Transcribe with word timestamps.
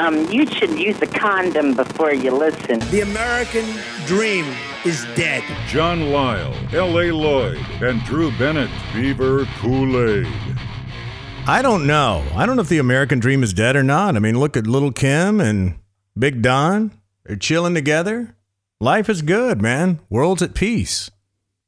Um, 0.00 0.30
you 0.32 0.46
should 0.46 0.78
use 0.78 0.96
a 1.02 1.06
condom 1.06 1.74
before 1.74 2.14
you 2.14 2.30
listen. 2.30 2.78
The 2.90 3.02
American 3.02 3.66
dream 4.06 4.46
is 4.86 5.04
dead. 5.14 5.44
John 5.68 6.10
Lisle, 6.10 6.54
L.A. 6.72 7.12
Lloyd, 7.12 7.58
and 7.82 8.02
Drew 8.04 8.30
Bennett, 8.38 8.70
Beaver 8.94 9.44
Cool 9.58 10.08
Aid. 10.08 10.26
I 11.46 11.60
don't 11.60 11.86
know. 11.86 12.24
I 12.34 12.46
don't 12.46 12.56
know 12.56 12.62
if 12.62 12.70
the 12.70 12.78
American 12.78 13.18
dream 13.18 13.42
is 13.42 13.52
dead 13.52 13.76
or 13.76 13.82
not. 13.82 14.16
I 14.16 14.20
mean, 14.20 14.40
look 14.40 14.56
at 14.56 14.66
Little 14.66 14.90
Kim 14.90 15.38
and 15.38 15.78
Big 16.18 16.40
Don. 16.40 16.92
They're 17.26 17.36
chilling 17.36 17.74
together. 17.74 18.34
Life 18.80 19.10
is 19.10 19.20
good, 19.20 19.60
man. 19.60 20.00
World's 20.08 20.40
at 20.40 20.54
peace. 20.54 21.10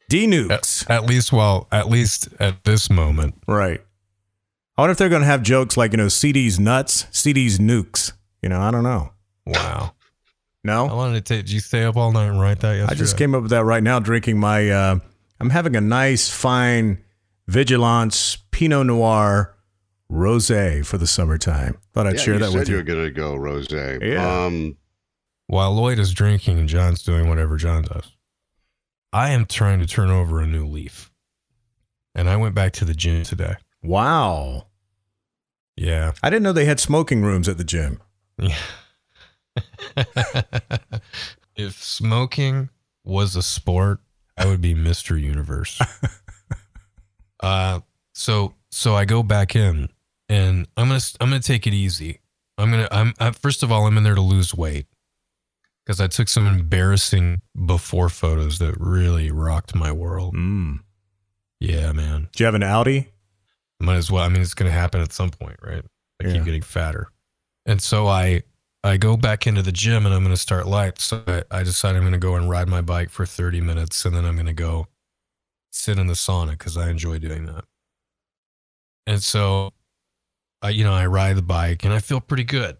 D 0.08 0.26
nukes. 0.26 0.88
At, 0.88 1.02
at 1.02 1.04
least, 1.04 1.34
well, 1.34 1.68
at 1.70 1.90
least 1.90 2.30
at 2.40 2.64
this 2.64 2.88
moment. 2.88 3.34
Right. 3.46 3.82
I 4.78 4.80
wonder 4.80 4.92
if 4.92 4.96
they're 4.96 5.10
going 5.10 5.20
to 5.20 5.26
have 5.26 5.42
jokes 5.42 5.76
like, 5.76 5.92
you 5.92 5.98
know, 5.98 6.08
CD's 6.08 6.58
nuts, 6.58 7.06
CD's 7.10 7.58
nukes. 7.58 8.12
You 8.42 8.48
know, 8.48 8.60
I 8.60 8.70
don't 8.70 8.82
know. 8.84 9.12
Wow. 9.46 9.94
No? 10.64 10.86
How 10.86 10.94
long 10.94 11.12
did 11.12 11.18
it 11.18 11.24
take? 11.24 11.46
Did 11.46 11.50
you 11.50 11.58
stay 11.58 11.82
up 11.82 11.96
all 11.96 12.12
night 12.12 12.28
and 12.28 12.40
write 12.40 12.60
that 12.60 12.74
yesterday? 12.74 12.92
I 12.92 12.94
just 12.96 13.18
came 13.18 13.34
up 13.34 13.42
with 13.42 13.50
that 13.50 13.64
right 13.64 13.82
now, 13.82 13.98
drinking 13.98 14.38
my, 14.38 14.70
uh, 14.70 14.98
I'm 15.40 15.50
having 15.50 15.74
a 15.74 15.80
nice, 15.80 16.30
fine 16.30 17.02
Vigilance 17.48 18.36
Pinot 18.52 18.86
Noir 18.86 19.56
rosé 20.08 20.86
for 20.86 20.98
the 20.98 21.06
summertime. 21.08 21.78
Thought 21.92 22.06
I'd 22.06 22.14
yeah, 22.14 22.20
share 22.20 22.38
that 22.38 22.52
said 22.52 22.58
with 22.60 22.68
you 22.68 22.76
you. 22.76 22.80
were 22.80 22.84
going 22.84 23.04
to 23.04 23.10
go 23.10 23.34
rosé. 23.34 24.00
Yeah. 24.08 24.44
Um, 24.44 24.76
While 25.48 25.72
Lloyd 25.72 25.98
is 25.98 26.12
drinking 26.12 26.60
and 26.60 26.68
John's 26.68 27.02
doing 27.02 27.28
whatever 27.28 27.56
John 27.56 27.82
does, 27.82 28.12
I 29.12 29.30
am 29.30 29.46
trying 29.46 29.80
to 29.80 29.86
turn 29.86 30.10
over 30.10 30.40
a 30.40 30.46
new 30.46 30.64
leaf. 30.64 31.10
And 32.14 32.30
I 32.30 32.36
went 32.36 32.54
back 32.54 32.72
to 32.74 32.84
the 32.84 32.94
gym 32.94 33.24
today. 33.24 33.56
Wow. 33.82 34.68
Yeah. 35.76 36.12
I 36.22 36.30
didn't 36.30 36.44
know 36.44 36.52
they 36.52 36.66
had 36.66 36.78
smoking 36.78 37.22
rooms 37.22 37.48
at 37.48 37.58
the 37.58 37.64
gym. 37.64 38.00
Yeah. 38.42 38.56
if 41.56 41.82
smoking 41.82 42.68
was 43.04 43.36
a 43.36 43.42
sport, 43.42 44.00
I 44.36 44.46
would 44.46 44.60
be 44.60 44.74
Mr. 44.74 45.20
Universe. 45.20 45.80
uh 47.40 47.80
so 48.14 48.54
so 48.70 48.94
I 48.94 49.04
go 49.04 49.22
back 49.22 49.54
in 49.56 49.88
and 50.28 50.66
I'm 50.76 50.88
going 50.88 51.00
to 51.00 51.16
I'm 51.20 51.28
going 51.30 51.40
to 51.42 51.46
take 51.46 51.66
it 51.66 51.74
easy. 51.74 52.20
I'm 52.58 52.70
going 52.70 52.84
to 52.84 52.94
I'm 52.94 53.14
I, 53.18 53.30
first 53.32 53.62
of 53.62 53.70
all 53.72 53.86
I'm 53.86 53.96
in 53.98 54.04
there 54.04 54.14
to 54.14 54.20
lose 54.20 54.54
weight 54.54 54.86
cuz 55.86 56.00
I 56.00 56.06
took 56.06 56.28
some 56.28 56.46
embarrassing 56.46 57.42
before 57.66 58.08
photos 58.08 58.58
that 58.60 58.74
really 58.78 59.30
rocked 59.30 59.74
my 59.74 59.92
world. 59.92 60.34
Mm. 60.34 60.80
Yeah, 61.60 61.92
man. 61.92 62.28
Do 62.32 62.42
you 62.42 62.46
have 62.46 62.54
an 62.54 62.62
Audi? 62.62 63.08
Might 63.80 63.96
as 63.96 64.10
well. 64.10 64.22
I 64.24 64.28
mean, 64.28 64.42
it's 64.42 64.54
going 64.54 64.70
to 64.70 64.76
happen 64.76 65.00
at 65.00 65.12
some 65.12 65.30
point, 65.30 65.56
right? 65.62 65.84
I 66.22 66.26
Yeah. 66.26 66.34
keep 66.34 66.44
getting 66.44 66.62
fatter, 66.62 67.08
and 67.66 67.80
so 67.80 68.06
I 68.06 68.42
I 68.84 68.96
go 68.96 69.16
back 69.16 69.46
into 69.46 69.62
the 69.62 69.72
gym 69.72 70.06
and 70.06 70.14
I'm 70.14 70.22
going 70.22 70.34
to 70.34 70.40
start 70.40 70.66
light. 70.66 70.98
So 71.00 71.22
I, 71.26 71.42
I 71.50 71.62
decide 71.62 71.94
I'm 71.94 72.02
going 72.02 72.12
to 72.12 72.18
go 72.18 72.34
and 72.34 72.50
ride 72.50 72.68
my 72.68 72.80
bike 72.80 73.10
for 73.10 73.24
30 73.24 73.60
minutes, 73.60 74.04
and 74.04 74.14
then 74.14 74.24
I'm 74.24 74.34
going 74.34 74.46
to 74.46 74.52
go 74.52 74.88
sit 75.70 75.98
in 75.98 76.08
the 76.08 76.14
sauna 76.14 76.52
because 76.52 76.76
I 76.76 76.90
enjoy 76.90 77.18
doing 77.18 77.46
that. 77.46 77.64
And 79.06 79.22
so, 79.22 79.72
I 80.60 80.70
you 80.70 80.84
know 80.84 80.92
I 80.92 81.06
ride 81.06 81.36
the 81.36 81.42
bike 81.42 81.84
and 81.84 81.92
I 81.92 81.98
feel 81.98 82.20
pretty 82.20 82.44
good. 82.44 82.76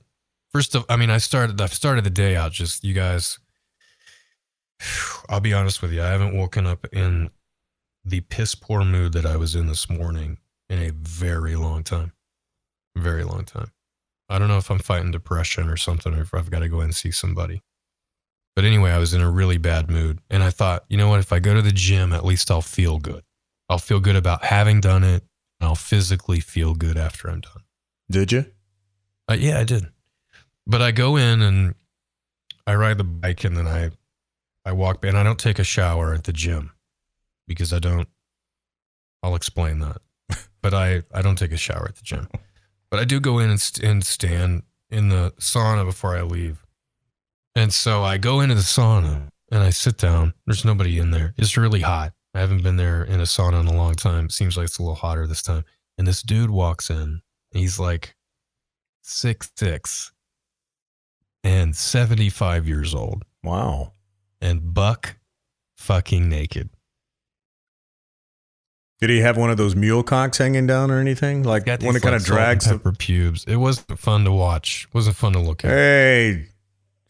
First 0.52 0.74
of, 0.74 0.84
I 0.88 0.96
mean, 0.96 1.10
I 1.10 1.18
started 1.18 1.60
I've 1.60 1.74
started 1.74 2.04
the 2.04 2.10
day 2.10 2.36
out 2.36 2.52
just 2.52 2.84
you 2.84 2.94
guys. 2.94 3.38
I'll 5.28 5.40
be 5.40 5.52
honest 5.52 5.82
with 5.82 5.92
you, 5.92 6.02
I 6.02 6.08
haven't 6.08 6.36
woken 6.36 6.66
up 6.66 6.86
in 6.92 7.30
the 8.04 8.20
piss 8.20 8.54
poor 8.54 8.84
mood 8.84 9.12
that 9.12 9.24
I 9.24 9.36
was 9.36 9.54
in 9.54 9.68
this 9.68 9.88
morning 9.88 10.38
in 10.68 10.80
a 10.80 10.90
very 10.90 11.54
long 11.54 11.84
time. 11.84 12.12
Very 12.96 13.24
long 13.24 13.44
time. 13.44 13.70
I 14.32 14.38
don't 14.38 14.48
know 14.48 14.58
if 14.58 14.70
I'm 14.70 14.78
fighting 14.78 15.10
depression 15.10 15.68
or 15.68 15.76
something, 15.76 16.14
or 16.14 16.22
if 16.22 16.32
I've 16.32 16.50
got 16.50 16.60
to 16.60 16.68
go 16.68 16.80
and 16.80 16.94
see 16.94 17.10
somebody. 17.10 17.62
But 18.56 18.64
anyway, 18.64 18.90
I 18.90 18.98
was 18.98 19.14
in 19.14 19.20
a 19.20 19.30
really 19.30 19.58
bad 19.58 19.90
mood. 19.90 20.20
And 20.30 20.42
I 20.42 20.50
thought, 20.50 20.84
you 20.88 20.96
know 20.96 21.08
what? 21.08 21.20
If 21.20 21.32
I 21.32 21.38
go 21.38 21.54
to 21.54 21.62
the 21.62 21.72
gym, 21.72 22.12
at 22.12 22.24
least 22.24 22.50
I'll 22.50 22.62
feel 22.62 22.98
good. 22.98 23.22
I'll 23.68 23.78
feel 23.78 24.00
good 24.00 24.16
about 24.16 24.44
having 24.44 24.80
done 24.80 25.04
it. 25.04 25.24
And 25.60 25.68
I'll 25.68 25.74
physically 25.74 26.40
feel 26.40 26.74
good 26.74 26.96
after 26.96 27.28
I'm 27.28 27.40
done. 27.40 27.62
Did 28.10 28.32
you? 28.32 28.46
Uh, 29.30 29.36
yeah, 29.38 29.58
I 29.60 29.64
did. 29.64 29.86
But 30.66 30.82
I 30.82 30.90
go 30.92 31.16
in 31.16 31.42
and 31.42 31.74
I 32.66 32.74
ride 32.74 32.98
the 32.98 33.04
bike 33.04 33.44
and 33.44 33.56
then 33.56 33.66
I 33.66 33.90
I 34.64 34.72
walk 34.72 35.04
and 35.04 35.16
I 35.16 35.22
don't 35.22 35.38
take 35.38 35.58
a 35.58 35.64
shower 35.64 36.14
at 36.14 36.24
the 36.24 36.32
gym 36.32 36.72
because 37.46 37.72
I 37.72 37.78
don't 37.78 38.08
I'll 39.22 39.34
explain 39.34 39.80
that. 39.80 39.98
But 40.62 40.74
I 40.74 41.02
I 41.12 41.22
don't 41.22 41.36
take 41.36 41.50
a 41.50 41.56
shower 41.56 41.86
at 41.88 41.96
the 41.96 42.04
gym. 42.04 42.28
But 42.92 43.00
I 43.00 43.04
do 43.04 43.18
go 43.20 43.38
in 43.38 43.48
and, 43.50 43.60
st- 43.60 43.88
and 43.88 44.04
stand 44.04 44.62
in 44.90 45.08
the 45.08 45.32
sauna 45.40 45.84
before 45.86 46.14
I 46.16 46.22
leave. 46.22 46.64
And 47.56 47.72
so 47.72 48.02
I 48.04 48.18
go 48.18 48.40
into 48.40 48.54
the 48.54 48.60
sauna 48.60 49.28
and 49.50 49.62
I 49.62 49.70
sit 49.70 49.96
down. 49.96 50.34
There's 50.46 50.64
nobody 50.64 50.98
in 50.98 51.10
there. 51.10 51.32
It's 51.38 51.56
really 51.56 51.80
hot. 51.80 52.12
I 52.34 52.40
haven't 52.40 52.62
been 52.62 52.76
there 52.76 53.02
in 53.02 53.18
a 53.18 53.24
sauna 53.24 53.60
in 53.60 53.66
a 53.66 53.74
long 53.76 53.94
time. 53.94 54.28
Seems 54.28 54.56
like 54.58 54.66
it's 54.66 54.78
a 54.78 54.82
little 54.82 54.94
hotter 54.94 55.26
this 55.26 55.42
time. 55.42 55.64
And 55.96 56.06
this 56.06 56.22
dude 56.22 56.50
walks 56.50 56.90
in. 56.90 57.22
He's 57.50 57.78
like 57.78 58.14
six 59.00 59.50
six 59.56 60.12
and 61.42 61.74
75 61.74 62.68
years 62.68 62.94
old 62.94 63.24
Wow. 63.42 63.92
and 64.40 64.74
buck 64.74 65.16
fucking 65.78 66.28
naked. 66.28 66.68
Did 69.02 69.10
he 69.10 69.18
have 69.18 69.36
one 69.36 69.50
of 69.50 69.56
those 69.56 69.74
mule 69.74 70.04
cocks 70.04 70.38
hanging 70.38 70.68
down 70.68 70.88
or 70.88 71.00
anything? 71.00 71.42
Like 71.42 71.64
Got 71.64 71.82
one 71.82 71.94
these, 71.94 72.02
that 72.02 72.06
kind 72.06 72.12
like, 72.12 72.20
of 72.20 72.26
salt 72.28 72.38
and 72.38 72.44
drags 72.46 72.64
the 72.66 72.78
pepper 72.78 72.92
pubes. 72.92 73.44
It 73.48 73.56
wasn't 73.56 73.98
fun 73.98 74.22
to 74.22 74.30
watch. 74.30 74.86
It 74.88 74.94
wasn't 74.94 75.16
fun 75.16 75.32
to 75.32 75.40
look 75.40 75.64
at. 75.64 75.72
Hey, 75.72 76.46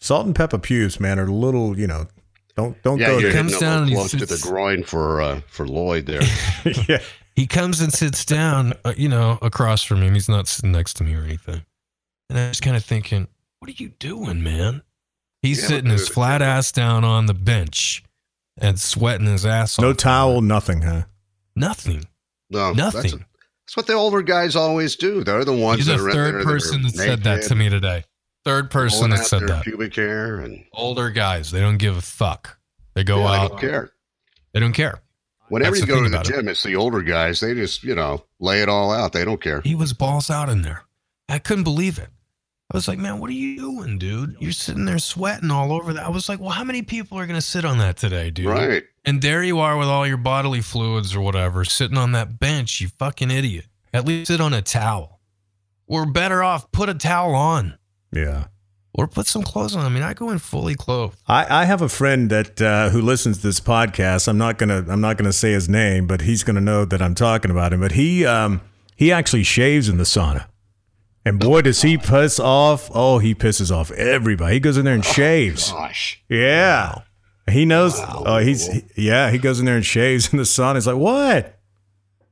salt 0.00 0.24
and 0.24 0.34
pepper 0.34 0.56
pubes, 0.56 0.98
man, 0.98 1.18
are 1.18 1.26
little, 1.26 1.78
you 1.78 1.86
know, 1.86 2.06
don't 2.56 2.82
don't 2.82 2.98
yeah, 2.98 3.08
go 3.08 3.18
you're 3.18 3.30
there. 3.30 3.42
comes 3.42 3.58
down 3.58 3.80
a 3.80 3.80
and 3.82 3.90
he 3.90 3.96
little 3.96 4.08
close 4.08 4.26
to 4.26 4.34
the 4.34 4.40
groin 4.40 4.82
for 4.84 5.20
uh, 5.20 5.42
for 5.48 5.68
Lloyd 5.68 6.06
there. 6.06 6.22
yeah. 6.88 7.02
He 7.36 7.46
comes 7.46 7.82
and 7.82 7.92
sits 7.92 8.24
down, 8.24 8.72
uh, 8.86 8.94
you 8.96 9.10
know, 9.10 9.38
across 9.42 9.82
from 9.82 10.00
him. 10.00 10.14
He's 10.14 10.30
not 10.30 10.48
sitting 10.48 10.72
next 10.72 10.94
to 10.94 11.04
me 11.04 11.14
or 11.14 11.24
anything. 11.24 11.60
And 12.30 12.38
I 12.38 12.48
was 12.48 12.60
kind 12.60 12.74
of 12.74 12.86
thinking, 12.86 13.28
what 13.58 13.68
are 13.68 13.74
you 13.76 13.90
doing, 13.98 14.42
man? 14.42 14.80
He's 15.42 15.60
Yeah, 15.60 15.68
sitting 15.68 15.90
his 15.90 16.08
flat 16.08 16.40
ass 16.40 16.72
down 16.72 17.04
on 17.04 17.26
the 17.26 17.34
bench 17.34 18.02
and 18.56 18.80
sweating 18.80 19.26
his 19.26 19.44
ass 19.44 19.78
off. 19.78 19.82
No 19.82 19.92
towel, 19.92 20.40
nothing, 20.40 20.80
huh? 20.80 21.02
Nothing. 21.54 22.04
No, 22.50 22.72
That's, 22.74 22.94
Nothing. 22.94 23.24
that's 23.66 23.76
what 23.76 23.86
the 23.86 23.94
older 23.94 24.22
guys 24.22 24.56
always 24.56 24.96
do. 24.96 25.24
They're 25.24 25.44
the 25.44 25.52
ones 25.52 25.78
He's 25.78 25.86
that 25.86 25.98
the 25.98 26.08
are 26.08 26.12
third 26.12 26.44
person 26.44 26.82
that 26.82 26.94
said 26.94 27.22
that 27.24 27.42
to 27.44 27.54
me 27.54 27.68
today. 27.68 28.04
Third 28.44 28.70
person 28.70 29.10
that 29.10 29.24
said 29.24 29.46
that. 29.48 29.62
Pubic 29.64 29.94
hair 29.94 30.40
and 30.40 30.64
Older 30.72 31.10
guys, 31.10 31.50
they 31.50 31.60
don't 31.60 31.78
give 31.78 31.96
a 31.96 32.00
fuck. 32.02 32.58
They 32.94 33.04
go 33.04 33.18
yeah, 33.20 33.40
out. 33.42 33.50
don't 33.50 33.60
care. 33.60 33.92
They 34.52 34.60
don't 34.60 34.72
care. 34.72 35.00
Whenever 35.48 35.76
That's 35.76 35.86
you 35.86 35.94
go 35.94 36.02
to 36.02 36.08
the 36.08 36.16
about 36.16 36.28
it. 36.28 36.32
gym, 36.34 36.48
it's 36.48 36.62
the 36.62 36.76
older 36.76 37.02
guys. 37.02 37.40
They 37.40 37.54
just 37.54 37.82
you 37.84 37.94
know 37.94 38.24
lay 38.40 38.62
it 38.62 38.68
all 38.68 38.90
out. 38.90 39.12
They 39.12 39.24
don't 39.24 39.40
care. 39.40 39.60
He 39.62 39.74
was 39.74 39.92
balls 39.92 40.28
out 40.30 40.48
in 40.48 40.62
there. 40.62 40.82
I 41.28 41.38
couldn't 41.38 41.64
believe 41.64 41.98
it. 41.98 42.08
I 42.72 42.76
was 42.76 42.88
like, 42.88 42.98
man, 42.98 43.18
what 43.18 43.28
are 43.28 43.34
you 43.34 43.56
doing, 43.58 43.98
dude? 43.98 44.36
You're 44.40 44.52
sitting 44.52 44.86
there 44.86 44.98
sweating 44.98 45.50
all 45.50 45.72
over 45.72 45.92
that. 45.92 46.06
I 46.06 46.08
was 46.08 46.28
like, 46.28 46.40
well, 46.40 46.50
how 46.50 46.64
many 46.64 46.80
people 46.82 47.18
are 47.18 47.26
going 47.26 47.38
to 47.38 47.46
sit 47.46 47.64
on 47.66 47.78
that 47.78 47.96
today, 47.98 48.30
dude? 48.30 48.46
Right. 48.46 48.82
And 49.04 49.20
there 49.20 49.42
you 49.42 49.58
are 49.58 49.76
with 49.76 49.88
all 49.88 50.06
your 50.06 50.16
bodily 50.16 50.62
fluids 50.62 51.14
or 51.14 51.20
whatever, 51.20 51.64
sitting 51.66 51.98
on 51.98 52.12
that 52.12 52.38
bench, 52.38 52.80
you 52.80 52.88
fucking 52.88 53.30
idiot. 53.30 53.66
At 53.92 54.06
least 54.06 54.28
sit 54.28 54.40
on 54.40 54.54
a 54.54 54.62
towel. 54.62 55.20
We're 55.86 56.06
better 56.06 56.42
off, 56.42 56.72
put 56.72 56.88
a 56.88 56.94
towel 56.94 57.34
on 57.34 57.76
Yeah. 58.10 58.44
or 58.94 59.06
put 59.06 59.26
some 59.26 59.42
clothes 59.42 59.76
on. 59.76 59.84
I 59.84 59.90
mean, 59.90 60.02
I 60.02 60.14
go 60.14 60.30
in 60.30 60.38
fully 60.38 60.74
clothed. 60.74 61.18
I, 61.28 61.62
I 61.62 61.64
have 61.66 61.82
a 61.82 61.88
friend 61.90 62.30
that 62.30 62.62
uh, 62.62 62.88
who 62.88 63.02
listens 63.02 63.38
to 63.38 63.42
this 63.48 63.60
podcast. 63.60 64.28
I'm 64.28 64.38
not 64.38 64.56
gonna 64.56 64.84
I'm 64.88 65.00
not 65.02 65.18
gonna 65.18 65.32
say 65.34 65.52
his 65.52 65.68
name, 65.68 66.06
but 66.06 66.22
he's 66.22 66.42
gonna 66.44 66.60
know 66.62 66.86
that 66.86 67.02
I'm 67.02 67.14
talking 67.14 67.50
about 67.50 67.72
him. 67.74 67.80
But 67.80 67.92
he 67.92 68.24
um 68.24 68.62
he 68.96 69.12
actually 69.12 69.42
shaves 69.42 69.88
in 69.90 69.98
the 69.98 70.04
sauna, 70.04 70.46
and 71.24 71.38
boy 71.38 71.62
does 71.62 71.82
he 71.82 71.98
piss 71.98 72.38
off! 72.40 72.90
Oh, 72.94 73.18
he 73.18 73.34
pisses 73.34 73.70
off 73.74 73.90
everybody. 73.92 74.54
He 74.54 74.60
goes 74.60 74.76
in 74.76 74.84
there 74.84 74.94
and 74.94 75.04
oh, 75.06 75.12
shaves. 75.12 75.70
Gosh. 75.72 76.22
Yeah, 76.28 77.02
he 77.50 77.64
knows. 77.64 77.94
Oh, 77.98 78.38
he's 78.38 78.66
he- 78.66 78.84
yeah. 78.96 79.30
He 79.30 79.38
goes 79.38 79.60
in 79.60 79.66
there 79.66 79.76
and 79.76 79.84
shaves 79.86 80.32
in 80.32 80.38
the 80.38 80.44
sun. 80.44 80.76
He's 80.76 80.86
like, 80.86 80.96
what? 80.96 81.58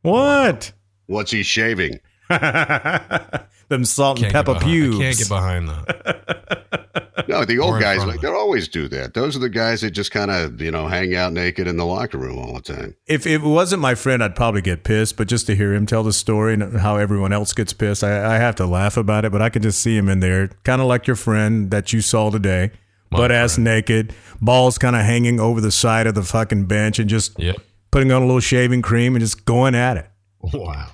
What? 0.02 0.72
What's 1.06 1.30
he 1.30 1.42
shaving? 1.42 2.00
Them 2.28 3.84
salt 3.84 4.18
and 4.20 4.30
Can't 4.30 4.32
get 4.32 4.32
pepper 4.32 4.54
behind- 4.54 4.64
pubes. 4.70 4.96
I 4.96 5.00
can't 5.02 5.18
get 5.18 5.28
behind 5.28 5.68
that. 5.68 6.66
No, 7.28 7.44
the 7.44 7.58
old 7.58 7.80
guys 7.80 8.04
like 8.04 8.20
they 8.20 8.28
it. 8.28 8.34
always 8.34 8.68
do 8.68 8.88
that. 8.88 9.14
Those 9.14 9.36
are 9.36 9.40
the 9.40 9.48
guys 9.48 9.80
that 9.80 9.90
just 9.92 10.10
kind 10.10 10.30
of 10.30 10.60
you 10.60 10.70
know 10.70 10.86
hang 10.88 11.14
out 11.14 11.32
naked 11.32 11.66
in 11.66 11.76
the 11.76 11.84
locker 11.86 12.18
room 12.18 12.38
all 12.38 12.54
the 12.54 12.60
time. 12.60 12.96
If 13.06 13.26
it 13.26 13.42
wasn't 13.42 13.82
my 13.82 13.94
friend, 13.94 14.22
I'd 14.22 14.36
probably 14.36 14.60
get 14.62 14.84
pissed. 14.84 15.16
But 15.16 15.28
just 15.28 15.46
to 15.46 15.56
hear 15.56 15.72
him 15.74 15.86
tell 15.86 16.02
the 16.02 16.12
story 16.12 16.54
and 16.54 16.78
how 16.80 16.96
everyone 16.96 17.32
else 17.32 17.52
gets 17.52 17.72
pissed, 17.72 18.02
I, 18.04 18.36
I 18.36 18.38
have 18.38 18.54
to 18.56 18.66
laugh 18.66 18.96
about 18.96 19.24
it. 19.24 19.32
But 19.32 19.42
I 19.42 19.48
can 19.48 19.62
just 19.62 19.80
see 19.80 19.96
him 19.96 20.08
in 20.08 20.20
there, 20.20 20.48
kind 20.64 20.80
of 20.80 20.86
like 20.88 21.06
your 21.06 21.16
friend 21.16 21.70
that 21.70 21.92
you 21.92 22.00
saw 22.00 22.30
today, 22.30 22.70
butt 23.10 23.30
ass 23.32 23.58
naked, 23.58 24.14
balls 24.40 24.78
kind 24.78 24.96
of 24.96 25.02
hanging 25.02 25.40
over 25.40 25.60
the 25.60 25.72
side 25.72 26.06
of 26.06 26.14
the 26.14 26.22
fucking 26.22 26.66
bench, 26.66 26.98
and 26.98 27.08
just 27.10 27.38
Yep. 27.38 27.56
putting 27.90 28.12
on 28.12 28.22
a 28.22 28.26
little 28.26 28.40
shaving 28.40 28.82
cream 28.82 29.14
and 29.14 29.22
just 29.22 29.44
going 29.44 29.74
at 29.74 29.96
it. 29.96 30.06
Wow. 30.54 30.88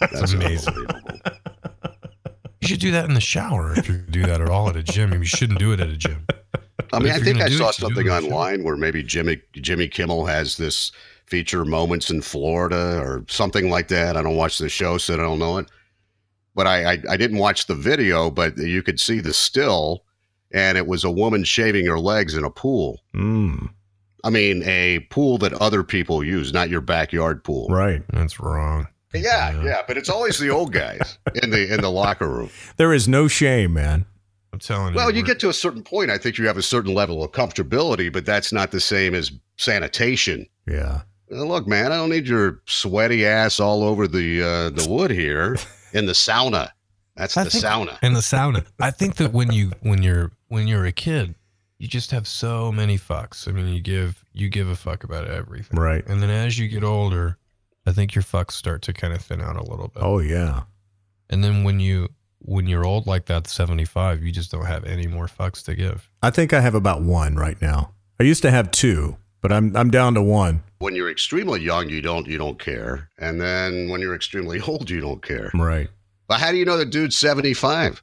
That's 0.00 0.32
amazing. 0.32 0.74
Unbelievable. 2.64 2.70
You 2.70 2.74
should 2.74 2.80
do 2.80 2.90
that 2.92 3.04
in 3.06 3.14
the 3.14 3.20
shower 3.20 3.72
if 3.78 3.88
you 3.88 3.98
do 3.98 4.22
that 4.26 4.40
at 4.40 4.48
all 4.48 4.68
at 4.68 4.76
a 4.76 4.82
gym. 4.82 5.12
You 5.12 5.24
shouldn't 5.24 5.58
do 5.58 5.72
it 5.72 5.80
at 5.80 5.88
a 5.88 5.96
gym. 5.96 6.26
I 6.92 6.98
mean, 6.98 7.12
I 7.12 7.18
think 7.18 7.40
I 7.40 7.48
saw 7.48 7.68
it, 7.70 7.74
something 7.74 8.08
online 8.08 8.62
where 8.64 8.76
maybe 8.76 9.02
Jimmy 9.02 9.40
Jimmy 9.52 9.88
Kimmel 9.88 10.26
has 10.26 10.56
this 10.56 10.92
feature 11.26 11.64
moments 11.64 12.10
in 12.10 12.20
Florida 12.20 12.98
or 13.00 13.24
something 13.28 13.70
like 13.70 13.88
that. 13.88 14.16
I 14.16 14.22
don't 14.22 14.36
watch 14.36 14.58
the 14.58 14.68
show, 14.68 14.98
so 14.98 15.14
I 15.14 15.16
don't 15.16 15.38
know 15.38 15.58
it. 15.58 15.66
But 16.54 16.66
I, 16.66 16.92
I 16.92 16.98
I 17.10 17.16
didn't 17.16 17.38
watch 17.38 17.66
the 17.66 17.74
video, 17.74 18.30
but 18.30 18.56
you 18.58 18.82
could 18.82 19.00
see 19.00 19.20
the 19.20 19.32
still, 19.32 20.04
and 20.52 20.78
it 20.78 20.86
was 20.86 21.02
a 21.04 21.10
woman 21.10 21.42
shaving 21.44 21.86
her 21.86 21.98
legs 21.98 22.34
in 22.34 22.44
a 22.44 22.50
pool. 22.50 23.00
Mm, 23.14 23.70
I 24.22 24.30
mean, 24.30 24.62
a 24.64 25.00
pool 25.10 25.38
that 25.38 25.52
other 25.54 25.82
people 25.82 26.22
use, 26.24 26.52
not 26.52 26.70
your 26.70 26.80
backyard 26.80 27.44
pool. 27.44 27.68
right. 27.68 28.02
That's 28.12 28.40
wrong. 28.40 28.86
Yeah, 29.14 29.62
yeah, 29.62 29.82
but 29.86 29.96
it's 29.96 30.08
always 30.08 30.38
the 30.38 30.50
old 30.50 30.72
guys 30.72 31.18
in 31.42 31.50
the 31.50 31.72
in 31.72 31.80
the 31.80 31.90
locker 31.90 32.28
room. 32.28 32.50
There 32.76 32.92
is 32.92 33.06
no 33.08 33.28
shame, 33.28 33.72
man. 33.72 34.06
I'm 34.52 34.58
telling 34.60 34.92
you. 34.94 34.96
Well, 34.96 35.10
you 35.14 35.22
get 35.24 35.40
to 35.40 35.48
a 35.48 35.52
certain 35.52 35.82
point. 35.82 36.10
I 36.10 36.18
think 36.18 36.38
you 36.38 36.46
have 36.46 36.56
a 36.56 36.62
certain 36.62 36.94
level 36.94 37.22
of 37.24 37.32
comfortability, 37.32 38.12
but 38.12 38.24
that's 38.24 38.52
not 38.52 38.70
the 38.70 38.80
same 38.80 39.14
as 39.14 39.32
sanitation. 39.56 40.46
Yeah. 40.68 41.02
Uh, 41.32 41.42
Look, 41.44 41.66
man, 41.66 41.90
I 41.92 41.96
don't 41.96 42.10
need 42.10 42.28
your 42.28 42.60
sweaty 42.66 43.26
ass 43.26 43.58
all 43.60 43.82
over 43.82 44.06
the 44.06 44.42
uh, 44.42 44.70
the 44.70 44.86
wood 44.88 45.10
here 45.10 45.56
in 45.92 46.06
the 46.06 46.12
sauna. 46.12 46.70
That's 47.16 47.36
I 47.36 47.44
the 47.44 47.50
think- 47.50 47.64
sauna. 47.64 47.98
in 48.02 48.12
the 48.14 48.20
sauna. 48.20 48.64
I 48.80 48.90
think 48.90 49.16
that 49.16 49.32
when 49.32 49.52
you 49.52 49.72
when 49.80 50.02
you're 50.02 50.32
when 50.48 50.68
you're 50.68 50.86
a 50.86 50.92
kid, 50.92 51.34
you 51.78 51.88
just 51.88 52.10
have 52.12 52.26
so 52.28 52.70
many 52.70 52.98
fucks. 52.98 53.48
I 53.48 53.52
mean, 53.52 53.68
you 53.68 53.80
give 53.80 54.24
you 54.32 54.48
give 54.48 54.68
a 54.68 54.76
fuck 54.76 55.02
about 55.04 55.26
everything. 55.28 55.78
Right. 55.78 56.04
And 56.06 56.22
then 56.22 56.30
as 56.30 56.58
you 56.58 56.68
get 56.68 56.84
older, 56.84 57.38
I 57.86 57.92
think 57.92 58.14
your 58.14 58.22
fucks 58.22 58.52
start 58.52 58.82
to 58.82 58.92
kind 58.92 59.12
of 59.12 59.20
thin 59.20 59.40
out 59.40 59.56
a 59.56 59.62
little 59.62 59.88
bit. 59.88 60.02
Oh 60.02 60.18
yeah. 60.18 60.62
And 61.30 61.42
then 61.42 61.64
when 61.64 61.80
you 61.80 62.08
when 62.40 62.66
you're 62.66 62.84
old 62.84 63.06
like 63.06 63.26
that, 63.26 63.46
75, 63.46 64.22
you 64.22 64.30
just 64.30 64.50
don't 64.50 64.66
have 64.66 64.84
any 64.84 65.06
more 65.06 65.26
fucks 65.26 65.64
to 65.64 65.74
give. 65.74 66.10
I 66.22 66.30
think 66.30 66.52
I 66.52 66.60
have 66.60 66.74
about 66.74 67.02
one 67.02 67.36
right 67.36 67.60
now. 67.60 67.92
I 68.20 68.24
used 68.24 68.42
to 68.42 68.50
have 68.50 68.70
two, 68.70 69.16
but 69.40 69.52
I'm 69.52 69.76
I'm 69.76 69.90
down 69.90 70.14
to 70.14 70.22
one. 70.22 70.62
When 70.78 70.94
you're 70.94 71.10
extremely 71.10 71.60
young, 71.60 71.88
you 71.88 72.00
don't 72.02 72.26
you 72.26 72.38
don't 72.38 72.58
care, 72.58 73.08
and 73.18 73.40
then 73.40 73.88
when 73.88 74.00
you're 74.00 74.14
extremely 74.14 74.60
old, 74.68 74.90
you 74.90 75.00
don't 75.00 75.22
care. 75.22 75.50
Right. 75.54 75.88
But 76.26 76.40
how 76.40 76.50
do 76.50 76.56
you 76.56 76.64
know 76.64 76.76
the 76.78 76.86
dude's 76.86 77.16
seventy 77.16 77.54
five? 77.54 78.02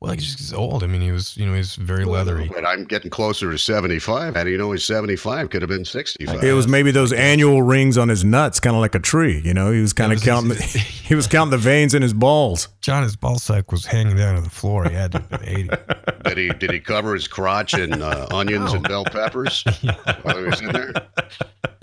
Well, 0.00 0.14
he's 0.14 0.34
just 0.34 0.54
old. 0.54 0.82
I 0.82 0.86
mean, 0.86 1.02
he 1.02 1.12
was, 1.12 1.36
you 1.36 1.44
know, 1.44 1.52
he's 1.52 1.74
very 1.74 2.06
leathery. 2.06 2.48
But 2.48 2.64
I'm 2.64 2.84
getting 2.86 3.10
closer 3.10 3.50
to 3.50 3.58
seventy 3.58 3.98
five. 3.98 4.34
How 4.34 4.44
do 4.44 4.50
you 4.50 4.56
know 4.56 4.72
he's 4.72 4.82
seventy 4.82 5.14
five? 5.14 5.50
Could 5.50 5.60
have 5.60 5.68
been 5.68 5.84
sixty 5.84 6.24
five. 6.24 6.42
It 6.42 6.52
was 6.54 6.66
maybe 6.66 6.90
those 6.90 7.12
annual 7.12 7.60
rings 7.62 7.98
on 7.98 8.08
his 8.08 8.24
nuts, 8.24 8.60
kind 8.60 8.74
of 8.74 8.80
like 8.80 8.94
a 8.94 8.98
tree. 8.98 9.42
You 9.44 9.52
know, 9.52 9.70
he 9.72 9.82
was 9.82 9.92
kind 9.92 10.10
of 10.10 10.22
counting. 10.22 10.48
The, 10.50 10.54
he 11.04 11.14
was 11.14 11.26
counting 11.26 11.50
the 11.50 11.58
veins 11.58 11.92
in 11.92 12.00
his 12.00 12.14
balls. 12.14 12.68
John, 12.80 13.02
his 13.02 13.14
ball 13.14 13.38
sack 13.38 13.70
was 13.72 13.84
hanging 13.84 14.16
down 14.16 14.36
to 14.36 14.40
the 14.40 14.48
floor. 14.48 14.88
He 14.88 14.94
had 14.94 15.12
to 15.12 15.18
have 15.18 15.28
been 15.28 15.44
80. 15.44 15.68
Did 16.24 16.38
he 16.38 16.48
did 16.48 16.70
he 16.70 16.80
cover 16.80 17.12
his 17.12 17.28
crotch 17.28 17.74
in 17.74 18.00
uh, 18.00 18.26
onions 18.30 18.72
and 18.72 18.82
bell 18.86 19.04
peppers 19.04 19.64
while 20.22 20.38
he 20.38 20.44
was 20.44 20.60
in 20.62 20.68
there? 20.72 20.92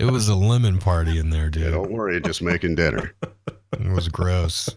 It 0.00 0.06
was 0.06 0.28
a 0.28 0.34
lemon 0.34 0.78
party 0.78 1.18
in 1.18 1.30
there, 1.30 1.44
Yeah, 1.44 1.50
dude. 1.50 1.72
don't 1.72 1.90
worry, 1.92 2.20
just 2.20 2.42
making 2.42 2.74
dinner. 2.76 3.14
It 3.72 3.92
was 3.92 4.08
gross. 4.08 4.68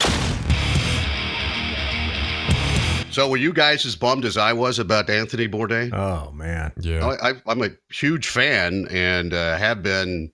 So 3.12 3.30
were 3.30 3.38
you 3.38 3.52
guys 3.52 3.86
as 3.86 3.96
bummed 3.96 4.24
as 4.24 4.38
I 4.38 4.54
was 4.54 4.80
about 4.80 5.10
Anthony 5.10 5.48
Bourdain? 5.48 5.94
Oh 5.94 6.32
man. 6.32 6.72
Yeah. 6.80 7.06
I, 7.06 7.32
I, 7.32 7.34
I'm 7.46 7.62
a 7.62 7.70
huge 7.90 8.30
fan 8.30 8.88
and 8.90 9.34
uh, 9.34 9.58
have 9.58 9.84
been 9.84 10.32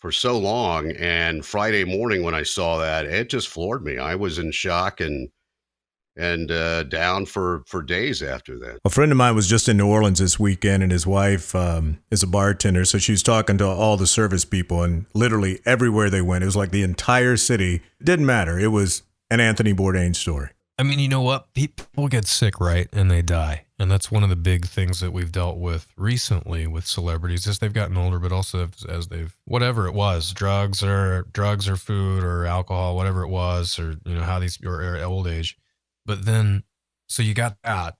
for 0.00 0.10
so 0.10 0.38
long. 0.38 0.90
And 0.92 1.44
Friday 1.44 1.84
morning 1.84 2.24
when 2.24 2.34
I 2.34 2.42
saw 2.42 2.78
that, 2.78 3.06
it 3.06 3.28
just 3.28 3.48
floored 3.48 3.84
me. 3.84 3.98
I 3.98 4.16
was 4.16 4.38
in 4.38 4.50
shock 4.50 5.00
and 5.00 5.28
and 6.16 6.50
uh, 6.50 6.82
down 6.82 7.26
for 7.26 7.62
for 7.68 7.80
days 7.80 8.24
after 8.24 8.58
that. 8.58 8.80
A 8.84 8.90
friend 8.90 9.12
of 9.12 9.18
mine 9.18 9.36
was 9.36 9.46
just 9.46 9.68
in 9.68 9.76
New 9.76 9.86
Orleans 9.86 10.18
this 10.18 10.36
weekend, 10.36 10.82
and 10.82 10.90
his 10.90 11.06
wife 11.06 11.54
um, 11.54 12.00
is 12.10 12.24
a 12.24 12.26
bartender. 12.26 12.84
So 12.84 12.98
she 12.98 13.12
was 13.12 13.22
talking 13.22 13.56
to 13.58 13.66
all 13.66 13.96
the 13.96 14.06
service 14.08 14.44
people, 14.44 14.82
and 14.82 15.06
literally 15.14 15.60
everywhere 15.64 16.10
they 16.10 16.22
went, 16.22 16.42
it 16.42 16.46
was 16.46 16.56
like 16.56 16.72
the 16.72 16.82
entire 16.82 17.36
city. 17.36 17.76
It 18.00 18.04
didn't 18.04 18.26
matter. 18.26 18.58
It 18.58 18.72
was 18.72 19.04
an 19.30 19.38
Anthony 19.38 19.72
Bourdain 19.72 20.16
story. 20.16 20.50
I 20.80 20.84
mean, 20.84 21.00
you 21.00 21.08
know 21.08 21.22
what? 21.22 21.52
People 21.54 22.06
get 22.06 22.28
sick, 22.28 22.60
right? 22.60 22.88
And 22.92 23.10
they 23.10 23.20
die. 23.20 23.64
And 23.80 23.90
that's 23.90 24.12
one 24.12 24.22
of 24.22 24.28
the 24.28 24.36
big 24.36 24.64
things 24.64 25.00
that 25.00 25.12
we've 25.12 25.32
dealt 25.32 25.58
with 25.58 25.88
recently 25.96 26.68
with 26.68 26.86
celebrities 26.86 27.48
as 27.48 27.58
they've 27.58 27.72
gotten 27.72 27.96
older, 27.96 28.20
but 28.20 28.30
also 28.30 28.68
as, 28.88 29.08
they've, 29.08 29.36
whatever 29.44 29.88
it 29.88 29.94
was, 29.94 30.32
drugs 30.32 30.82
or 30.82 31.26
drugs 31.32 31.68
or 31.68 31.74
food 31.74 32.22
or 32.22 32.46
alcohol, 32.46 32.94
whatever 32.94 33.22
it 33.22 33.28
was, 33.28 33.76
or, 33.76 33.96
you 34.04 34.14
know, 34.14 34.22
how 34.22 34.38
these, 34.38 34.56
or 34.64 34.96
old 35.02 35.26
age. 35.26 35.56
But 36.06 36.24
then, 36.24 36.62
so 37.08 37.24
you 37.24 37.34
got 37.34 37.56
that. 37.64 37.96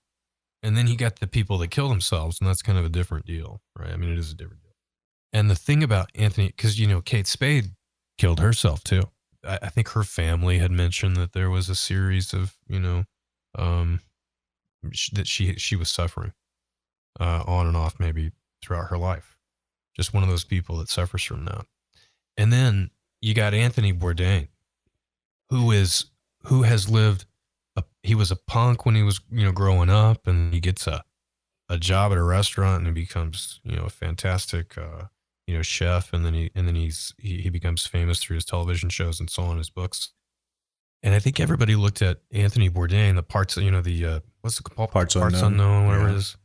And 0.63 0.77
then 0.77 0.87
you 0.87 0.97
got 0.97 1.19
the 1.19 1.27
people 1.27 1.59
that 1.59 1.69
kill 1.69 1.89
themselves. 1.89 2.41
And 2.41 2.49
that's 2.49 2.63
kind 2.63 2.79
of 2.79 2.85
a 2.85 2.89
different 2.89 3.27
deal, 3.27 3.61
right? 3.77 3.91
I 3.91 3.97
mean, 3.97 4.13
it 4.13 4.19
is 4.19 4.31
a 4.31 4.37
different 4.37 4.63
deal. 4.63 4.73
And 5.33 5.51
the 5.51 5.57
thing 5.57 5.83
about 5.83 6.11
Anthony, 6.15 6.49
because, 6.49 6.79
you 6.79 6.87
know, 6.87 7.01
Kate 7.01 7.27
Spade 7.27 7.73
killed 8.19 8.39
herself 8.39 8.85
too. 8.85 9.03
I, 9.45 9.59
I 9.63 9.69
think 9.69 9.89
her 9.91 10.05
family 10.05 10.59
had 10.59 10.71
mentioned 10.71 11.17
that 11.17 11.33
there 11.33 11.51
was 11.51 11.69
a 11.69 11.75
series 11.75 12.33
of, 12.33 12.57
you 12.69 12.81
know, 12.81 13.05
um, 13.57 14.01
sh- 14.93 15.11
that 15.11 15.27
she 15.27 15.55
she 15.55 15.77
was 15.77 15.91
suffering 15.91 16.33
uh, 17.19 17.43
on 17.47 17.67
and 17.67 17.77
off 17.77 17.99
maybe 17.99 18.33
throughout 18.63 18.91
her 18.91 18.99
life. 18.99 19.37
Just 19.97 20.15
one 20.15 20.23
of 20.23 20.29
those 20.29 20.45
people 20.45 20.77
that 20.79 20.89
suffers 20.89 21.25
from 21.25 21.45
that. 21.47 21.67
And 22.37 22.53
then 22.53 22.91
you 23.21 23.35
got 23.35 23.55
Anthony 23.55 23.93
Bourdain, 23.93 24.49
who 25.51 25.71
is 25.73 26.07
who 26.45 26.63
has 26.63 26.89
lived. 26.89 27.27
A, 27.77 27.85
he 28.03 28.15
was 28.15 28.31
a 28.31 28.37
punk 28.37 28.87
when 28.87 28.95
he 28.95 29.03
was 29.03 29.21
you 29.31 29.45
know 29.45 29.53
growing 29.53 29.91
up, 29.91 30.27
and 30.27 30.55
he 30.55 30.61
gets 30.61 30.87
a 30.87 31.05
a 31.69 31.79
job 31.79 32.13
at 32.13 32.19
a 32.19 32.23
restaurant, 32.23 32.79
and 32.79 32.87
he 32.87 33.03
becomes 33.03 33.61
you 33.65 33.77
know 33.77 33.85
a 33.85 33.91
fantastic 33.91 34.79
uh, 34.79 35.05
you 35.49 35.55
know 35.57 35.63
chef, 35.63 36.13
and 36.13 36.25
then 36.25 36.35
he 36.35 36.51
and 36.55 36.69
then 36.69 36.75
he's 36.77 37.15
he, 37.19 37.39
he 37.41 37.49
becomes 37.51 37.87
famous 37.87 38.21
through 38.21 38.35
his 38.37 38.45
television 38.45 38.91
shows 38.91 39.19
and 39.19 39.29
so 39.31 39.43
on, 39.45 39.59
his 39.59 39.71
books. 39.71 40.11
And 41.03 41.15
I 41.15 41.19
think 41.21 41.41
everybody 41.41 41.75
looked 41.75 42.03
at 42.03 42.19
Anthony 42.33 42.69
Bourdain, 42.69 43.15
the 43.15 43.23
parts, 43.23 43.57
you 43.57 43.71
know, 43.71 43.81
the 43.81 44.05
uh, 44.05 44.21
what's 44.43 44.57
the 44.59 44.63
called? 44.65 44.91
Parts 44.91 45.15
parts 45.15 45.37
Unknown. 45.41 45.53
unknown, 45.53 45.87
whatever 45.87 46.09
Yeah. 46.09 46.15
it 46.15 46.19
is. 46.19 46.37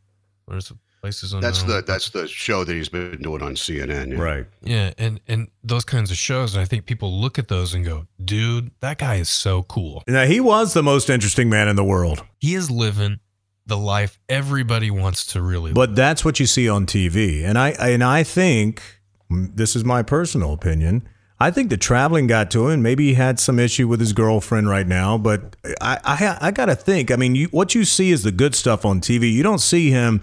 Where's 0.45 0.69
the 0.69 0.77
places 1.01 1.33
unknown? 1.33 1.41
That's 1.51 1.63
the 1.63 1.83
that's 1.85 2.09
the 2.11 2.27
show 2.27 2.63
that 2.63 2.73
he's 2.73 2.87
been 2.89 3.21
doing 3.21 3.41
on 3.41 3.55
CNN. 3.55 4.11
yeah. 4.11 4.19
Right. 4.21 4.45
yeah, 4.61 4.93
and 4.97 5.19
and 5.27 5.47
those 5.63 5.83
kinds 5.83 6.11
of 6.11 6.17
shows, 6.17 6.53
and 6.53 6.61
I 6.61 6.65
think 6.65 6.85
people 6.85 7.11
look 7.19 7.37
at 7.39 7.47
those 7.49 7.73
and 7.73 7.83
go, 7.83 8.07
"Dude, 8.23 8.71
that 8.79 8.99
guy 8.99 9.15
is 9.15 9.29
so 9.29 9.63
cool. 9.63 10.03
Now 10.07 10.25
he 10.25 10.39
was 10.39 10.73
the 10.73 10.83
most 10.83 11.09
interesting 11.09 11.49
man 11.49 11.67
in 11.67 11.75
the 11.75 11.83
world, 11.83 12.23
He 12.39 12.55
is 12.55 12.69
living 12.71 13.19
the 13.65 13.77
life 13.77 14.19
everybody 14.27 14.91
wants 14.91 15.25
to 15.27 15.41
really." 15.41 15.71
live. 15.71 15.75
but 15.75 15.95
that's 15.95 16.23
what 16.25 16.39
you 16.39 16.45
see 16.45 16.67
on 16.69 16.85
TV. 16.85 17.43
And 17.43 17.57
I 17.57 17.69
and 17.71 18.03
I 18.03 18.23
think 18.23 18.81
this 19.29 19.75
is 19.75 19.83
my 19.83 20.03
personal 20.03 20.53
opinion. 20.53 21.07
I 21.39 21.51
think 21.51 21.69
the 21.69 21.77
traveling 21.77 22.27
got 22.27 22.51
to 22.51 22.69
him. 22.69 22.81
Maybe 22.81 23.07
he 23.09 23.13
had 23.15 23.39
some 23.39 23.59
issue 23.59 23.87
with 23.87 23.99
his 23.99 24.13
girlfriend 24.13 24.69
right 24.69 24.87
now, 24.87 25.17
but 25.17 25.55
I 25.81 25.99
I, 26.03 26.37
I 26.47 26.51
got 26.51 26.65
to 26.67 26.75
think. 26.75 27.11
I 27.11 27.15
mean, 27.15 27.35
you, 27.35 27.47
what 27.47 27.75
you 27.75 27.83
see 27.83 28.11
is 28.11 28.23
the 28.23 28.31
good 28.31 28.55
stuff 28.55 28.85
on 28.85 29.01
TV. 29.01 29.31
You 29.31 29.43
don't 29.43 29.59
see 29.59 29.89
him. 29.89 30.21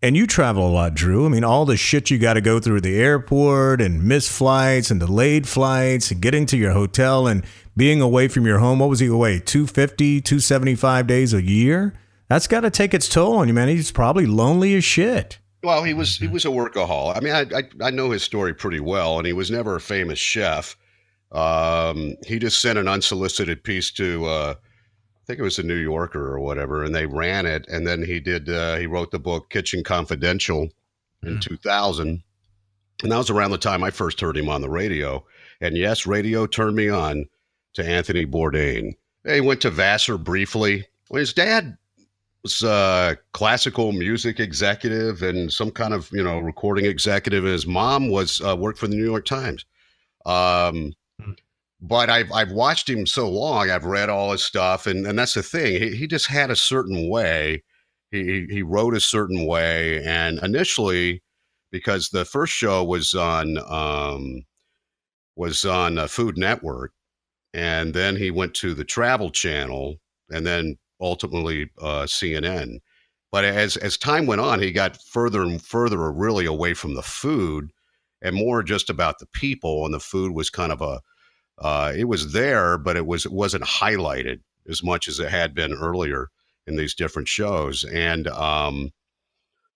And 0.00 0.16
you 0.16 0.28
travel 0.28 0.68
a 0.68 0.70
lot, 0.70 0.94
Drew. 0.94 1.26
I 1.26 1.28
mean, 1.28 1.42
all 1.42 1.64
the 1.64 1.76
shit 1.76 2.08
you 2.08 2.18
got 2.20 2.34
to 2.34 2.40
go 2.40 2.60
through 2.60 2.76
at 2.76 2.82
the 2.84 3.00
airport 3.00 3.80
and 3.80 4.04
missed 4.04 4.30
flights 4.30 4.92
and 4.92 5.00
delayed 5.00 5.48
flights 5.48 6.12
and 6.12 6.22
getting 6.22 6.46
to 6.46 6.56
your 6.56 6.70
hotel 6.70 7.26
and 7.26 7.44
being 7.76 8.00
away 8.00 8.28
from 8.28 8.46
your 8.46 8.60
home. 8.60 8.78
What 8.78 8.90
was 8.90 9.00
he 9.00 9.08
away? 9.08 9.40
250, 9.40 10.20
275 10.20 11.06
days 11.08 11.34
a 11.34 11.42
year? 11.42 11.94
That's 12.28 12.46
got 12.46 12.60
to 12.60 12.70
take 12.70 12.92
its 12.94 13.08
toll 13.08 13.36
on 13.36 13.48
you, 13.48 13.54
man. 13.54 13.68
He's 13.68 13.90
probably 13.90 14.26
lonely 14.26 14.74
as 14.74 14.84
shit. 14.84 15.38
Well, 15.62 15.82
he 15.82 15.94
was 15.94 16.16
he 16.18 16.28
was 16.28 16.44
a 16.44 16.48
workaholic. 16.48 17.16
I 17.16 17.20
mean, 17.20 17.32
I, 17.34 17.58
I 17.58 17.88
I 17.88 17.90
know 17.90 18.10
his 18.10 18.22
story 18.22 18.54
pretty 18.54 18.80
well, 18.80 19.18
and 19.18 19.26
he 19.26 19.32
was 19.32 19.50
never 19.50 19.76
a 19.76 19.80
famous 19.80 20.18
chef. 20.18 20.76
Um, 21.32 22.14
he 22.26 22.38
just 22.38 22.60
sent 22.60 22.78
an 22.78 22.88
unsolicited 22.88 23.62
piece 23.64 23.90
to 23.92 24.24
uh, 24.26 24.54
I 24.56 25.20
think 25.26 25.38
it 25.40 25.42
was 25.42 25.56
the 25.56 25.62
New 25.62 25.74
Yorker 25.76 26.32
or 26.32 26.40
whatever, 26.40 26.84
and 26.84 26.94
they 26.94 27.06
ran 27.06 27.44
it. 27.44 27.66
And 27.68 27.86
then 27.86 28.02
he 28.04 28.20
did 28.20 28.48
uh, 28.48 28.76
he 28.76 28.86
wrote 28.86 29.10
the 29.10 29.18
book 29.18 29.50
Kitchen 29.50 29.82
Confidential 29.84 30.68
in 31.24 31.38
Mm. 31.38 31.40
2000, 31.42 32.22
and 33.02 33.12
that 33.12 33.16
was 33.18 33.28
around 33.30 33.50
the 33.50 33.58
time 33.58 33.82
I 33.82 33.90
first 33.90 34.20
heard 34.20 34.36
him 34.36 34.48
on 34.48 34.60
the 34.60 34.70
radio. 34.70 35.24
And 35.60 35.76
yes, 35.76 36.06
radio 36.06 36.46
turned 36.46 36.76
me 36.76 36.88
on 36.88 37.26
to 37.74 37.84
Anthony 37.84 38.24
Bourdain. 38.24 38.92
He 39.26 39.40
went 39.40 39.60
to 39.62 39.70
Vassar 39.70 40.16
briefly. 40.16 40.86
Well, 41.10 41.18
his 41.18 41.32
dad 41.34 41.76
was 42.42 42.62
a 42.62 43.16
classical 43.32 43.92
music 43.92 44.40
executive 44.40 45.22
and 45.22 45.52
some 45.52 45.70
kind 45.70 45.94
of 45.94 46.10
you 46.12 46.22
know 46.22 46.38
recording 46.38 46.84
executive. 46.86 47.44
His 47.44 47.66
mom 47.66 48.08
was 48.10 48.40
uh, 48.40 48.56
worked 48.56 48.78
for 48.78 48.88
the 48.88 48.96
New 48.96 49.04
York 49.04 49.24
Times. 49.26 49.64
Um, 50.26 50.94
Hmm. 51.20 51.32
but 51.80 52.10
I've 52.10 52.30
I've 52.32 52.52
watched 52.52 52.88
him 52.88 53.06
so 53.06 53.28
long. 53.28 53.70
I've 53.70 53.84
read 53.84 54.08
all 54.10 54.32
his 54.32 54.44
stuff, 54.44 54.86
and 54.86 55.06
and 55.06 55.18
that's 55.18 55.34
the 55.34 55.42
thing. 55.42 55.80
He 55.82 55.96
he 55.96 56.06
just 56.06 56.26
had 56.26 56.50
a 56.50 56.56
certain 56.56 57.08
way. 57.08 57.62
He 58.10 58.24
he, 58.24 58.46
he 58.50 58.62
wrote 58.62 58.94
a 58.96 59.00
certain 59.00 59.46
way, 59.46 60.04
and 60.04 60.38
initially, 60.42 61.22
because 61.72 62.10
the 62.10 62.24
first 62.24 62.52
show 62.52 62.84
was 62.84 63.14
on 63.14 63.58
um, 63.68 64.44
was 65.36 65.64
on 65.64 65.98
uh, 65.98 66.06
Food 66.06 66.36
Network, 66.38 66.92
and 67.54 67.94
then 67.94 68.16
he 68.16 68.30
went 68.30 68.54
to 68.54 68.74
the 68.74 68.84
Travel 68.84 69.30
Channel 69.30 69.96
and 70.30 70.46
then 70.46 70.78
ultimately 71.00 71.70
uh, 71.80 72.02
CNN. 72.02 72.78
But 73.30 73.44
as 73.44 73.76
as 73.76 73.98
time 73.98 74.26
went 74.26 74.40
on, 74.40 74.60
he 74.60 74.72
got 74.72 75.02
further 75.02 75.42
and 75.42 75.60
further 75.60 76.10
really 76.10 76.46
away 76.46 76.74
from 76.74 76.94
the 76.94 77.02
food 77.02 77.70
and 78.22 78.34
more 78.34 78.62
just 78.62 78.90
about 78.90 79.18
the 79.18 79.26
people. 79.26 79.84
And 79.84 79.92
the 79.92 80.00
food 80.00 80.32
was 80.32 80.50
kind 80.50 80.72
of 80.72 80.80
a 80.80 81.00
uh, 81.58 81.92
it 81.96 82.04
was 82.04 82.32
there, 82.32 82.78
but 82.78 82.96
it 82.96 83.06
was 83.06 83.26
it 83.26 83.32
wasn't 83.32 83.64
highlighted 83.64 84.40
as 84.68 84.82
much 84.82 85.08
as 85.08 85.18
it 85.18 85.30
had 85.30 85.54
been 85.54 85.72
earlier 85.72 86.28
in 86.66 86.76
these 86.76 86.94
different 86.94 87.28
shows. 87.28 87.84
And 87.84 88.28
um, 88.28 88.90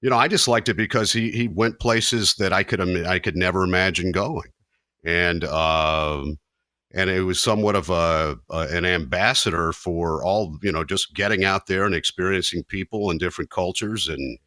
you 0.00 0.10
know, 0.10 0.16
I 0.16 0.28
just 0.28 0.48
liked 0.48 0.68
it 0.68 0.76
because 0.76 1.12
he 1.12 1.30
he 1.30 1.48
went 1.48 1.80
places 1.80 2.34
that 2.34 2.52
I 2.52 2.62
could 2.62 2.80
I 3.06 3.18
could 3.18 3.36
never 3.36 3.64
imagine 3.64 4.12
going, 4.12 4.50
and 5.04 5.44
um, 5.44 6.38
and 6.94 7.08
it 7.08 7.22
was 7.22 7.42
somewhat 7.42 7.74
of 7.74 7.90
a, 7.90 8.36
a, 8.50 8.58
an 8.70 8.84
ambassador 8.84 9.72
for 9.72 10.22
all 10.24 10.58
you 10.62 10.72
know 10.72 10.84
just 10.84 11.14
getting 11.14 11.44
out 11.44 11.66
there 11.66 11.84
and 11.84 11.94
experiencing 11.94 12.64
people 12.64 13.10
and 13.10 13.20
different 13.20 13.50
cultures 13.50 14.08
and 14.08 14.38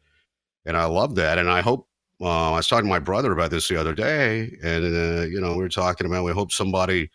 and 0.64 0.76
I 0.76 0.84
love 0.84 1.14
that 1.16 1.38
and 1.38 1.50
I 1.50 1.60
hope 1.60 1.88
uh, 2.20 2.52
I 2.52 2.56
was 2.56 2.68
talking 2.68 2.86
to 2.86 2.90
my 2.90 2.98
brother 2.98 3.32
about 3.32 3.50
this 3.50 3.68
the 3.68 3.78
other 3.78 3.94
day 3.94 4.56
and 4.62 4.84
uh, 4.84 5.22
you 5.22 5.40
know 5.40 5.52
we 5.52 5.62
were 5.62 5.68
talking 5.68 6.06
about 6.06 6.24
we 6.24 6.32
hope 6.32 6.52
somebody 6.52 7.10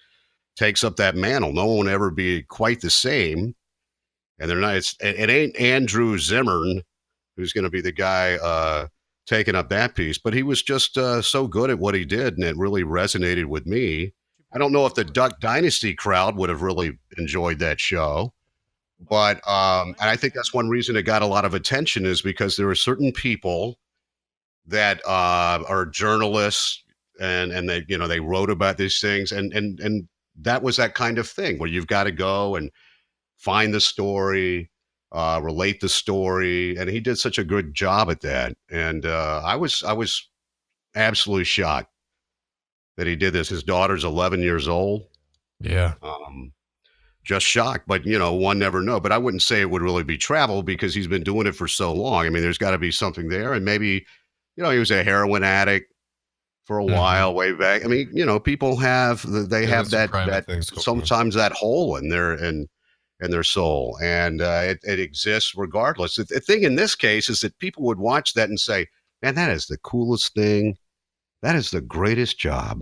takes 0.58 0.84
up 0.84 0.98
that 0.98 1.16
mantle. 1.16 1.54
No 1.54 1.66
one 1.66 1.86
will 1.86 1.94
ever 1.94 2.12
be 2.12 2.44
quite 2.44 2.82
the 2.82 2.90
same 2.90 3.56
and 4.40 4.50
they're 4.50 4.58
not 4.58 4.76
it's, 4.76 4.96
it 5.00 5.30
ain't 5.30 5.56
Andrew 5.56 6.18
Zimmern 6.18 6.82
who's 7.38 7.54
going 7.54 7.64
to 7.64 7.70
be 7.70 7.82
the 7.82 7.94
guy 7.94 8.36
uh, 8.36 8.88
taking 9.26 9.56
up 9.56 9.70
that 9.70 9.96
piece 9.96 10.18
but 10.18 10.34
he 10.34 10.44
was 10.44 10.62
just 10.62 10.98
uh, 10.98 11.22
so 11.22 11.48
good 11.48 11.70
at 11.70 11.80
what 11.80 11.96
he 11.96 12.04
did 12.04 12.34
and 12.36 12.44
it 12.44 12.58
really 12.58 12.84
resonated 12.84 13.46
with 13.46 13.66
me 13.66 14.14
I 14.54 14.58
don't 14.58 14.72
know 14.72 14.86
if 14.86 14.96
the 14.96 15.04
Duck 15.04 15.40
Dynasty 15.40 15.94
crowd 15.94 16.36
would 16.36 16.50
have 16.50 16.62
really 16.62 16.98
enjoyed 17.18 17.60
that 17.60 17.80
show, 17.80 18.34
but 19.00 19.38
um, 19.48 19.96
and 20.00 20.10
I 20.10 20.16
think 20.16 20.34
that's 20.34 20.54
one 20.54 20.70
reason 20.70 20.96
it 20.96 21.04
got 21.04 21.22
a 21.22 21.28
lot 21.28 21.46
of 21.46 21.54
attention 21.54 22.06
is 22.06 22.22
because 22.22 22.58
there 22.58 22.70
are 22.70 22.76
certain 22.76 23.12
people 23.12 23.80
that 24.68 25.02
uh, 25.06 25.64
are 25.68 25.86
journalists 25.86 26.84
and 27.20 27.52
and 27.52 27.70
they 27.70 27.84
you 27.88 27.98
know 27.98 28.08
they 28.08 28.20
wrote 28.20 28.50
about 28.50 28.78
these 28.78 29.00
things 29.00 29.32
and 29.32 29.54
and 29.54 29.80
and 29.80 30.08
that 30.40 30.64
was 30.64 30.78
that 30.78 30.96
kind 30.96 31.18
of 31.18 31.28
thing 31.28 31.60
where 31.60 31.70
you've 31.70 31.88
got 31.88 32.06
to 32.06 32.12
go 32.12 32.56
and 32.56 32.72
find 33.38 33.74
the 33.74 33.82
story 33.82 34.70
uh, 35.12 35.40
relate 35.44 35.82
the 35.82 35.90
story 35.90 36.76
and 36.78 36.90
he 36.90 37.00
did 37.00 37.18
such 37.18 37.38
a 37.38 37.44
good 37.44 37.74
job 37.74 38.10
at 38.10 38.22
that. 38.22 38.56
And 38.70 39.06
uh, 39.06 39.42
i 39.44 39.56
was 39.56 39.84
i 39.84 39.94
was 39.94 40.30
absolutely 40.96 41.46
shocked 41.46 41.92
that 43.02 43.08
he 43.08 43.16
did 43.16 43.34
this. 43.34 43.50
His 43.50 43.64
daughter's 43.64 44.04
11 44.04 44.42
years 44.42 44.68
old. 44.68 45.08
Yeah. 45.60 45.96
Um, 46.04 46.54
just 47.24 47.48
shocked, 47.48 47.86
but 47.88 48.06
you 48.06 48.20
know, 48.20 48.32
one 48.32 48.60
never 48.60 48.84
know. 48.84 49.00
But 49.00 49.12
I 49.12 49.18
wouldn't 49.18 49.42
say 49.42 49.60
it 49.60 49.72
would 49.72 49.82
really 49.82 50.04
be 50.04 50.20
travel 50.20 50.62
because 50.62 50.94
he's 50.94 51.08
been 51.08 51.24
doing 51.24 51.48
it 51.48 51.56
for 51.56 51.68
so 51.68 51.92
long. 51.92 52.28
I 52.28 52.30
mean, 52.30 52.44
there's 52.44 52.60
got 52.60 52.72
to 52.72 52.78
be 52.78 52.92
something 52.92 53.28
there, 53.28 53.54
and 53.54 53.66
maybe, 53.66 54.06
you 54.56 54.64
know, 54.64 54.70
he 54.70 54.78
was 54.78 54.92
a 54.92 55.04
heroin 55.04 55.44
addict 55.44 55.92
for 56.66 56.78
a 56.80 56.84
mm-hmm. 56.84 56.94
while 56.94 57.34
way 57.34 57.54
back. 57.54 57.84
I 57.84 57.88
mean, 57.88 58.08
you 58.14 58.24
know, 58.24 58.40
people 58.40 58.78
have 58.78 59.24
they 59.50 59.66
have 59.66 59.90
that 59.90 60.12
that 60.12 60.46
sometimes 60.64 61.34
that 61.34 61.54
hole 61.54 61.96
in 61.96 62.10
their 62.10 62.36
in 62.36 62.68
in 63.20 63.32
their 63.32 63.44
soul, 63.44 63.98
and 64.00 64.44
uh, 64.44 64.62
it, 64.66 64.80
it 64.84 65.00
exists 65.00 65.56
regardless. 65.56 66.18
The, 66.18 66.26
the 66.26 66.40
thing 66.40 66.62
in 66.62 66.76
this 66.76 66.94
case 66.94 67.30
is 67.30 67.40
that 67.40 67.58
people 67.58 67.82
would 67.84 68.00
watch 68.00 68.36
that 68.36 68.50
and 68.50 68.60
say, 68.60 68.88
"Man, 69.24 69.34
that 69.36 69.50
is 69.50 69.66
the 69.66 69.80
coolest 69.80 70.36
thing 70.36 70.78
that 71.42 71.56
is 71.56 71.72
the 71.72 71.82
greatest 71.82 72.40
job. 72.40 72.82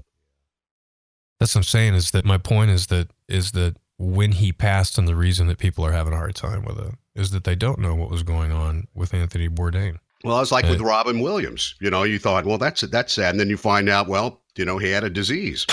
That's 1.39 1.55
what 1.55 1.59
I'm 1.59 1.63
saying 1.63 1.93
is 1.93 2.11
that 2.11 2.25
my 2.25 2.37
point 2.37 2.69
is 2.69 2.87
that 2.87 3.07
is 3.29 3.51
that 3.51 3.77
when 3.97 4.33
he 4.33 4.51
passed 4.51 4.97
and 4.97 5.07
the 5.07 5.15
reason 5.15 5.47
that 5.47 5.57
people 5.57 5.85
are 5.85 5.91
having 5.91 6.13
a 6.13 6.17
hard 6.17 6.35
time 6.35 6.65
with 6.65 6.77
it 6.79 6.93
is 7.15 7.31
that 7.31 7.45
they 7.45 7.55
don't 7.55 7.79
know 7.79 7.95
what 7.95 8.09
was 8.09 8.23
going 8.23 8.51
on 8.51 8.87
with 8.93 9.13
Anthony 9.13 9.47
Bourdain. 9.47 9.97
Well, 10.23 10.41
it's 10.41 10.51
like 10.51 10.65
and, 10.65 10.73
with 10.73 10.81
Robin 10.81 11.21
Williams. 11.21 11.75
You 11.79 11.89
know, 11.89 12.03
you 12.03 12.19
thought, 12.19 12.45
well, 12.45 12.57
that's 12.57 12.81
that's 12.81 13.13
sad, 13.13 13.31
and 13.31 13.39
then 13.39 13.49
you 13.49 13.55
find 13.55 13.87
out, 13.87 14.09
well, 14.09 14.41
you 14.57 14.65
know, 14.65 14.77
he 14.77 14.89
had 14.89 15.05
a 15.05 15.09
disease. 15.09 15.65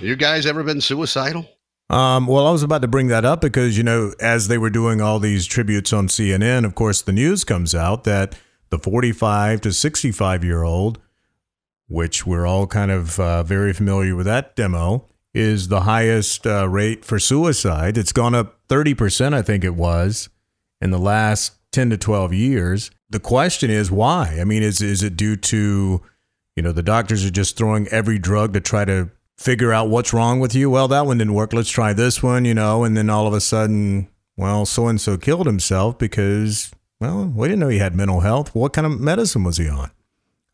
You 0.00 0.16
guys 0.16 0.46
ever 0.46 0.64
been 0.64 0.80
suicidal? 0.80 1.48
Um, 1.90 2.26
well, 2.26 2.46
I 2.46 2.50
was 2.50 2.62
about 2.62 2.82
to 2.82 2.88
bring 2.88 3.06
that 3.08 3.24
up 3.24 3.40
because 3.40 3.78
you 3.78 3.84
know, 3.84 4.12
as 4.20 4.48
they 4.48 4.58
were 4.58 4.70
doing 4.70 5.00
all 5.00 5.20
these 5.20 5.46
tributes 5.46 5.92
on 5.92 6.08
CNN, 6.08 6.64
of 6.64 6.74
course, 6.74 7.02
the 7.02 7.12
news 7.12 7.44
comes 7.44 7.72
out 7.72 8.02
that 8.02 8.36
the 8.70 8.78
45 8.78 9.60
to 9.62 9.72
65 9.72 10.44
year 10.44 10.64
old, 10.64 11.00
which 11.88 12.26
we're 12.26 12.46
all 12.46 12.66
kind 12.66 12.90
of 12.90 13.18
uh, 13.18 13.42
very 13.42 13.72
familiar 13.72 14.14
with 14.14 14.26
that 14.26 14.54
demo, 14.54 15.06
is 15.34 15.68
the 15.68 15.80
highest 15.80 16.46
uh, 16.46 16.68
rate 16.68 17.04
for 17.04 17.18
suicide. 17.18 17.98
It's 17.98 18.12
gone 18.12 18.34
up 18.34 18.60
30%, 18.68 19.34
I 19.34 19.42
think 19.42 19.64
it 19.64 19.74
was, 19.74 20.28
in 20.80 20.90
the 20.90 20.98
last 20.98 21.52
10 21.72 21.90
to 21.90 21.96
12 21.96 22.32
years. 22.32 22.90
The 23.10 23.20
question 23.20 23.70
is 23.70 23.90
why? 23.90 24.38
I 24.40 24.44
mean, 24.44 24.62
is, 24.62 24.80
is 24.80 25.02
it 25.02 25.16
due 25.16 25.36
to, 25.36 26.02
you 26.56 26.62
know, 26.62 26.72
the 26.72 26.82
doctors 26.82 27.24
are 27.24 27.30
just 27.30 27.56
throwing 27.56 27.88
every 27.88 28.18
drug 28.18 28.52
to 28.52 28.60
try 28.60 28.84
to 28.84 29.10
figure 29.38 29.72
out 29.72 29.88
what's 29.88 30.12
wrong 30.12 30.40
with 30.40 30.54
you? 30.54 30.70
Well, 30.70 30.88
that 30.88 31.06
one 31.06 31.18
didn't 31.18 31.34
work. 31.34 31.52
Let's 31.52 31.70
try 31.70 31.92
this 31.92 32.22
one, 32.22 32.44
you 32.44 32.54
know, 32.54 32.84
and 32.84 32.96
then 32.96 33.08
all 33.08 33.26
of 33.26 33.32
a 33.32 33.40
sudden, 33.40 34.08
well, 34.36 34.66
so 34.66 34.88
and 34.88 35.00
so 35.00 35.16
killed 35.16 35.46
himself 35.46 35.98
because 35.98 36.70
well, 37.00 37.26
we 37.26 37.48
didn't 37.48 37.60
know 37.60 37.68
he 37.68 37.78
had 37.78 37.94
mental 37.94 38.20
health. 38.20 38.54
What 38.54 38.72
kind 38.72 38.86
of 38.86 39.00
medicine 39.00 39.44
was 39.44 39.56
he 39.56 39.68
on? 39.68 39.90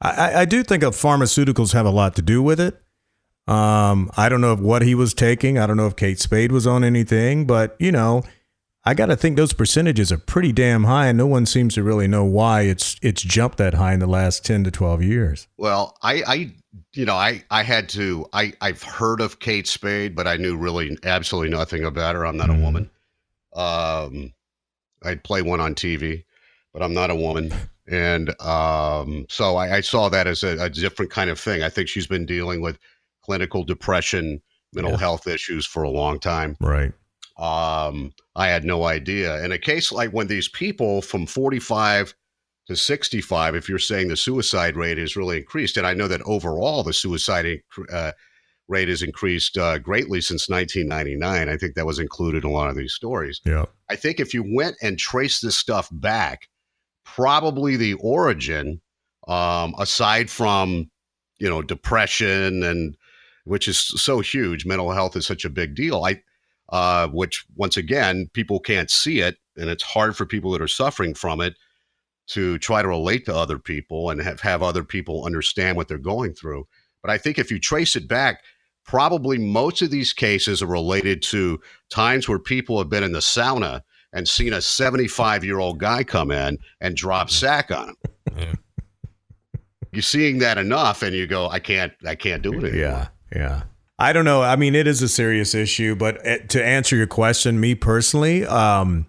I, 0.05 0.41
I 0.41 0.45
do 0.45 0.63
think 0.63 0.83
of 0.83 0.95
pharmaceuticals 0.95 1.73
have 1.73 1.87
a 1.87 1.91
lot 1.91 2.15
to 2.17 2.23
do 2.23 2.43
with 2.43 2.61
it. 2.61 2.81
Um, 3.47 4.11
I 4.17 4.29
don't 4.29 4.41
know 4.41 4.53
if 4.53 4.61
what 4.61 4.83
he 4.83 4.95
was 4.95 5.15
taking. 5.15 5.59
I 5.59 5.67
don't 5.67 5.77
know 5.77 5.87
if 5.87 5.97
Kate 5.97 6.19
Spade 6.19 6.53
was 6.53 6.67
on 6.67 6.85
anything, 6.85 7.47
but 7.47 7.77
you 7.79 7.93
know, 7.93 8.23
I 8.85 8.95
got 8.95 9.07
to 9.07 9.17
think 9.17 9.37
those 9.37 9.53
percentages 9.53 10.13
are 10.13 10.19
pretty 10.19 10.53
damn 10.53 10.85
high, 10.85 11.07
and 11.07 11.19
no 11.19 11.27
one 11.27 11.47
seems 11.47 11.75
to 11.75 11.83
really 11.83 12.07
know 12.07 12.25
why 12.25 12.63
it's 12.63 12.97
it's 13.03 13.23
jumped 13.23 13.59
that 13.59 13.75
high 13.75 13.95
in 13.95 14.01
the 14.01 14.07
last 14.07 14.45
ten 14.45 14.65
to 14.65 14.71
twelve 14.71 15.03
years. 15.03 15.47
Well, 15.57 15.97
I, 16.03 16.23
I 16.27 16.53
you 16.95 17.05
know, 17.05 17.17
I 17.17 17.45
I 17.51 17.63
had 17.63 17.89
to. 17.91 18.27
I 18.33 18.55
I've 18.61 18.83
heard 18.83 19.21
of 19.21 19.41
Kate 19.41 19.67
Spade, 19.67 20.15
but 20.15 20.27
I 20.27 20.37
knew 20.37 20.57
really 20.57 20.99
absolutely 21.03 21.51
nothing 21.51 21.85
about 21.85 22.15
her. 22.15 22.27
I'm 22.27 22.37
not 22.37 22.49
mm-hmm. 22.49 22.61
a 22.61 22.65
woman. 22.65 22.91
Um, 23.55 24.33
I'd 25.03 25.23
play 25.23 25.43
one 25.43 25.61
on 25.61 25.75
TV 25.75 26.25
but 26.75 26.83
I'm 26.83 26.93
not 26.93 27.11
a 27.11 27.15
woman. 27.15 27.55
And 27.87 28.31
um, 28.41 29.27
so 29.29 29.57
I, 29.57 29.77
I, 29.77 29.81
saw 29.83 30.09
that 30.09 30.27
as 30.27 30.43
a, 30.43 30.59
a, 30.59 30.71
different 30.71 31.11
kind 31.11 31.29
of 31.29 31.39
thing. 31.39 31.63
I 31.63 31.69
think 31.69 31.89
she's 31.89 32.07
been 32.07 32.25
dealing 32.25 32.63
with 32.63 32.79
clinical 33.23 33.63
depression, 33.63 34.41
mental 34.73 34.93
yeah. 34.93 34.99
health 34.99 35.27
issues 35.27 35.67
for 35.67 35.83
a 35.83 35.91
long 35.91 36.19
time. 36.19 36.57
Right. 36.61 36.93
Um, 37.37 38.13
I 38.37 38.49
had 38.49 38.65
no 38.65 38.85
idea. 38.85 39.45
In 39.45 39.53
a 39.53 39.59
case 39.59 39.93
like 39.93 40.11
when 40.11 40.29
these 40.29 40.49
people 40.49 41.03
from 41.03 41.27
45 41.27 42.15
to 42.69 42.77
65, 42.77 43.55
if 43.55 43.69
you're 43.69 43.79
saying 43.79 44.09
the 44.09 44.17
suicide 44.17 44.77
rate 44.77 44.97
has 44.97 45.17
really 45.17 45.39
increased, 45.39 45.77
and 45.77 45.87
I 45.87 45.93
know 45.93 46.09
that 46.09 46.23
overall 46.23 46.83
the 46.83 46.93
suicide 46.95 47.61
uh, 47.93 48.13
rate 48.69 48.89
has 48.89 49.03
increased 49.03 49.59
uh, 49.59 49.79
greatly 49.79 50.21
since 50.21 50.49
1999. 50.49 51.49
I 51.49 51.57
think 51.59 51.75
that 51.75 51.87
was 51.87 51.99
included 51.99 52.45
in 52.45 52.51
a 52.51 52.53
lot 52.53 52.71
of 52.71 52.77
these 52.77 52.95
stories. 52.95 53.41
Yeah. 53.45 53.67
I 53.91 53.97
think 53.97 54.21
if 54.21 54.33
you 54.33 54.43
went 54.55 54.77
and 54.81 54.99
traced 54.99 55.43
this 55.43 55.59
stuff 55.59 55.89
back 55.93 56.49
probably 57.15 57.77
the 57.77 57.95
origin, 57.95 58.81
um, 59.29 59.75
aside 59.79 60.31
from 60.31 60.91
you 61.39 61.49
know 61.49 61.63
depression 61.63 62.63
and 62.63 62.97
which 63.45 63.69
is 63.69 63.79
so 63.79 64.21
huge. 64.21 64.65
Mental 64.65 64.91
health 64.93 65.17
is 65.17 65.27
such 65.27 65.45
a 65.45 65.51
big 65.51 65.75
deal. 65.75 66.05
I, 66.05 66.23
uh, 66.71 67.09
which 67.09 67.45
once 67.57 67.77
again, 67.77 68.29
people 68.33 68.59
can't 68.59 68.91
see 68.91 69.21
it, 69.21 69.37
and 69.57 69.69
it's 69.69 69.83
hard 69.83 70.17
for 70.17 70.27
people 70.27 70.51
that 70.53 70.63
are 70.63 70.69
suffering 70.69 71.15
from 71.15 71.41
it 71.41 71.55
to 72.27 72.59
try 72.59 72.81
to 72.81 72.89
relate 72.89 73.27
to 73.27 73.35
other 73.35 73.59
people 73.59 74.09
and 74.09 74.21
have, 74.23 74.41
have 74.41 74.63
other 74.63 74.83
people 74.83 75.27
understand 75.27 75.77
what 75.77 75.89
they're 75.89 75.99
going 75.99 76.33
through. 76.33 76.67
But 77.03 77.11
I 77.11 77.19
think 77.19 77.39
if 77.39 77.51
you 77.51 77.61
trace 77.61 77.97
it 77.97 78.09
back, 78.09 78.41
probably 78.87 79.37
most 79.37 79.83
of 79.83 79.91
these 79.91 80.15
cases 80.15 80.63
are 80.63 80.67
related 80.67 81.21
to 81.23 81.61
times 81.91 82.27
where 82.27 82.39
people 82.39 82.79
have 82.79 82.89
been 82.89 83.05
in 83.05 83.13
the 83.13 83.19
sauna 83.19 83.83
and 84.15 84.27
seen 84.27 84.53
a 84.55 84.63
75 84.63 85.45
year 85.45 85.59
old 85.59 85.79
guy 85.79 86.03
come 86.05 86.31
in 86.31 86.57
and 86.81 86.97
drop 86.97 87.29
sack 87.29 87.71
on 87.71 87.89
him. 87.89 87.97
Yeah. 88.39 88.55
You're 89.93 90.03
seeing 90.03 90.39
that 90.39 90.59
enough, 90.59 91.03
and 91.03 91.15
you 91.15 91.27
go, 91.27 91.49
I 91.49 91.61
can't, 91.61 91.93
I 92.05 92.15
can't 92.15 92.43
do 92.43 92.53
it 92.55 92.65
anymore. 92.65 92.75
Yeah, 92.75 93.09
yeah. 93.35 93.63
I 93.99 94.13
don't 94.13 94.25
know. 94.25 94.43
I 94.43 94.57
mean, 94.57 94.75
it 94.75 94.89
is 94.89 95.03
a 95.03 95.09
serious 95.09 95.55
issue, 95.55 95.95
but 95.95 96.19
eh, 96.25 96.39
to 96.49 96.65
answer 96.65 96.97
your 96.97 97.07
question, 97.07 97.61
me 97.61 97.77
personally, 97.77 98.45
um, 98.45 99.07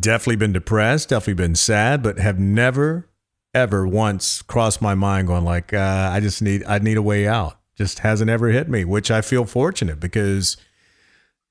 definitely 0.00 0.36
been 0.36 0.52
depressed, 0.52 1.10
definitely 1.10 1.34
been 1.34 1.54
sad, 1.54 2.02
but 2.02 2.18
have 2.18 2.38
never, 2.38 3.08
ever 3.54 3.86
once 3.86 4.42
crossed 4.42 4.82
my 4.82 4.96
mind 4.96 5.28
going 5.28 5.44
like, 5.44 5.72
uh, 5.72 6.10
I 6.12 6.18
just 6.18 6.42
need, 6.42 6.64
I 6.64 6.80
need 6.80 6.96
a 6.96 7.02
way 7.02 7.28
out. 7.28 7.60
Just 7.76 8.00
hasn't 8.00 8.28
ever 8.28 8.48
hit 8.48 8.68
me, 8.68 8.84
which 8.84 9.12
I 9.12 9.20
feel 9.20 9.44
fortunate 9.44 10.00
because 10.00 10.56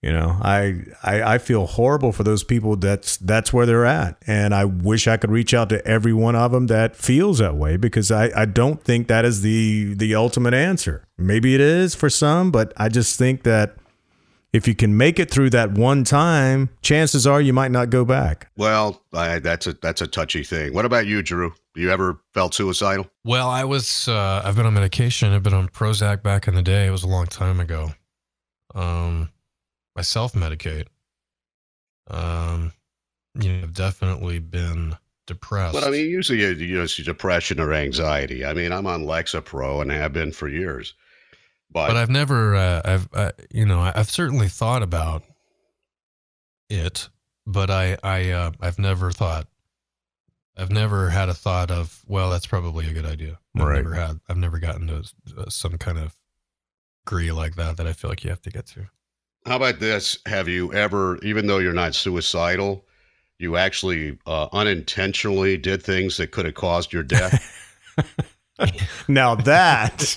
you 0.02 0.12
know, 0.12 0.38
I, 0.42 0.84
I 1.04 1.24
I 1.24 1.38
feel 1.40 1.66
horrible 1.66 2.12
for 2.12 2.24
those 2.24 2.44
people. 2.44 2.76
That's 2.76 3.18
that's 3.18 3.52
where 3.52 3.66
they're 3.66 3.86
at, 3.86 4.18
and 4.28 4.54
I 4.54 4.66
wish 4.66 5.08
I 5.08 5.18
could 5.18 5.32
reach 5.32 5.54
out 5.54 5.70
to 5.70 5.86
every 5.88 6.14
one 6.14 6.36
of 6.36 6.52
them 6.52 6.68
that 6.68 6.96
feels 6.96 7.40
that 7.40 7.56
way 7.56 7.78
because 7.78 8.12
I, 8.12 8.30
I 8.36 8.46
don't 8.46 8.84
think 8.84 9.08
that 9.08 9.26
is 9.26 9.42
the 9.42 9.96
the 9.96 10.14
ultimate 10.14 10.54
answer. 10.54 11.04
Maybe 11.18 11.56
it 11.56 11.62
is 11.62 11.96
for 11.96 12.10
some, 12.10 12.52
but 12.52 12.74
I 12.78 12.90
just 12.90 13.18
think 13.18 13.44
that 13.44 13.78
if 14.54 14.68
you 14.68 14.76
can 14.76 14.96
make 14.96 15.20
it 15.20 15.30
through 15.30 15.50
that 15.52 15.72
one 15.72 16.04
time, 16.04 16.70
chances 16.82 17.28
are 17.28 17.42
you 17.42 17.54
might 17.54 17.72
not 17.72 17.90
go 17.90 18.06
back. 18.06 18.50
Well, 18.56 19.02
I, 19.14 19.40
that's 19.40 19.68
a 19.68 19.74
that's 19.74 20.02
a 20.02 20.08
touchy 20.08 20.44
thing. 20.44 20.74
What 20.74 20.86
about 20.86 21.08
you, 21.08 21.22
Drew? 21.22 21.54
You 21.76 21.92
ever 21.92 22.20
felt 22.34 22.54
suicidal? 22.54 23.08
Well, 23.24 23.50
I 23.50 23.64
was. 23.64 24.08
Uh, 24.08 24.42
I've 24.44 24.56
been 24.56 24.66
on 24.66 24.74
medication. 24.74 25.34
I've 25.34 25.44
been 25.44 25.54
on 25.54 25.70
Prozac 25.70 26.24
back 26.24 26.48
in 26.48 26.56
the 26.56 26.62
day. 26.62 26.88
It 26.88 26.92
was 26.92 27.04
a 27.04 27.08
long 27.08 27.26
time 27.26 27.60
ago. 27.60 27.92
Um, 28.74 29.30
I 29.98 30.02
self 30.04 30.34
medicate. 30.34 30.88
Um, 32.10 32.72
you 33.40 33.52
know, 33.52 33.64
I've 33.64 33.74
definitely 33.74 34.40
been 34.40 34.96
depressed. 35.26 35.74
But 35.74 35.84
I 35.84 35.90
mean, 35.90 36.10
usually 36.10 36.40
you, 36.40 36.50
you 36.50 36.78
know, 36.78 36.84
it's 36.84 36.96
depression 36.96 37.60
or 37.60 37.74
anxiety. 37.74 38.46
I 38.46 38.54
mean, 38.54 38.72
I'm 38.72 38.88
on 38.88 39.04
Lexapro 39.06 39.82
and 39.82 39.92
have 39.92 40.14
been 40.14 40.32
for 40.32 40.48
years. 40.48 40.94
But, 41.70 41.88
but 41.88 41.98
I've 41.98 42.10
never. 42.10 42.56
Uh, 42.56 42.82
I've. 42.86 43.10
Uh, 43.14 43.32
you 43.52 43.66
know, 43.66 43.80
I've 43.80 44.10
certainly 44.10 44.48
thought 44.48 44.84
about 44.84 45.24
it, 46.70 47.10
but 47.46 47.70
I. 47.70 47.98
I. 48.04 48.30
Uh, 48.32 48.52
I've 48.62 48.80
never 48.80 49.12
thought. 49.12 49.48
I've 50.56 50.72
never 50.72 51.10
had 51.10 51.28
a 51.30 51.34
thought 51.34 51.70
of. 51.70 52.04
Well, 52.08 52.30
that's 52.30 52.48
probably 52.48 52.88
a 52.88 52.94
good 52.94 53.06
idea. 53.06 53.40
I've 53.56 53.64
Right. 53.64 53.76
never 53.84 53.94
had. 53.96 54.20
I've 54.30 54.38
never 54.38 54.60
gotten 54.60 54.88
to 54.88 55.04
uh, 55.38 55.50
some 55.50 55.78
kind 55.78 55.98
of 55.98 56.16
degree 57.06 57.32
like 57.32 57.56
that 57.56 57.78
that 57.78 57.88
I 57.88 57.94
feel 57.94 58.10
like 58.10 58.24
you 58.24 58.30
have 58.30 58.42
to 58.44 58.50
get 58.50 58.66
to. 58.68 58.88
How 59.48 59.56
about 59.56 59.80
this? 59.80 60.18
Have 60.26 60.48
you 60.48 60.72
ever, 60.74 61.18
even 61.24 61.48
though 61.48 61.58
you're 61.60 61.74
not 61.74 61.96
suicidal, 61.96 62.86
you 63.40 63.58
actually 63.58 64.18
uh, 64.28 64.48
unintentionally 64.54 65.58
did 65.58 65.82
things 65.82 66.18
that 66.18 66.32
could 66.32 66.46
have 66.46 66.56
caused 66.56 66.94
your 66.94 67.04
death? 67.04 67.54
Now 69.08 69.36
that 69.36 70.16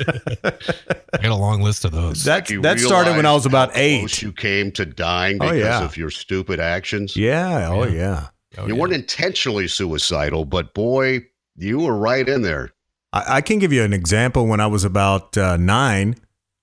I 1.13 1.19
got 1.19 1.31
a 1.31 1.35
long 1.35 1.61
list 1.61 1.85
of 1.85 1.93
those. 1.93 2.25
that 2.25 2.49
You 2.49 2.63
that 2.63 2.81
started 2.81 3.17
when 3.17 3.27
I 3.27 3.33
was 3.35 3.45
about 3.45 3.71
eight. 3.77 3.99
close 3.99 4.23
You 4.23 4.33
came 4.33 4.73
to 4.73 4.87
dying 4.87 5.37
Oh, 5.43 5.47
because 5.51 5.59
yeah. 5.61 5.85
of 5.85 5.97
your 5.99 6.09
stupid 6.11 6.59
actions. 6.59 7.17
Yeah. 7.17 7.69
Oh 7.71 7.85
Yeah. 7.85 7.93
yeah. 7.93 8.27
Oh, 8.57 8.67
you 8.67 8.75
yeah. 8.75 8.81
weren't 8.81 8.95
intentionally 8.95 9.69
suicidal, 9.69 10.47
but 10.47 10.73
boy, 10.73 11.21
you 11.57 11.81
were 11.81 11.95
right 11.95 12.27
in 12.27 12.41
there. 12.41 12.71
I, 13.13 13.25
I 13.37 13.41
can 13.43 13.59
give 13.59 13.75
you 13.75 13.83
an 13.85 13.93
example. 13.93 14.47
When 14.47 14.59
I 14.61 14.67
was 14.69 14.85
about 14.85 15.37
uh, 15.37 15.59
nine, 15.59 16.17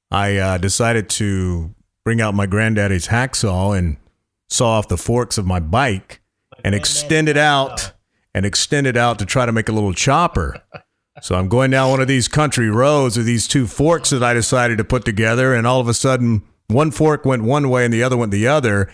I 0.09 0.37
uh, 0.37 0.57
decided 0.57 1.09
to 1.11 1.75
bring 2.07 2.21
out 2.21 2.33
my 2.33 2.45
granddaddy's 2.45 3.07
hacksaw 3.07 3.77
and 3.77 3.97
saw 4.47 4.77
off 4.77 4.87
the 4.87 4.95
forks 4.95 5.37
of 5.37 5.45
my 5.45 5.59
bike 5.59 6.21
and 6.63 6.73
extend 6.73 7.27
it 7.27 7.35
out 7.35 7.91
and 8.33 8.45
extend 8.45 8.87
it 8.87 8.95
out 8.95 9.19
to 9.19 9.25
try 9.25 9.45
to 9.45 9.51
make 9.51 9.67
a 9.67 9.73
little 9.73 9.93
chopper. 9.93 10.63
So 11.19 11.33
I'm 11.33 11.49
going 11.49 11.71
down 11.71 11.89
one 11.89 11.99
of 11.99 12.07
these 12.07 12.27
country 12.27 12.69
roads 12.69 13.17
with 13.17 13.25
these 13.25 13.47
two 13.47 13.65
forks 13.65 14.11
that 14.11 14.21
I 14.21 14.35
decided 14.35 14.77
to 14.77 14.83
put 14.83 15.03
together, 15.03 15.55
and 15.55 15.65
all 15.65 15.81
of 15.81 15.87
a 15.87 15.95
sudden, 15.95 16.43
one 16.67 16.91
fork 16.91 17.25
went 17.25 17.41
one 17.41 17.71
way 17.71 17.85
and 17.85 17.91
the 17.91 18.03
other 18.03 18.15
went 18.15 18.31
the 18.31 18.47
other. 18.47 18.87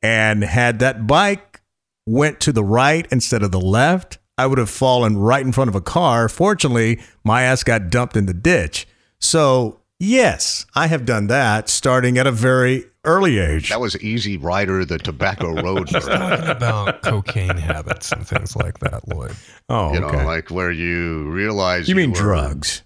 And 0.00 0.42
had 0.42 0.78
that 0.78 1.06
bike 1.06 1.60
went 2.06 2.40
to 2.40 2.52
the 2.52 2.64
right 2.64 3.06
instead 3.12 3.42
of 3.42 3.52
the 3.52 3.60
left, 3.60 4.16
I 4.38 4.46
would 4.46 4.56
have 4.56 4.70
fallen 4.70 5.18
right 5.18 5.44
in 5.44 5.52
front 5.52 5.68
of 5.68 5.74
a 5.74 5.82
car. 5.82 6.30
Fortunately, 6.30 6.98
my 7.22 7.42
ass 7.42 7.62
got 7.62 7.90
dumped 7.90 8.16
in 8.16 8.24
the 8.24 8.32
ditch. 8.32 8.88
So, 9.20 9.82
yes, 9.98 10.66
I 10.74 10.86
have 10.88 11.04
done 11.04 11.26
that 11.28 11.68
starting 11.68 12.18
at 12.18 12.26
a 12.26 12.32
very 12.32 12.84
early 13.04 13.38
age. 13.38 13.68
That 13.70 13.80
was 13.80 13.96
Easy 14.02 14.36
Rider, 14.36 14.84
the 14.84 14.98
Tobacco 14.98 15.52
Road. 15.62 15.88
He's 15.88 16.04
version. 16.04 16.20
talking 16.20 16.48
about 16.48 17.02
cocaine 17.02 17.56
habits 17.56 18.12
and 18.12 18.26
things 18.26 18.56
like 18.56 18.78
that, 18.80 19.06
Lloyd. 19.08 19.34
Oh, 19.68 19.92
you 19.92 20.00
okay. 20.04 20.16
know, 20.18 20.24
like 20.24 20.50
where 20.50 20.70
you 20.72 21.30
realize 21.30 21.88
you 21.88 21.94
mean 21.94 22.10
were- 22.10 22.16
drugs? 22.16 22.82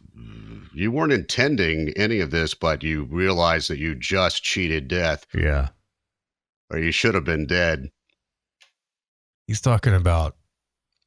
You 0.72 0.92
weren't 0.92 1.12
intending 1.12 1.92
any 1.96 2.20
of 2.20 2.30
this, 2.30 2.54
but 2.54 2.82
you 2.84 3.04
realize 3.04 3.66
that 3.68 3.78
you 3.78 3.94
just 3.96 4.42
cheated 4.44 4.86
death, 4.88 5.26
Yeah. 5.34 5.70
or 6.70 6.78
you 6.78 6.92
should 6.92 7.14
have 7.16 7.24
been 7.24 7.44
dead. 7.46 7.90
He's 9.48 9.60
talking 9.60 9.92
about 9.94 10.36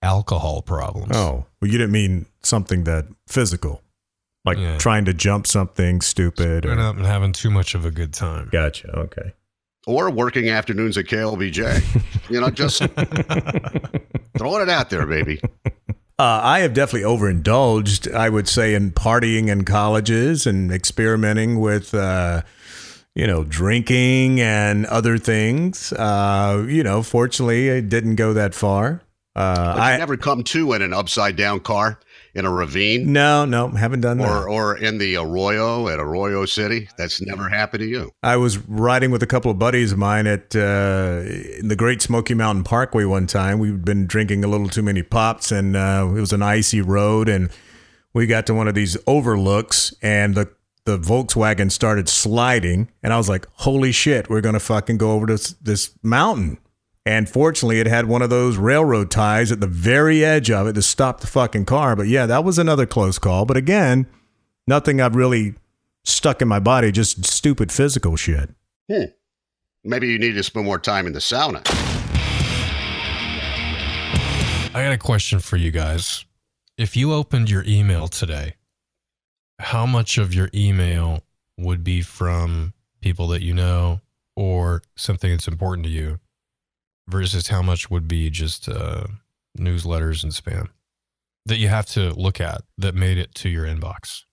alcohol 0.01 0.61
problems. 0.63 1.16
Oh, 1.16 1.46
well, 1.61 1.72
you 1.72 1.77
didn't 1.77 1.94
mean 1.94 2.25
something 2.44 2.83
that 2.83 3.05
physical, 3.27 3.81
like 4.46 4.58
Yeah. 4.58 4.77
trying 4.77 5.06
to 5.06 5.14
jump 5.14 5.48
something 5.48 6.01
stupid. 6.01 6.64
Screwing 6.64 6.79
Or, 6.79 6.88
up 6.90 6.98
and 6.98 7.06
having 7.06 7.32
too 7.34 7.50
much 7.50 7.75
of 7.75 7.86
a 7.86 7.92
good 7.92 8.14
time. 8.14 8.50
gotcha. 8.51 8.90
Okay. 8.98 9.34
Or 9.86 10.10
working 10.10 10.50
afternoons 10.50 10.98
at 10.98 11.06
KLBJ. 11.06 11.82
you 12.29 12.40
know, 12.40 12.50
just 12.50 12.82
throwing 14.38 14.62
it 14.62 14.70
out 14.70 14.90
there, 14.90 15.06
baby. 15.06 15.40
Uh, 16.20 16.40
I 16.44 16.60
have 16.60 16.74
definitely 16.74 17.03
overindulged, 17.06 18.08
I 18.14 18.29
would 18.29 18.48
say, 18.48 18.75
in 18.75 18.92
partying 18.92 19.48
in 19.50 19.66
colleges 19.66 20.46
and 20.48 20.72
experimenting 20.72 21.60
with, 21.60 21.94
uh, 21.94 22.42
you 23.16 23.27
know, 23.27 23.44
drinking 23.44 24.40
and 24.40 24.86
other 24.86 25.18
things. 25.18 25.92
Uh, 25.94 26.66
you 26.68 26.84
know, 26.84 27.03
fortunately, 27.03 27.68
it 27.70 27.90
didn't 27.90 28.16
go 28.16 28.34
that 28.34 28.53
far. 28.53 29.01
Uh, 29.36 29.74
But 29.74 29.79
I 29.82 29.98
never 29.98 30.16
come 30.16 30.44
to 30.46 30.74
in 30.74 30.82
an 30.84 30.94
upside 30.94 31.36
down 31.36 31.60
car 31.60 32.00
in 32.35 32.46
a 32.46 32.51
ravine 32.51 33.13
no, 33.13 33.46
no, 33.46 33.67
haven't 33.69 34.01
done 34.01 34.17
that. 34.17 34.27
or 34.27 34.50
or 34.50 34.77
in 34.77 34.98
the 34.98 35.15
Arroyo 35.15 35.87
at 35.87 36.00
Arroyo 36.00 36.46
City. 36.46 36.89
That's 36.98 37.22
never 37.22 37.48
happened 37.50 37.81
to 37.81 37.87
you. 37.87 38.11
I 38.24 38.37
was 38.37 38.57
riding 38.57 39.11
with 39.11 39.22
a 39.22 39.27
couple 39.27 39.51
of 39.51 39.59
buddies 39.59 39.91
of 39.91 39.98
mine 40.00 40.25
at 40.25 40.55
uh, 40.55 41.22
in 41.59 41.67
the 41.67 41.75
Great 41.75 42.01
Smoky 42.01 42.33
Mountain 42.33 42.63
Parkway 42.63 43.05
one 43.05 43.27
time. 43.27 43.59
We'd 43.59 43.85
been 43.85 44.07
drinking 44.07 44.43
a 44.43 44.48
little 44.48 44.69
too 44.69 44.81
many 44.81 45.03
pops, 45.03 45.51
and 45.51 45.75
uh, 45.75 46.11
it 46.15 46.19
was 46.19 46.33
an 46.33 46.41
icy 46.41 46.81
road. 46.81 47.29
And 47.29 47.50
we 48.13 48.25
got 48.25 48.48
to 48.48 48.53
one 48.53 48.67
of 48.67 48.74
these 48.75 48.98
overlooks, 49.05 49.93
and 50.01 50.35
the 50.35 50.50
the 50.85 50.98
Volkswagen 50.98 51.72
started 51.72 52.09
sliding, 52.09 52.89
and 53.01 53.13
I 53.13 53.17
was 53.17 53.29
like, 53.29 53.48
"Holy 53.53 53.91
shit, 53.91 54.29
we're 54.29 54.41
gonna 54.41 54.59
fucking 54.59 54.98
go 54.98 55.11
over 55.11 55.25
this 55.27 55.51
this 55.61 55.91
mountain!" 56.01 56.57
And 57.05 57.29
fortunately, 57.29 57.79
it 57.79 57.87
had 57.87 58.05
one 58.05 58.22
of 58.22 58.29
those 58.29 58.55
railroad 58.55 59.11
ties 59.11 59.51
at 59.51 59.59
the 59.59 59.68
very 59.68 60.24
edge 60.24 60.50
of 60.50 60.68
it 60.68 60.74
to 60.74 60.81
stop 60.81 61.20
the 61.20 61.27
fucking 61.27 61.66
car. 61.66 61.96
But 61.96 62.07
yeah, 62.07 62.25
that 62.25 62.46
was 62.46 62.57
another 62.57 62.85
close 62.85 63.20
call. 63.20 63.46
But 63.46 63.57
again, 63.57 64.07
nothing 64.68 65.01
I've 65.01 65.16
really 65.16 65.55
stuck 66.05 66.42
in 66.42 66.48
my 66.48 66.59
body, 66.59 66.92
just 66.92 67.25
stupid 67.25 67.72
physical 67.72 68.16
shit. 68.16 68.50
Hmm. 68.89 69.05
Maybe 69.83 70.07
you 70.07 70.18
need 70.18 70.33
to 70.33 70.44
spend 70.44 70.66
more 70.66 70.79
time 70.79 71.05
in 71.05 71.13
the 71.13 71.20
sauna. 71.20 71.61
I 74.75 74.81
got 74.81 74.94
a 74.94 74.98
question 74.98 75.39
for 75.39 75.57
you 75.57 75.72
guys. 75.72 76.24
If 76.77 76.96
you 76.96 77.13
opened 77.13 77.50
your 77.50 77.63
email 77.68 78.07
today, 78.07 78.55
how 79.59 79.85
much 79.85 80.18
of 80.18 80.33
your 80.33 80.50
email 80.53 81.22
would 81.57 81.83
be 81.83 82.01
from 82.01 82.74
people 83.01 83.27
that 83.27 83.42
you 83.42 83.53
know 83.53 84.00
or 84.35 84.81
something 84.96 85.29
that's 85.29 85.48
important 85.48 85.85
to 85.85 85.92
you 85.92 86.20
versus 87.07 87.48
how 87.48 87.61
much 87.61 87.89
would 87.92 88.07
be 88.07 88.29
just 88.29 88.70
uh, 88.70 89.05
newsletters 89.57 90.24
and 90.24 90.31
spam 90.31 90.70
that 91.46 91.57
you 91.57 91.68
have 91.68 91.85
to 91.87 92.11
look 92.13 92.39
at 92.39 92.61
that 92.77 92.96
made 92.96 93.18
it 93.18 93.33
to 93.35 93.50
your 93.50 93.66
inbox? 93.66 94.24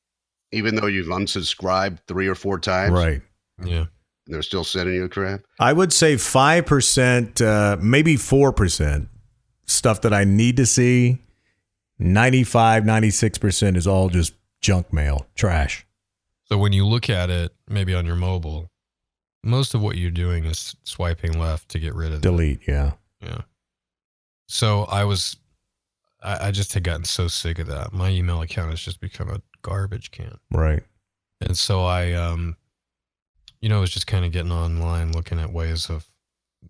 Even 0.52 0.74
though 0.74 0.86
you've 0.86 1.08
unsubscribed 1.08 1.98
three 2.08 2.26
or 2.26 2.34
four 2.34 2.58
times, 2.58 2.92
Right. 2.92 3.22
Yeah. 3.64 3.86
and 4.26 4.34
they're 4.34 4.42
still 4.42 4.64
sending 4.64 4.94
you 4.96 5.08
crap. 5.08 5.40
I 5.58 5.72
would 5.72 5.92
say 5.92 6.14
5%, 6.16 7.40
uh, 7.40 7.76
maybe 7.80 8.16
4% 8.16 9.08
stuff 9.66 10.00
that 10.02 10.12
I 10.12 10.24
need 10.24 10.56
to 10.56 10.66
see. 10.66 11.18
95, 11.98 12.84
96% 12.84 13.76
is 13.76 13.86
all 13.86 14.08
just 14.08 14.32
junk 14.60 14.92
mail, 14.92 15.26
trash. 15.34 15.86
So 16.44 16.58
when 16.58 16.72
you 16.72 16.86
look 16.86 17.10
at 17.10 17.30
it, 17.30 17.52
maybe 17.68 17.94
on 17.94 18.06
your 18.06 18.16
mobile, 18.16 18.69
most 19.42 19.74
of 19.74 19.82
what 19.82 19.96
you're 19.96 20.10
doing 20.10 20.44
is 20.44 20.76
swiping 20.84 21.38
left 21.38 21.68
to 21.70 21.78
get 21.78 21.94
rid 21.94 22.12
of. 22.12 22.20
Delete, 22.20 22.60
yeah. 22.66 22.92
Yeah. 23.22 23.42
So 24.48 24.84
I 24.84 25.04
was, 25.04 25.36
I, 26.22 26.48
I 26.48 26.50
just 26.50 26.74
had 26.74 26.84
gotten 26.84 27.04
so 27.04 27.28
sick 27.28 27.58
of 27.58 27.66
that. 27.68 27.92
My 27.92 28.10
email 28.10 28.42
account 28.42 28.70
has 28.70 28.80
just 28.80 29.00
become 29.00 29.30
a 29.30 29.40
garbage 29.62 30.10
can. 30.10 30.38
Right. 30.50 30.82
And 31.40 31.56
so 31.56 31.84
I, 31.84 32.12
um, 32.12 32.56
you 33.60 33.68
know, 33.68 33.80
was 33.80 33.90
just 33.90 34.06
kind 34.06 34.24
of 34.24 34.32
getting 34.32 34.52
online 34.52 35.12
looking 35.12 35.38
at 35.38 35.52
ways 35.52 35.88
of 35.88 36.06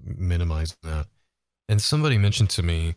minimizing 0.05 0.79
that. 0.83 1.07
And 1.69 1.81
somebody 1.81 2.19
mentioned 2.19 2.51
to 2.51 2.63
me, 2.63 2.97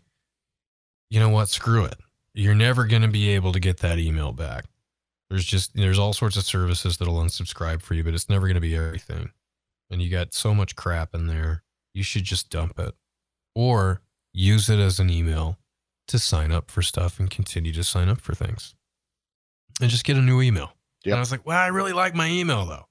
you 1.10 1.20
know 1.20 1.30
what? 1.30 1.50
Screw 1.50 1.86
it. 1.86 1.98
You're 2.34 2.56
never 2.56 2.86
going 2.86 3.04
to 3.04 3.08
be 3.08 3.30
able 3.30 3.54
to 3.54 3.60
get 3.60 3.78
that 3.78 4.00
email 4.00 4.32
back. 4.32 4.66
There's 5.30 5.46
just, 5.46 5.76
there's 5.76 6.00
all 6.00 6.14
sorts 6.14 6.38
of 6.38 6.44
services 6.44 6.98
that'll 6.98 7.18
unsubscribe 7.18 7.82
for 7.82 7.94
you, 7.94 8.04
but 8.04 8.14
it's 8.14 8.30
never 8.30 8.48
going 8.48 8.56
to 8.56 8.62
be 8.62 8.76
everything. 8.76 9.32
And 9.94 10.02
you 10.02 10.10
got 10.10 10.34
so 10.34 10.54
much 10.56 10.76
crap 10.76 11.14
in 11.14 11.28
there. 11.28 11.64
You 11.94 12.02
should 12.04 12.24
just 12.24 12.50
dump 12.50 12.80
it 12.80 12.94
or 13.56 14.02
use 14.34 14.70
it 14.70 14.80
as 14.80 15.00
an 15.00 15.10
email 15.12 15.60
to 16.08 16.18
sign 16.20 16.52
up 16.52 16.72
for 16.72 16.82
stuff 16.82 17.20
and 17.20 17.30
continue 17.30 17.72
to 17.74 17.84
sign 17.84 18.10
up 18.10 18.20
for 18.20 18.34
things 18.34 18.74
and 19.80 19.90
just 19.92 20.04
get 20.04 20.18
a 20.18 20.22
new 20.22 20.42
email. 20.42 20.74
Yep. 21.06 21.12
And 21.12 21.16
I 21.16 21.20
was 21.20 21.32
like, 21.32 21.46
well, 21.46 21.58
I 21.60 21.68
really 21.68 21.94
like 21.94 22.16
my 22.16 22.28
email 22.28 22.66
though. 22.66 22.86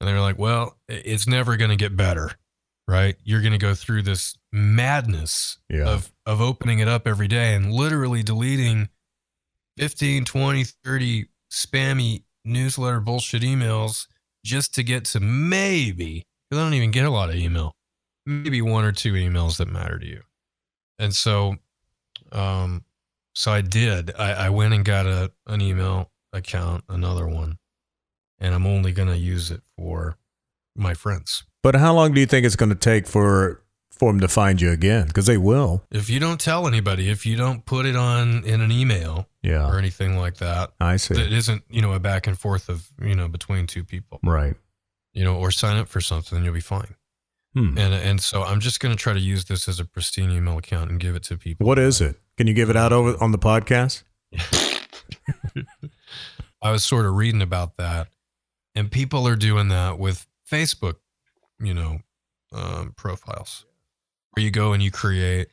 And 0.00 0.08
they 0.08 0.12
were 0.14 0.20
like, 0.20 0.38
well, 0.38 0.78
it's 0.88 1.26
never 1.28 1.56
going 1.56 1.70
to 1.70 1.76
get 1.76 1.96
better, 1.96 2.30
right? 2.88 3.14
You're 3.22 3.42
going 3.42 3.52
to 3.52 3.58
go 3.58 3.74
through 3.74 4.02
this 4.02 4.36
madness 4.50 5.58
Yeah. 5.68 5.84
of, 5.88 6.10
of 6.26 6.40
opening 6.40 6.78
it 6.80 6.88
up 6.88 7.06
every 7.06 7.28
day 7.28 7.54
and 7.54 7.70
literally 7.72 8.22
deleting 8.22 8.88
15, 9.78 10.24
20, 10.24 10.64
30 10.64 11.26
spammy 11.52 12.22
newsletter 12.44 13.00
bullshit 13.00 13.42
emails 13.42 14.06
just 14.44 14.74
to 14.74 14.82
get 14.82 15.04
to 15.06 15.20
maybe, 15.20 16.24
because 16.48 16.60
I 16.60 16.64
don't 16.64 16.74
even 16.74 16.90
get 16.90 17.04
a 17.04 17.10
lot 17.10 17.30
of 17.30 17.36
email. 17.36 17.74
Maybe 18.26 18.62
one 18.62 18.84
or 18.84 18.92
two 18.92 19.14
emails 19.14 19.58
that 19.58 19.68
matter 19.68 19.98
to 19.98 20.06
you. 20.06 20.22
And 20.98 21.14
so, 21.14 21.56
um, 22.30 22.84
so 23.34 23.50
I 23.50 23.60
did. 23.60 24.12
I, 24.16 24.32
I 24.32 24.50
went 24.50 24.74
and 24.74 24.84
got 24.84 25.06
a 25.06 25.32
an 25.46 25.60
email 25.60 26.10
account, 26.32 26.84
another 26.88 27.26
one, 27.26 27.58
and 28.38 28.54
I'm 28.54 28.66
only 28.66 28.92
gonna 28.92 29.16
use 29.16 29.50
it 29.50 29.62
for 29.76 30.16
my 30.76 30.94
friends. 30.94 31.44
But 31.62 31.76
how 31.76 31.94
long 31.94 32.12
do 32.12 32.20
you 32.20 32.26
think 32.26 32.44
it's 32.44 32.56
going 32.56 32.70
to 32.70 32.74
take 32.74 33.06
for 33.06 33.62
for 33.90 34.12
them 34.12 34.20
to 34.20 34.28
find 34.28 34.60
you 34.60 34.70
again? 34.70 35.06
Because 35.06 35.26
they 35.26 35.36
will. 35.36 35.84
If 35.90 36.10
you 36.10 36.18
don't 36.18 36.40
tell 36.40 36.66
anybody, 36.66 37.08
if 37.08 37.24
you 37.24 37.36
don't 37.36 37.64
put 37.64 37.86
it 37.86 37.96
on 37.96 38.44
in 38.44 38.60
an 38.60 38.72
email 38.72 39.28
or 39.44 39.78
anything 39.78 40.16
like 40.16 40.36
that, 40.38 40.72
I 40.80 40.96
see. 40.96 41.14
that 41.14 41.32
isn't 41.32 41.62
you 41.70 41.82
know 41.82 41.92
a 41.92 41.98
back 42.00 42.26
and 42.26 42.38
forth 42.38 42.68
of 42.68 42.88
you 43.02 43.14
know 43.14 43.28
between 43.28 43.66
two 43.66 43.84
people, 43.84 44.20
Right. 44.22 44.54
you 45.12 45.24
know, 45.24 45.36
or 45.36 45.50
sign 45.50 45.76
up 45.76 45.88
for 45.88 46.00
something, 46.00 46.44
you'll 46.44 46.54
be 46.54 46.60
fine. 46.60 46.94
Hmm. 47.54 47.76
And 47.76 47.92
and 47.94 48.20
so 48.20 48.42
I'm 48.42 48.60
just 48.60 48.80
gonna 48.80 48.96
try 48.96 49.12
to 49.12 49.20
use 49.20 49.44
this 49.46 49.68
as 49.68 49.78
a 49.80 49.84
pristine 49.84 50.30
email 50.30 50.56
account 50.58 50.90
and 50.90 50.98
give 51.00 51.14
it 51.16 51.22
to 51.24 51.36
people. 51.36 51.66
What 51.66 51.78
is 51.78 52.00
it? 52.00 52.16
Can 52.38 52.46
you 52.46 52.54
give 52.54 52.70
it 52.70 52.76
out 52.76 52.92
over 52.92 53.16
on 53.22 53.32
the 53.32 53.38
podcast? 53.38 54.04
I 56.62 56.70
was 56.70 56.84
sort 56.84 57.06
of 57.06 57.14
reading 57.14 57.42
about 57.42 57.76
that, 57.76 58.08
and 58.74 58.90
people 58.90 59.26
are 59.26 59.36
doing 59.36 59.68
that 59.68 59.98
with 59.98 60.26
Facebook, 60.50 60.96
you 61.60 61.74
know, 61.74 61.98
um, 62.52 62.92
profiles, 62.96 63.64
where 64.32 64.44
you 64.44 64.50
go 64.50 64.72
and 64.72 64.82
you 64.82 64.90
create 64.90 65.48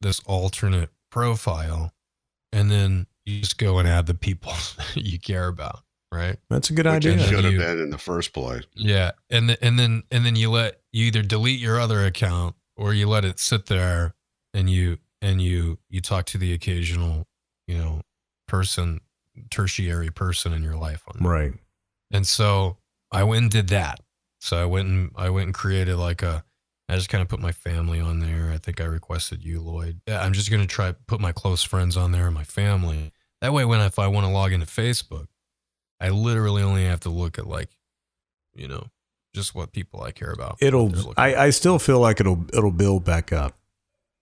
this 0.00 0.20
alternate 0.26 0.90
profile, 1.10 1.92
and 2.52 2.70
then 2.70 3.06
you 3.28 3.40
just 3.40 3.58
go 3.58 3.78
and 3.78 3.86
add 3.88 4.06
the 4.06 4.14
people 4.14 4.52
you 4.94 5.18
care 5.18 5.48
about, 5.48 5.80
right? 6.12 6.36
That's 6.50 6.70
a 6.70 6.72
good 6.72 6.86
Which 6.86 6.94
idea. 6.94 7.12
And 7.12 7.20
should 7.22 7.44
have 7.44 7.52
you- 7.52 7.58
been 7.58 7.80
in 7.80 7.90
the 7.90 7.98
first 7.98 8.32
place. 8.32 8.64
Yeah, 8.74 9.12
and 9.30 9.48
th- 9.48 9.58
and 9.62 9.78
then 9.78 10.02
and 10.10 10.24
then 10.24 10.36
you 10.36 10.50
let 10.50 10.80
you 10.92 11.06
either 11.06 11.22
delete 11.22 11.60
your 11.60 11.78
other 11.80 12.04
account 12.04 12.54
or 12.76 12.94
you 12.94 13.08
let 13.08 13.24
it 13.24 13.38
sit 13.38 13.66
there, 13.66 14.14
and 14.54 14.70
you 14.70 14.98
and 15.20 15.42
you 15.42 15.78
you 15.88 16.00
talk 16.00 16.26
to 16.26 16.38
the 16.38 16.52
occasional, 16.52 17.26
you 17.66 17.76
know, 17.78 18.00
person, 18.46 19.00
tertiary 19.50 20.10
person 20.10 20.52
in 20.52 20.62
your 20.62 20.76
life 20.76 21.02
on 21.08 21.22
there. 21.22 21.32
Right. 21.32 21.52
And 22.10 22.26
so 22.26 22.78
I 23.12 23.24
went 23.24 23.42
and 23.42 23.50
did 23.50 23.68
that. 23.68 24.00
So 24.40 24.56
I 24.56 24.64
went 24.64 24.88
and 24.88 25.10
I 25.16 25.30
went 25.30 25.46
and 25.46 25.54
created 25.54 25.96
like 25.96 26.22
a. 26.22 26.44
I 26.90 26.94
just 26.96 27.10
kind 27.10 27.20
of 27.20 27.28
put 27.28 27.40
my 27.40 27.52
family 27.52 28.00
on 28.00 28.20
there. 28.20 28.50
I 28.50 28.56
think 28.56 28.80
I 28.80 28.84
requested 28.84 29.44
you, 29.44 29.60
Lloyd. 29.60 30.00
Yeah, 30.08 30.22
I'm 30.22 30.32
just 30.32 30.50
gonna 30.50 30.66
try 30.66 30.92
put 31.06 31.20
my 31.20 31.32
close 31.32 31.62
friends 31.62 31.98
on 31.98 32.12
there 32.12 32.24
and 32.26 32.34
my 32.34 32.44
family. 32.44 33.12
That 33.40 33.52
way, 33.52 33.64
when 33.64 33.80
if 33.80 33.98
I 33.98 34.08
want 34.08 34.26
to 34.26 34.32
log 34.32 34.52
into 34.52 34.66
Facebook, 34.66 35.28
I 36.00 36.10
literally 36.10 36.62
only 36.62 36.84
have 36.86 37.00
to 37.00 37.10
look 37.10 37.38
at 37.38 37.46
like, 37.46 37.70
you 38.54 38.68
know, 38.68 38.88
just 39.34 39.54
what 39.54 39.72
people 39.72 40.02
I 40.02 40.10
care 40.10 40.32
about. 40.32 40.58
It'll. 40.60 40.88
look 40.88 41.14
I, 41.16 41.34
I 41.46 41.50
still 41.50 41.78
feel 41.78 42.00
like 42.00 42.20
it'll 42.20 42.44
it'll 42.52 42.72
build 42.72 43.04
back 43.04 43.32
up. 43.32 43.56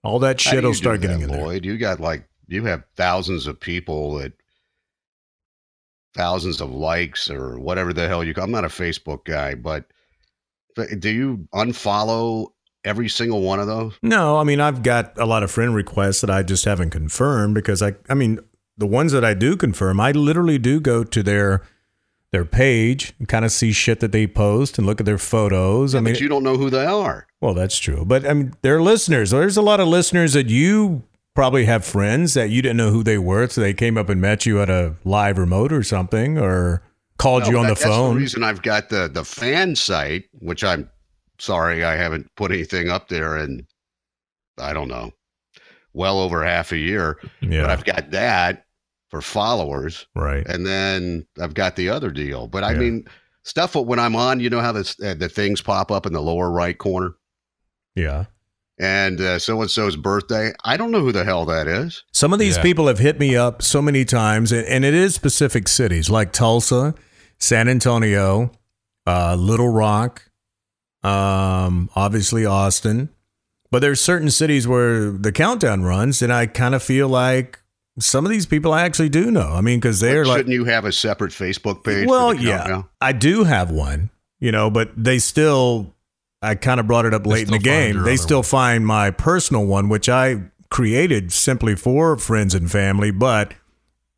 All 0.02 0.18
that 0.20 0.40
shit 0.40 0.62
will 0.62 0.70
you 0.70 0.74
do 0.74 0.74
start 0.74 1.00
that, 1.00 1.08
getting 1.08 1.22
in 1.22 1.30
there. 1.30 1.42
Lloyd, 1.42 1.64
you 1.64 1.78
got 1.78 2.00
like 2.00 2.28
you 2.46 2.64
have 2.64 2.84
thousands 2.96 3.46
of 3.46 3.58
people 3.58 4.18
that 4.18 4.32
thousands 6.14 6.60
of 6.60 6.70
likes 6.70 7.30
or 7.30 7.58
whatever 7.58 7.92
the 7.92 8.08
hell 8.08 8.22
you. 8.22 8.34
Call 8.34 8.44
I'm 8.44 8.50
not 8.50 8.64
a 8.64 8.68
Facebook 8.68 9.24
guy, 9.24 9.54
but 9.54 9.86
but 10.74 11.00
do 11.00 11.10
you 11.10 11.48
unfollow 11.54 12.48
every 12.84 13.08
single 13.08 13.42
one 13.42 13.60
of 13.60 13.66
those? 13.66 13.94
No, 14.02 14.36
I 14.36 14.44
mean 14.44 14.60
I've 14.60 14.82
got 14.82 15.18
a 15.18 15.26
lot 15.26 15.42
of 15.42 15.50
friend 15.50 15.74
requests 15.74 16.20
that 16.20 16.30
I 16.30 16.42
just 16.42 16.64
haven't 16.64 16.90
confirmed 16.90 17.54
because 17.54 17.82
I 17.82 17.94
I 18.08 18.14
mean 18.14 18.40
the 18.78 18.86
ones 18.86 19.12
that 19.12 19.24
I 19.24 19.34
do 19.34 19.56
confirm, 19.56 20.00
I 20.00 20.12
literally 20.12 20.58
do 20.58 20.80
go 20.80 21.04
to 21.04 21.22
their 21.22 21.62
their 22.32 22.44
page 22.44 23.14
and 23.18 23.28
kind 23.28 23.44
of 23.44 23.52
see 23.52 23.72
shit 23.72 24.00
that 24.00 24.12
they 24.12 24.26
post 24.26 24.76
and 24.78 24.86
look 24.86 25.00
at 25.00 25.06
their 25.06 25.16
photos. 25.18 25.94
I 25.94 26.00
mean, 26.00 26.14
but 26.14 26.20
you 26.20 26.28
don't 26.28 26.42
know 26.42 26.56
who 26.56 26.68
they 26.70 26.84
are. 26.84 27.26
well, 27.40 27.54
that's 27.54 27.78
true, 27.78 28.04
but 28.04 28.26
I 28.28 28.34
mean 28.34 28.52
they're 28.62 28.82
listeners. 28.82 29.30
There's 29.30 29.56
a 29.56 29.62
lot 29.62 29.80
of 29.80 29.88
listeners 29.88 30.32
that 30.34 30.48
you 30.50 31.04
probably 31.34 31.66
have 31.66 31.84
friends 31.84 32.34
that 32.34 32.50
you 32.50 32.62
didn't 32.62 32.76
know 32.78 32.90
who 32.90 33.02
they 33.02 33.18
were, 33.18 33.46
so 33.48 33.60
they 33.60 33.72
came 33.74 33.96
up 33.96 34.08
and 34.08 34.20
met 34.20 34.44
you 34.46 34.60
at 34.60 34.68
a 34.70 34.94
live 35.04 35.38
remote 35.38 35.72
or 35.72 35.82
something, 35.82 36.36
or 36.38 36.82
called 37.18 37.44
No, 37.44 37.50
you 37.50 37.58
on 37.58 37.66
that- 37.68 37.78
the 37.78 37.84
That's 37.84 37.96
the 37.96 38.14
reason 38.14 38.42
I've 38.42 38.62
got 38.62 38.88
the 38.90 39.08
the 39.08 39.24
fan 39.24 39.74
site, 39.76 40.24
which 40.40 40.64
I'm 40.64 40.90
sorry 41.38 41.84
I 41.84 41.94
haven't 41.96 42.28
put 42.36 42.50
anything 42.50 42.88
up 42.90 43.08
there 43.08 43.38
in 43.38 43.66
I 44.58 44.72
don't 44.74 44.88
know, 44.88 45.12
well 45.94 46.18
over 46.20 46.44
half 46.44 46.72
a 46.72 46.78
year. 46.78 47.18
Yeah. 47.40 47.62
But 47.62 47.70
I've 47.70 47.84
got 47.84 48.10
that 48.10 48.64
for 49.16 49.22
followers, 49.22 50.06
right. 50.14 50.46
and 50.46 50.66
then 50.66 51.26
I've 51.40 51.54
got 51.54 51.76
the 51.76 51.88
other 51.88 52.10
deal. 52.10 52.46
But 52.48 52.64
I 52.64 52.72
Yeah. 52.72 52.78
mean, 52.78 53.04
stuff 53.44 53.74
when 53.74 53.98
I'm 53.98 54.14
on, 54.16 54.40
you 54.40 54.50
know 54.50 54.60
how 54.60 54.72
this, 54.72 54.94
uh, 55.02 55.14
the 55.14 55.28
things 55.28 55.62
pop 55.62 55.90
up 55.90 56.04
in 56.06 56.12
the 56.12 56.20
lower 56.20 56.50
right 56.50 56.76
corner, 56.76 57.14
Yeah. 57.94 58.24
and 58.78 59.18
so 59.40 59.60
and 59.62 59.70
so's 59.70 59.96
birthday. 59.96 60.52
I 60.64 60.76
don't 60.76 60.90
know 60.90 61.00
who 61.00 61.12
the 61.12 61.24
hell 61.24 61.46
that 61.46 61.66
is. 61.66 62.02
Some 62.12 62.32
of 62.34 62.38
these 62.38 62.56
Yeah. 62.56 62.62
people 62.62 62.88
have 62.88 62.98
hit 62.98 63.18
me 63.18 63.34
up 63.36 63.62
so 63.62 63.80
many 63.80 64.04
times, 64.04 64.52
and, 64.52 64.66
and 64.66 64.84
it 64.84 64.92
is 64.94 65.14
specific 65.14 65.68
cities 65.68 66.10
like 66.10 66.32
Tulsa, 66.32 66.94
San 67.38 67.68
Antonio, 67.68 68.52
uh, 69.06 69.34
Little 69.36 69.68
Rock, 69.70 70.24
um, 71.02 71.88
obviously 71.94 72.44
Austin. 72.44 73.08
But 73.70 73.80
there's 73.80 74.00
certain 74.00 74.30
cities 74.30 74.68
where 74.68 75.10
the 75.10 75.32
countdown 75.32 75.82
runs, 75.84 76.20
and 76.22 76.32
I 76.32 76.46
kind 76.46 76.74
of 76.74 76.82
feel 76.82 77.08
like 77.08 77.60
some 77.98 78.24
of 78.24 78.30
these 78.30 78.46
people 78.46 78.72
I 78.72 78.82
actually 78.82 79.08
do 79.08 79.30
know. 79.30 79.50
I 79.52 79.60
mean, 79.60 79.78
because 79.80 80.00
they're 80.00 80.24
But 80.24 80.28
like, 80.28 80.36
shouldn't 80.38 80.54
you 80.54 80.64
have 80.66 80.84
a 80.84 80.92
separate 80.92 81.32
Facebook 81.32 81.84
page? 81.84 82.06
well, 82.08 82.34
yeah, 82.34 82.58
countdown? 82.58 82.84
I 83.00 83.12
do 83.12 83.44
have 83.44 83.70
one, 83.70 84.10
you 84.40 84.52
know, 84.52 84.70
but 84.70 84.90
they 84.96 85.18
still, 85.18 85.94
I 86.42 86.54
kind 86.54 86.78
of 86.80 86.86
brought 86.86 87.06
it 87.06 87.14
up 87.14 87.24
They 87.24 87.30
late 87.30 87.46
in 87.46 87.52
the 87.52 87.58
game. 87.58 88.02
They 88.02 88.16
still 88.16 88.38
one. 88.38 88.44
find 88.44 88.86
my 88.86 89.10
personal 89.10 89.64
one, 89.66 89.88
which 89.88 90.08
I 90.08 90.42
created 90.70 91.32
simply 91.32 91.74
for 91.76 92.16
friends 92.18 92.54
and 92.54 92.70
family. 92.70 93.10
But 93.10 93.54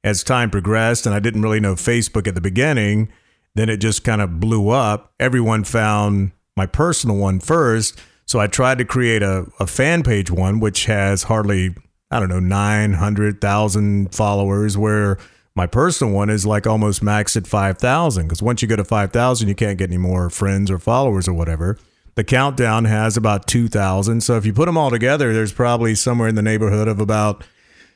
as 0.05 0.23
time 0.25 0.51
progressed 0.51 1.07
and 1.07 1.15
I 1.15 1.21
didn't 1.21 1.43
really 1.43 1.61
know 1.61 1.75
Facebook 1.75 2.27
at 2.27 2.35
the 2.35 2.41
beginning, 2.41 3.13
then 3.55 3.69
it 3.69 3.79
just 3.79 4.05
kind 4.05 4.21
of 4.23 4.41
blew 4.41 4.69
up. 4.71 5.13
Everyone 5.21 5.65
found 5.65 6.33
my 6.57 6.67
personal 6.67 7.17
one 7.17 7.39
first. 7.41 8.01
So 8.27 8.39
I 8.41 8.47
tried 8.47 8.79
to 8.79 8.85
create 8.85 9.23
a, 9.23 9.47
a 9.59 9.67
fan 9.67 10.03
page 10.03 10.31
one, 10.31 10.61
which 10.61 10.85
has 10.87 11.25
hardly, 11.25 11.75
I 12.11 12.21
don't 12.21 12.29
know, 12.29 12.41
900,000 12.41 14.15
followers, 14.15 14.79
where 14.79 15.19
my 15.55 15.67
personal 15.67 16.13
one 16.13 16.31
is 16.31 16.47
like 16.47 16.67
almost 16.67 17.03
maxed 17.03 17.37
at 17.37 17.47
5,000. 17.47 18.25
Because 18.25 18.43
once 18.43 18.63
you 18.63 18.69
go 18.69 18.77
to 18.77 18.85
5,000, 18.85 19.49
you 19.49 19.55
can't 19.55 19.79
get 19.79 19.91
any 19.91 19.99
more 19.99 20.31
friends 20.31 20.71
or 20.71 20.79
followers 20.79 21.29
or 21.29 21.35
whatever. 21.35 21.79
The 22.15 22.25
countdown 22.25 22.85
has 22.87 23.17
about 23.17 23.47
2,000. 23.47 24.23
So 24.23 24.37
if 24.37 24.47
you 24.47 24.53
put 24.53 24.67
them 24.67 24.77
all 24.77 24.91
together, 24.91 25.33
there's 25.33 25.53
probably 25.53 25.95
somewhere 25.95 26.29
in 26.29 26.35
the 26.35 26.43
neighborhood 26.43 26.89
of 26.89 27.01
about 27.01 27.45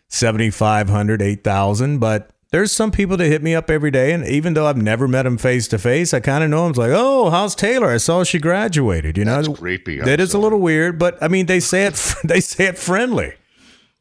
7,500, 0.08 1.22
8,000. 1.22 1.98
But 1.98 2.30
there's 2.50 2.70
some 2.70 2.90
people 2.90 3.16
that 3.16 3.26
hit 3.26 3.42
me 3.42 3.54
up 3.54 3.70
every 3.70 3.90
day. 3.90 4.12
And 4.12 4.26
even 4.26 4.54
though 4.54 4.66
I've 4.66 4.76
never 4.76 5.08
met 5.08 5.22
them 5.22 5.38
face 5.38 5.66
to 5.68 5.78
face, 5.78 6.12
I 6.12 6.20
kind 6.20 6.44
of 6.44 6.50
know 6.50 6.62
them. 6.62 6.70
It's 6.70 6.78
like, 6.78 6.92
oh, 6.92 7.30
how's 7.30 7.54
Taylor? 7.54 7.90
I 7.90 7.96
saw 7.96 8.22
she 8.22 8.38
graduated. 8.38 9.16
You 9.16 9.24
know, 9.24 9.42
That's 9.42 9.58
creepy. 9.58 10.00
I'm 10.00 10.06
that 10.06 10.20
is 10.20 10.34
a 10.34 10.38
little 10.38 10.60
weird, 10.60 10.98
but 10.98 11.20
I 11.22 11.28
mean, 11.28 11.46
they 11.46 11.60
say 11.60 11.86
it, 11.86 11.94
they 12.24 12.40
say 12.40 12.66
it 12.66 12.78
friendly, 12.78 13.34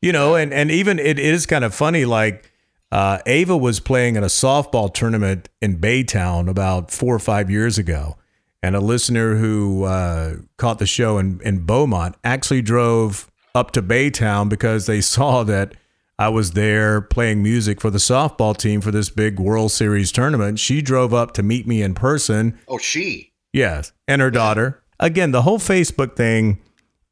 you 0.02 0.12
know, 0.12 0.36
and, 0.36 0.54
and 0.54 0.72
even 0.72 1.00
it 1.00 1.20
is 1.20 1.46
kind 1.46 1.64
of 1.64 1.74
funny. 1.74 2.06
Like, 2.06 2.52
uh, 2.92 3.20
Ava 3.26 3.56
was 3.56 3.80
playing 3.80 4.16
in 4.16 4.24
a 4.24 4.28
softball 4.28 4.94
tournament 4.94 5.50
in 5.62 5.78
Baytown 5.78 6.50
about 6.50 6.92
four 6.92 7.16
or 7.16 7.20
five 7.20 7.50
years 7.50 7.78
ago. 7.78 8.18
And 8.64 8.76
a 8.76 8.80
listener 8.80 9.38
who 9.38 9.86
uh, 9.86 10.36
caught 10.58 10.80
the 10.80 10.86
show 10.86 11.18
in, 11.18 11.40
in 11.44 11.66
Beaumont 11.66 12.16
actually 12.24 12.62
drove 12.62 13.32
up 13.56 13.72
to 13.72 13.82
Baytown 13.82 14.50
because 14.50 14.86
they 14.86 15.02
saw 15.02 15.44
that 15.44 15.74
I 16.20 16.30
was 16.30 16.52
there 16.52 17.02
playing 17.02 17.42
music 17.42 17.82
for 17.82 17.90
the 17.90 17.98
softball 17.98 18.56
team 18.56 18.82
for 18.82 18.92
this 18.92 19.10
big 19.10 19.40
World 19.40 19.72
Series 19.72 20.12
tournament. 20.12 20.60
She 20.60 20.82
drove 20.82 21.14
up 21.14 21.34
to 21.34 21.44
meet 21.44 21.66
me 21.66 21.82
in 21.82 21.96
person. 21.96 22.60
Oh, 22.68 22.78
she. 22.78 23.34
Yes, 23.54 23.92
and 24.08 24.22
her 24.22 24.30
daughter. 24.30 24.84
Again, 25.00 25.32
the 25.32 25.42
whole 25.42 25.58
Facebook 25.58 26.16
thing. 26.16 26.62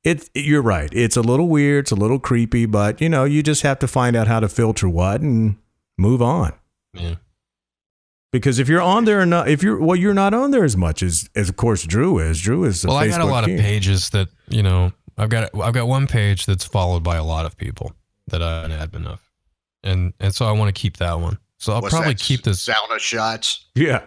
It's 0.04 0.30
you're 0.34 0.62
right. 0.62 0.90
It's 0.94 1.18
a 1.18 1.22
little 1.22 1.48
weird. 1.50 1.86
It's 1.86 1.92
a 1.92 1.96
little 1.96 2.20
creepy, 2.20 2.66
but 2.66 3.02
you 3.02 3.10
know, 3.10 3.26
you 3.26 3.44
just 3.44 3.64
have 3.64 3.80
to 3.80 3.88
find 3.88 4.16
out 4.16 4.28
how 4.28 4.40
to 4.40 4.48
filter 4.48 4.88
what 4.88 5.22
and 5.22 5.58
move 5.98 6.22
on. 6.22 6.54
Yeah. 6.94 7.16
Because 8.32 8.60
if 8.60 8.70
you're 8.70 8.82
on 8.82 9.06
there 9.06 9.20
or 9.22 9.26
not, 9.26 9.50
if 9.50 9.62
you're 9.64 9.80
well, 9.82 9.96
you're 9.96 10.14
not 10.14 10.34
on 10.34 10.52
there 10.52 10.64
as 10.64 10.78
much 10.78 11.02
as 11.04 11.30
as 11.36 11.50
of 11.50 11.56
course 11.58 11.84
Drew 11.84 12.20
is. 12.20 12.40
Drew 12.40 12.64
is. 12.64 12.82
The 12.84 12.88
Well, 12.90 12.98
I 12.98 13.08
got 13.08 13.22
a 13.22 13.26
lot 13.26 13.44
king. 13.46 13.56
of 13.56 13.62
pages 13.62 14.10
that 14.12 14.28
you 14.50 14.64
know. 14.64 14.94
I've 15.18 15.30
got 15.30 15.50
I've 15.60 15.74
got 15.74 15.88
one 15.88 16.08
page 16.08 16.46
that's 16.46 16.64
followed 16.64 17.04
by 17.04 17.18
a 17.18 17.24
lot 17.24 17.46
of 17.46 17.58
people 17.58 17.92
that 18.28 18.42
I'm 18.42 18.72
an 18.72 18.80
admin 18.80 19.06
of, 19.06 19.20
and 19.84 20.14
and 20.22 20.34
so 20.34 20.46
I 20.46 20.54
want 20.54 20.74
to 20.74 20.80
keep 20.80 20.96
that 20.98 21.20
one. 21.20 21.40
So 21.58 21.74
I'll 21.74 21.82
What's 21.82 21.94
probably 21.94 22.14
that, 22.14 22.22
keep 22.22 22.44
this. 22.44 22.66
sauna 22.66 23.00
shots. 23.00 23.66
Yeah. 23.76 24.04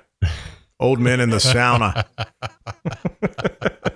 Old 0.80 1.00
men 1.00 1.20
in 1.20 1.28
the 1.28 1.36
sauna. 1.36 2.04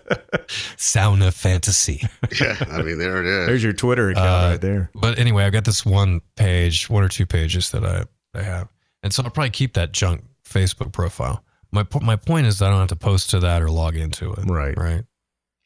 Sauna 0.77 1.33
fantasy. 1.33 2.03
Yeah, 2.41 2.57
I 2.71 2.83
mean 2.83 2.99
there 2.99 3.21
it 3.21 3.27
is. 3.27 3.47
There's 3.47 3.63
your 3.63 3.73
Twitter 3.73 4.11
account 4.11 4.27
Uh, 4.29 4.49
right 4.51 4.61
there. 4.61 4.91
But 4.95 5.19
anyway, 5.19 5.45
I've 5.45 5.53
got 5.53 5.65
this 5.65 5.85
one 5.87 6.21
page, 6.37 6.89
one 6.91 7.03
or 7.03 7.09
two 7.09 7.27
pages 7.27 7.71
that 7.71 7.85
I, 7.85 8.05
I 8.39 8.43
have. 8.43 8.69
And 9.03 9.13
so 9.13 9.23
I'll 9.23 9.31
probably 9.31 9.51
keep 9.51 9.75
that 9.75 9.93
junk 9.93 10.25
Facebook 10.45 10.93
profile. 10.93 11.45
my 11.73 11.83
po- 11.83 12.01
my 12.01 12.17
point 12.17 12.47
is 12.47 12.61
I 12.63 12.69
don't 12.71 12.79
have 12.81 12.89
to 12.89 12.97
post 12.97 13.31
to 13.31 13.41
that 13.41 13.63
or 13.63 13.71
log 13.71 13.97
into 13.97 14.33
it. 14.33 14.45
Right. 14.47 14.77
Right. 14.77 15.05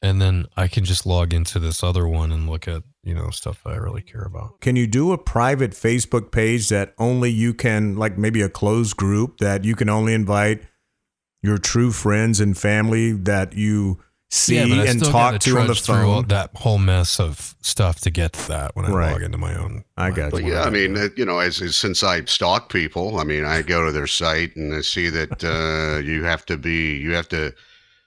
And 0.03 0.21
then 0.21 0.47
I 0.57 0.67
can 0.69 0.85
just 0.85 1.05
log 1.07 1.35
into 1.35 1.59
this 1.59 1.83
other 1.83 2.09
one 2.09 2.33
and 2.33 2.49
look 2.49 2.67
at 2.69 2.83
you 3.03 3.15
know 3.15 3.31
stuff 3.31 3.67
I 3.67 3.75
really 3.77 4.03
care 4.03 4.23
about. 4.23 4.61
Can 4.61 4.77
you 4.77 4.87
do 4.87 5.13
a 5.13 5.19
private 5.19 5.73
Facebook 5.73 6.31
page 6.33 6.69
that 6.69 6.95
only 6.99 7.31
you 7.31 7.53
can, 7.55 7.97
like 7.97 8.17
maybe 8.19 8.41
a 8.43 8.49
closed 8.49 8.97
group 8.97 9.39
that 9.39 9.65
you 9.65 9.75
can 9.75 9.89
only 9.89 10.15
invite 10.15 10.63
your 11.43 11.59
true 11.59 11.91
friends 11.93 12.41
and 12.41 12.57
family 12.57 13.13
that 13.13 13.55
you 13.55 13.99
see 14.31 14.61
but 14.69 14.79
I 14.79 14.87
and 14.87 15.01
talk 15.01 15.13
gotta 15.13 15.39
to 15.41 15.59
on 15.59 15.67
the 15.67 15.75
through 15.75 15.95
phone? 15.97 16.29
that 16.29 16.51
whole 16.55 16.79
mess 16.79 17.19
of 17.19 17.55
stuff 17.63 18.01
to 18.01 18.11
get 18.11 18.33
to 18.35 18.49
that 18.49 18.77
when 18.77 18.87
I 18.87 18.91
Right. 18.91 19.13
log 19.13 19.23
into 19.23 19.39
my 19.39 19.55
own. 19.57 19.85
I 19.97 20.11
my- 20.11 20.17
got 20.17 20.31
But 20.31 20.45
you. 20.45 20.53
yeah, 20.53 20.63
I 20.63 20.71
mean, 20.71 20.97
uh, 20.97 21.09
you 21.17 21.25
know, 21.25 21.39
as, 21.41 21.61
as 21.61 21.77
since 21.77 22.03
I 22.05 22.25
stalk 22.27 22.73
people, 22.73 23.19
I 23.19 23.25
mean, 23.25 23.45
I 23.45 23.63
go 23.63 23.85
to 23.85 23.93
their 23.93 24.07
site 24.07 24.55
and 24.57 24.73
I 24.75 24.81
see 24.83 25.09
that 25.11 25.43
uh, 25.45 26.01
you 26.07 26.23
have 26.25 26.47
to 26.47 26.57
be, 26.57 26.97
you 26.97 27.13
have 27.15 27.29
to 27.31 27.53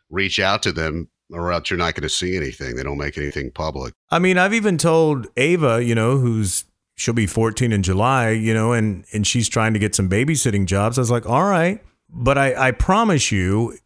reach 0.09 0.39
out 0.39 0.63
to 0.63 0.71
them, 0.71 1.09
or 1.31 1.51
else 1.51 1.69
you're 1.69 1.77
not 1.77 1.95
going 1.95 2.03
to 2.03 2.09
see 2.09 2.36
anything. 2.38 2.75
They 2.75 2.83
don't 2.83 2.97
make 2.97 3.17
anything 3.17 3.51
public. 3.51 3.93
I 4.12 4.19
mean, 4.19 4.38
I've 4.38 4.53
even 4.53 4.77
told 4.77 5.27
Ava, 5.38 5.83
you 5.83 5.95
know, 5.95 6.17
who's 6.19 6.65
she'll 6.95 7.13
be 7.15 7.25
14 7.25 7.71
in 7.71 7.81
July, 7.81 8.29
you 8.29 8.53
know, 8.53 8.71
and 8.71 9.03
and 9.13 9.25
she's 9.25 9.49
trying 9.49 9.73
to 9.73 9.79
get 9.79 9.95
some 9.95 10.07
babysitting 10.07 10.67
jobs. 10.67 10.97
I 10.97 11.01
was 11.01 11.09
like, 11.12 11.25
all 11.27 11.45
right, 11.45 11.81
but 12.09 12.38
I 12.38 12.67
I 12.67 12.71
promise 12.71 13.31
you, 13.31 13.77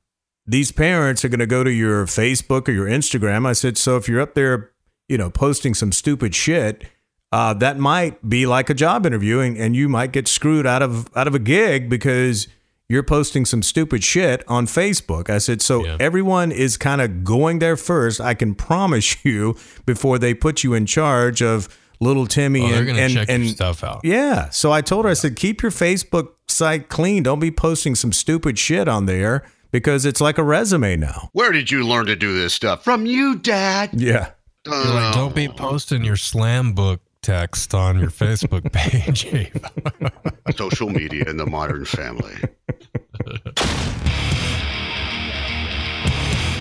these 0.47 0.71
parents 0.71 1.25
are 1.25 1.29
going 1.29 1.39
to 1.39 1.45
go 1.47 1.63
to 1.63 1.71
your 1.71 2.05
Facebook 2.05 2.67
or 2.67 2.71
your 2.71 2.87
Instagram. 2.87 3.45
I 3.45 3.53
said, 3.53 3.77
so 3.77 3.97
if 3.97 4.07
you're 4.07 4.21
up 4.21 4.33
there, 4.33 4.71
you 5.09 5.17
know, 5.17 5.29
posting 5.29 5.73
some 5.73 5.91
stupid 5.91 6.33
shit. 6.35 6.85
Uh, 7.29 7.53
that 7.53 7.77
might 7.77 8.27
be 8.29 8.45
like 8.45 8.69
a 8.69 8.73
job 8.73 9.05
interview, 9.05 9.39
and, 9.41 9.57
and 9.57 9.75
you 9.75 9.89
might 9.89 10.13
get 10.13 10.29
screwed 10.29 10.65
out 10.65 10.81
of 10.81 11.09
out 11.17 11.27
of 11.27 11.35
a 11.35 11.39
gig 11.39 11.89
because 11.89 12.47
you're 12.87 13.03
posting 13.03 13.43
some 13.43 13.61
stupid 13.61 14.01
shit 14.01 14.45
on 14.47 14.65
Facebook. 14.65 15.29
I 15.29 15.39
said, 15.39 15.61
so 15.61 15.83
Yeah. 15.83 15.97
everyone 15.99 16.53
is 16.53 16.77
kind 16.77 17.01
of 17.01 17.25
going 17.25 17.59
there 17.59 17.75
first. 17.75 18.21
I 18.21 18.33
can 18.33 18.55
promise 18.55 19.25
you 19.25 19.57
before 19.85 20.17
they 20.17 20.33
put 20.33 20.63
you 20.63 20.73
in 20.73 20.85
charge 20.85 21.41
of 21.41 21.67
little 21.99 22.27
Timmy 22.27 22.61
Oh, 22.63 22.67
they're 22.69 22.77
and 22.79 22.87
gonna 22.87 23.01
and, 23.01 23.13
check 23.13 23.29
and 23.29 23.43
your 23.43 23.53
stuff 23.53 23.83
out. 23.83 24.01
yeah. 24.05 24.47
So 24.49 24.71
I 24.71 24.79
told 24.79 25.03
her, 25.03 25.11
I 25.11 25.15
said, 25.15 25.35
keep 25.35 25.61
your 25.61 25.71
Facebook 25.71 26.29
site 26.47 26.87
clean. 26.87 27.23
Don't 27.23 27.41
be 27.41 27.51
posting 27.51 27.93
some 27.93 28.13
stupid 28.13 28.57
shit 28.57 28.87
on 28.87 29.05
there 29.05 29.43
because 29.77 30.05
it's 30.05 30.19
like 30.19 30.37
a 30.37 30.43
resume 30.43 30.95
now. 30.95 31.29
Where 31.33 31.51
did 31.51 31.69
you 31.69 31.85
learn 31.85 32.07
to 32.07 32.15
do 32.15 32.33
this 32.33 32.53
stuff? 32.53 32.83
From 32.83 33.05
you, 33.05 33.37
Dad. 33.37 33.91
Yeah. 33.93 34.31
You're 34.65 34.75
like, 34.75 35.13
don't 35.13 35.35
be 35.35 35.47
posting 35.47 36.03
your 36.03 36.17
slam 36.17 36.73
book 36.73 37.01
text 37.21 37.73
on 37.73 37.99
your 37.99 38.09
Facebook 38.09 38.71
page. 38.73 39.25
Ava." 39.25 40.11
social 40.55 40.89
media 40.89 41.25
in 41.29 41.37
the 41.37 41.45
modern 41.45 41.85
family. 41.85 42.35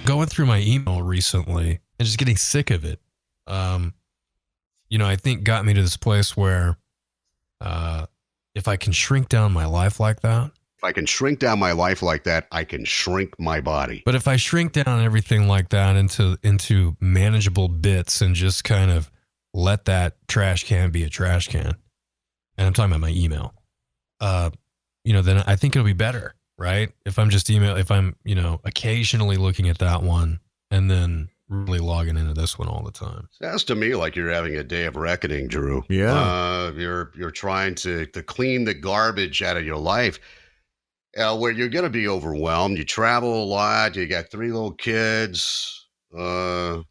Going 0.05 0.27
through 0.27 0.47
my 0.47 0.61
email 0.61 1.03
recently 1.03 1.81
and 1.99 2.07
just 2.07 2.19
getting 2.19 2.37
sick 2.37 2.71
of 2.71 2.85
it. 2.85 3.01
Um, 3.47 3.95
you 4.89 4.99
know, 4.99 5.07
I 5.07 5.17
think 5.17 5.43
got 5.43 5.65
me 5.65 5.75
to 5.75 5.83
this 5.83 5.97
place 5.97 6.37
where 6.37 6.77
uh, 7.61 8.07
if 8.55 8.69
I 8.69 8.77
can 8.77 8.93
shrink 8.93 9.29
down 9.29 9.53
my 9.53 9.67
life 9.67 9.99
like 9.99 10.21
that, 10.21 10.53
If 10.77 10.85
I 10.85 10.93
can 10.93 11.07
shrink 11.07 11.39
down 11.39 11.59
my 11.59 11.73
life 11.73 12.03
like 12.03 12.25
that, 12.25 12.47
I 12.53 12.65
can 12.65 12.85
shrink 12.85 13.39
my 13.39 13.61
body. 13.61 14.03
But 14.05 14.15
if 14.15 14.29
I 14.29 14.37
shrink 14.37 14.73
down 14.73 15.03
everything 15.03 15.49
like 15.49 15.71
that 15.71 15.97
into 15.97 16.39
into 16.43 16.97
manageable 17.01 17.69
bits 17.69 18.21
and 18.21 18.35
just 18.35 18.65
kind 18.65 18.91
of 18.91 19.11
let 19.55 19.87
that 19.87 20.17
trash 20.29 20.65
can 20.65 20.91
be 20.91 21.03
a 21.03 21.09
trash 21.09 21.49
can, 21.49 21.75
and 22.59 22.67
I'm 22.67 22.75
talking 22.75 22.93
about 22.93 23.01
my 23.01 23.13
email, 23.15 23.55
uh, 24.21 24.51
you 25.05 25.15
know, 25.15 25.23
then 25.23 25.43
I 25.47 25.57
think 25.57 25.75
it'll 25.75 25.87
be 25.87 25.95
better, 25.95 26.35
right? 26.59 26.91
If 27.07 27.19
I'm 27.19 27.31
just 27.31 27.49
email, 27.49 27.77
if 27.77 27.91
I'm 27.91 28.17
you 28.25 28.35
know 28.35 28.61
occasionally 28.65 29.37
looking 29.37 29.71
at 29.71 29.79
that 29.79 30.03
one 30.03 30.41
and 30.71 30.91
then 30.91 31.31
really 31.49 31.79
logging 31.79 32.17
into 32.17 32.35
this 32.35 32.59
one 32.59 32.69
all 32.69 32.83
the 32.83 32.91
time. 32.91 33.29
Sounds 33.31 33.65
to 33.65 33.75
me 33.75 33.95
like 33.95 34.17
you're 34.17 34.33
having 34.33 34.57
a 34.57 34.65
day 34.65 34.85
of 34.85 34.97
reckoning, 34.97 35.49
Drew. 35.49 35.85
Yeah. 35.89 36.13
Uh, 36.13 36.73
you're 36.77 37.13
you're 37.17 37.31
trying 37.31 37.75
to 37.77 38.07
to 38.07 38.23
clean 38.23 38.65
the 38.65 38.75
garbage 38.75 39.43
out 39.43 39.57
of 39.57 39.65
your 39.65 39.79
life. 39.79 40.19
Uh, 41.17 41.37
where 41.37 41.53
you're 41.53 41.69
going 41.69 41.85
to 41.85 41.91
be 41.91 42.09
overwhelmed. 42.09 42.77
You 42.77 42.85
travel 42.85 43.43
a 43.43 43.47
lot. 43.47 43.97
You 43.97 44.07
got 44.07 44.31
three 44.31 44.53
little 44.53 44.73
kids. 44.73 45.89
Uh, 46.17 46.83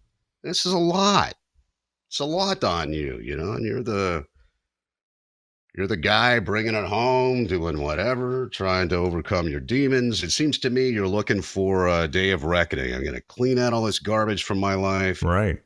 this 0.43 0.65
is 0.65 0.73
a 0.73 0.77
lot. 0.77 1.35
It's 2.07 2.19
a 2.19 2.25
lot 2.25 2.63
on 2.63 2.91
you, 2.91 3.19
you 3.19 3.35
know. 3.35 3.53
And 3.53 3.65
you're 3.65 3.83
the 3.83 4.25
you're 5.75 5.88
the 5.88 5.97
guy 5.97 6.39
bringing 6.39 6.73
it 6.73 6.85
home, 6.85 7.45
doing 7.45 7.81
whatever, 7.81 8.47
trying 8.47 8.88
to 8.89 8.95
overcome 8.95 9.49
your 9.49 9.59
demons. 9.59 10.23
It 10.23 10.31
seems 10.31 10.57
to 10.59 10.69
me 10.69 10.89
you're 10.89 11.07
looking 11.07 11.41
for 11.41 11.88
a 11.88 12.07
day 12.07 12.31
of 12.31 12.45
reckoning. 12.45 12.93
I'm 12.93 13.03
going 13.03 13.15
to 13.15 13.21
clean 13.21 13.59
out 13.59 13.73
all 13.73 13.83
this 13.83 13.99
garbage 13.99 14.43
from 14.43 14.57
my 14.57 14.75
life. 14.75 15.21
Right. 15.21 15.57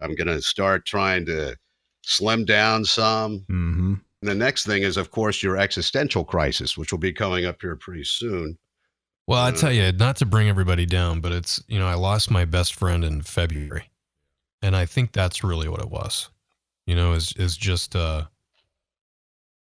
I'm 0.00 0.14
going 0.14 0.28
to 0.28 0.40
start 0.40 0.86
trying 0.86 1.26
to 1.26 1.56
slim 2.02 2.44
down 2.44 2.84
some. 2.84 3.40
Mm-hmm. 3.50 3.94
The 4.22 4.34
next 4.34 4.66
thing 4.66 4.82
is, 4.82 4.96
of 4.96 5.10
course, 5.10 5.42
your 5.42 5.56
existential 5.56 6.24
crisis, 6.24 6.76
which 6.76 6.90
will 6.92 6.98
be 6.98 7.12
coming 7.12 7.44
up 7.44 7.60
here 7.60 7.76
pretty 7.76 8.04
soon. 8.04 8.58
Well, 9.26 9.40
I 9.40 9.50
Uh, 9.50 9.52
tell 9.52 9.72
you, 9.72 9.92
not 9.92 10.16
to 10.16 10.26
bring 10.26 10.48
everybody 10.48 10.86
down, 10.86 11.20
but 11.20 11.32
it's 11.32 11.62
you 11.68 11.78
know 11.78 11.86
I 11.86 11.94
lost 11.94 12.30
my 12.30 12.44
best 12.44 12.74
friend 12.74 13.04
in 13.04 13.22
February, 13.22 13.90
and 14.62 14.74
I 14.74 14.86
think 14.86 15.12
that's 15.12 15.44
really 15.44 15.68
what 15.68 15.80
it 15.80 15.90
was. 15.90 16.30
You 16.86 16.96
know, 16.96 17.12
is 17.12 17.32
is 17.36 17.56
just 17.56 17.94
uh, 17.94 18.26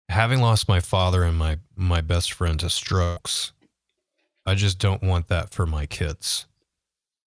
having 0.10 0.40
lost 0.40 0.70
my 0.70 0.80
father 0.80 1.24
and 1.24 1.38
my 1.38 1.60
my 1.76 2.02
best 2.02 2.32
friend 2.32 2.60
to 2.60 2.70
strokes. 2.70 3.52
I 4.46 4.54
just 4.56 4.78
don't 4.78 5.02
want 5.02 5.28
that 5.28 5.52
for 5.54 5.66
my 5.66 5.86
kids. 5.88 6.46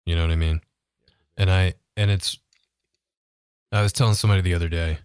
You 0.04 0.16
know 0.16 0.22
what 0.22 0.32
I 0.32 0.37
mean? 0.37 0.60
And 1.37 1.50
I 1.50 1.74
and 1.96 2.10
it's. 2.10 2.38
I 3.72 3.82
was 3.82 3.92
telling 3.92 4.14
somebody 4.14 4.40
the 4.40 4.54
other 4.54 4.68
day, 4.68 4.98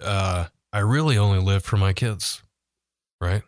uh, 0.00 0.46
I 0.76 0.80
really 0.80 1.16
only 1.18 1.38
live 1.40 1.64
for 1.64 1.76
my 1.76 1.92
kids, 1.92 2.42
right? 3.20 3.42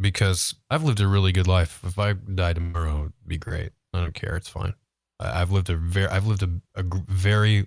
because 0.00 0.54
I've 0.70 0.84
lived 0.84 1.00
a 1.00 1.08
really 1.08 1.32
good 1.32 1.48
life. 1.48 1.80
If 1.84 1.98
I 1.98 2.12
die 2.12 2.52
tomorrow, 2.52 3.00
it'd 3.00 3.12
be 3.26 3.36
great. 3.36 3.70
I 3.92 4.00
don't 4.00 4.14
care. 4.14 4.36
It's 4.36 4.48
fine. 4.48 4.74
I've 5.18 5.50
lived 5.50 5.70
a 5.70 5.76
very, 5.76 6.08
I've 6.08 6.26
lived 6.26 6.44
a, 6.44 6.50
a 6.76 6.84
very 7.08 7.66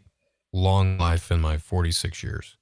long 0.54 0.98
life 0.98 1.30
in 1.32 1.42
my 1.42 1.58
46 1.58 2.24
years. 2.24 2.56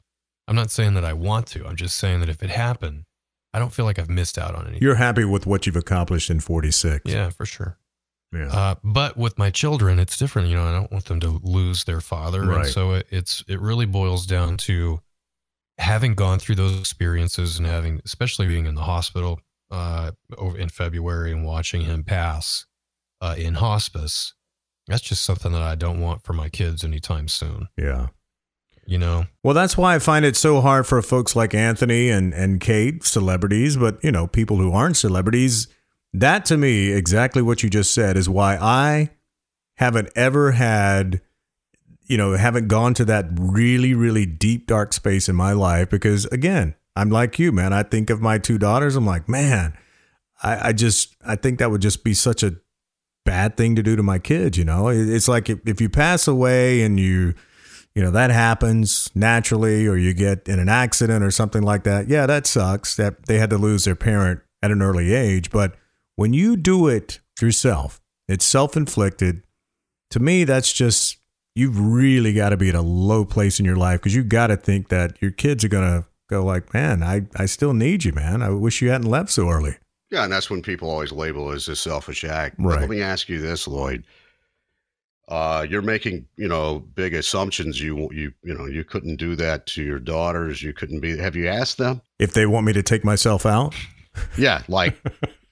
I'm 0.48 0.56
not 0.56 0.72
saying 0.72 0.96
that 0.96 1.06
I 1.06 1.14
want 1.14 1.46
to. 1.48 1.68
I'm 1.68 1.76
just 1.76 1.98
saying 1.98 2.20
that 2.22 2.30
if 2.30 2.42
it 2.42 2.50
happened, 2.50 3.04
I 3.54 3.60
don't 3.60 3.72
feel 3.72 3.86
like 3.86 4.00
I've 4.00 4.10
missed 4.10 4.40
out 4.40 4.56
on 4.56 4.64
anything. 4.66 4.82
You're 4.82 4.96
happy 4.96 5.24
with 5.26 5.46
what 5.46 5.68
you've 5.68 5.76
accomplished 5.76 6.32
in 6.32 6.40
46. 6.40 7.06
yeah, 7.06 7.30
for 7.30 7.46
sure. 7.46 7.78
Yeah. 8.34 8.48
Uh, 8.52 8.76
but 8.84 9.18
with 9.18 9.38
my 9.38 9.52
children, 9.52 10.00
it's 10.00 10.18
different. 10.18 10.48
You 10.50 10.56
know, 10.56 10.64
I 10.66 10.72
don't 10.72 10.92
want 10.92 11.06
them 11.06 11.20
to 11.20 11.40
lose 11.44 11.84
their 11.84 12.02
father, 12.02 12.42
Right. 12.44 12.62
and 12.62 12.68
so 12.68 12.94
it, 12.94 13.06
it's 13.12 13.44
it 13.48 13.60
really 13.60 13.86
boils 13.86 14.26
down 14.26 14.58
to 14.58 15.02
having 15.80 16.14
gone 16.14 16.38
through 16.40 16.56
those 16.56 16.78
experiences 16.78 17.58
and 17.58 17.66
having, 17.66 18.02
especially 18.06 18.46
being 18.48 18.66
in 18.66 18.76
the 18.76 18.84
hospital 18.84 19.40
uh, 19.72 20.12
over 20.38 20.58
in 20.58 20.70
February 20.70 21.32
and 21.32 21.46
watching 21.46 21.82
him 21.82 22.04
pass 22.04 22.66
uh, 23.22 23.36
in 23.38 23.56
hospice. 23.56 24.34
That's 24.88 25.02
just 25.02 25.24
something 25.24 25.52
that 25.52 25.62
I 25.62 25.76
don't 25.76 26.02
want 26.02 26.24
for 26.24 26.34
my 26.34 26.50
kids 26.50 26.84
anytime 26.84 27.28
soon. 27.28 27.68
yeah. 27.78 28.08
You 28.86 28.98
know, 28.98 29.28
Well, 29.44 29.54
that's 29.54 29.78
why 29.78 29.94
I 29.94 30.00
find 30.00 30.26
it 30.26 30.36
so 30.36 30.62
hard 30.62 30.88
for 30.88 31.00
folks 31.04 31.36
like 31.36 31.54
Anthony 31.54 32.10
and, 32.10 32.34
and 32.34 32.60
Kate, 32.60 33.04
celebrities, 33.04 33.78
but 33.78 34.04
you 34.04 34.12
know, 34.12 34.26
people 34.26 34.58
who 34.58 34.72
aren't 34.72 34.98
celebrities. 34.98 35.68
That 36.12 36.44
to 36.46 36.58
me, 36.58 36.92
exactly 36.92 37.44
what 37.44 37.62
you 37.62 37.70
just 37.70 37.94
said, 37.94 38.18
is 38.18 38.28
why 38.28 38.58
I 38.60 39.12
haven't 39.76 40.10
ever 40.16 40.54
had, 40.54 41.22
you 42.10 42.18
know, 42.18 42.34
haven't 42.34 42.68
gone 42.68 42.94
to 42.96 43.06
that 43.06 43.28
really, 43.40 43.94
really 43.94 44.26
deep, 44.26 44.68
dark 44.68 44.92
space 44.92 45.30
in 45.30 45.36
my 45.36 45.54
life. 45.54 45.90
Because 45.90 46.26
again, 46.26 46.76
I'm 46.96 47.10
like 47.10 47.40
you, 47.40 47.52
man. 47.52 47.72
I 47.72 47.84
think 47.84 48.10
of 48.10 48.20
my 48.20 48.40
two 48.40 48.58
daughters. 48.58 48.96
I'm 48.96 49.06
like, 49.06 49.30
man, 49.30 49.78
I, 50.42 50.70
I 50.70 50.74
just, 50.74 51.16
I 51.26 51.36
think 51.36 51.60
that 51.60 51.70
would 51.70 51.82
just 51.82 52.04
be 52.04 52.16
such 52.16 52.42
a 52.44 52.56
bad 53.26 53.56
thing 53.56 53.76
to 53.76 53.84
do 53.84 53.96
to 53.96 54.04
my 54.04 54.18
kids. 54.18 54.58
You 54.58 54.66
know, 54.66 54.90
it's 54.90 55.28
like 55.28 55.50
if, 55.50 55.60
if 55.68 55.80
you 55.80 55.88
pass 55.88 56.28
away 56.28 56.82
and 56.82 57.00
you, 57.00 57.36
you 57.96 58.04
know 58.04 58.12
that 58.12 58.30
happens 58.30 59.10
naturally 59.14 59.86
or 59.86 59.98
you 59.98 60.14
get 60.14 60.48
in 60.48 60.60
an 60.60 60.70
accident 60.70 61.24
or 61.24 61.32
something 61.32 61.64
like 61.64 61.84
that 61.84 62.08
yeah 62.08 62.26
that 62.26 62.46
sucks 62.46 62.96
that 62.96 63.26
they 63.26 63.40
had 63.40 63.50
to 63.50 63.58
lose 63.58 63.84
their 63.84 63.96
parent 63.96 64.40
at 64.62 64.72
an 64.72 64.82
early 64.82 65.14
age 65.14 65.50
but 65.50 65.76
when 66.16 66.32
you 66.32 66.56
do 66.56 66.88
it 66.88 67.20
yourself 67.42 68.00
it's 68.28 68.46
self-inflicted 68.46 69.42
to 70.12 70.20
me 70.20 70.44
that's 70.44 70.72
just 70.72 71.19
you've 71.60 71.80
really 71.80 72.34
got 72.34 72.50
to 72.50 72.58
be 72.58 72.70
at 72.70 72.76
a 72.76 72.82
low 72.82 73.24
place 73.26 73.60
in 73.60 73.66
your 73.66 73.76
life 73.76 74.00
because 74.00 74.16
you've 74.16 74.30
got 74.30 74.48
to 74.48 74.58
think 74.58 74.88
that 74.90 75.22
your 75.22 75.32
kids 75.32 75.64
are 75.64 75.70
going 75.70 75.86
to 76.02 76.08
go 76.30 76.44
like 76.44 76.74
man 76.74 77.04
I, 77.04 77.26
I 77.36 77.46
still 77.46 77.74
need 77.74 78.04
you 78.06 78.14
man 78.14 78.42
i 78.42 78.50
wish 78.50 78.82
you 78.82 78.90
hadn't 78.90 79.10
left 79.10 79.30
so 79.32 79.50
early 79.50 79.76
Yeah, 80.12 80.24
and 80.24 80.32
that's 80.34 80.50
when 80.50 80.62
people 80.62 80.90
always 80.90 81.12
label 81.12 81.52
as 81.52 81.68
a 81.68 81.76
selfish 81.76 82.24
act. 82.24 82.56
But 82.58 82.66
Right. 82.66 82.80
let 82.82 82.90
me 82.90 83.02
ask 83.02 83.30
you 83.30 83.40
this, 83.42 83.68
Lloyd. 83.68 84.04
Uh, 85.28 85.64
you're 85.70 85.84
making, 85.84 86.26
you 86.38 86.48
know, 86.48 86.80
big 86.96 87.14
assumptions. 87.14 87.80
You, 87.80 88.10
you, 88.12 88.32
you 88.44 88.56
know, 88.58 88.66
you 88.66 88.84
couldn't 88.84 89.18
do 89.18 89.36
that 89.36 89.68
to 89.68 89.84
your 89.84 90.00
daughters. 90.00 90.64
You 90.64 90.74
couldn't 90.74 91.02
be. 91.02 91.16
Have 91.18 91.36
you 91.36 91.48
asked 91.48 91.78
them? 91.78 92.02
if 92.18 92.34
they 92.34 92.48
want 92.48 92.66
me 92.66 92.74
to 92.74 92.82
take 92.82 93.04
myself 93.06 93.46
out 93.46 93.76
Yeah, 94.38 94.64
like, 94.68 94.98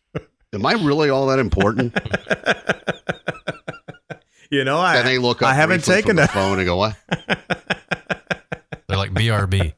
Am 0.54 0.66
I 0.66 0.74
really 0.74 1.10
all 1.12 1.28
that 1.28 1.38
important? 1.40 1.94
You 4.50 4.64
know, 4.64 4.78
I 4.80 5.02
they 5.02 5.18
look 5.18 5.44
I 5.44 5.54
haven't 5.54 5.84
taken 5.84 6.10
from 6.12 6.16
the 6.18 6.22
that. 6.24 6.32
phone 6.32 6.58
and 6.60 6.66
go, 6.66 6.78
what? 6.78 6.96
They're 8.88 8.98
like 8.98 9.12
BRB. 9.14 9.74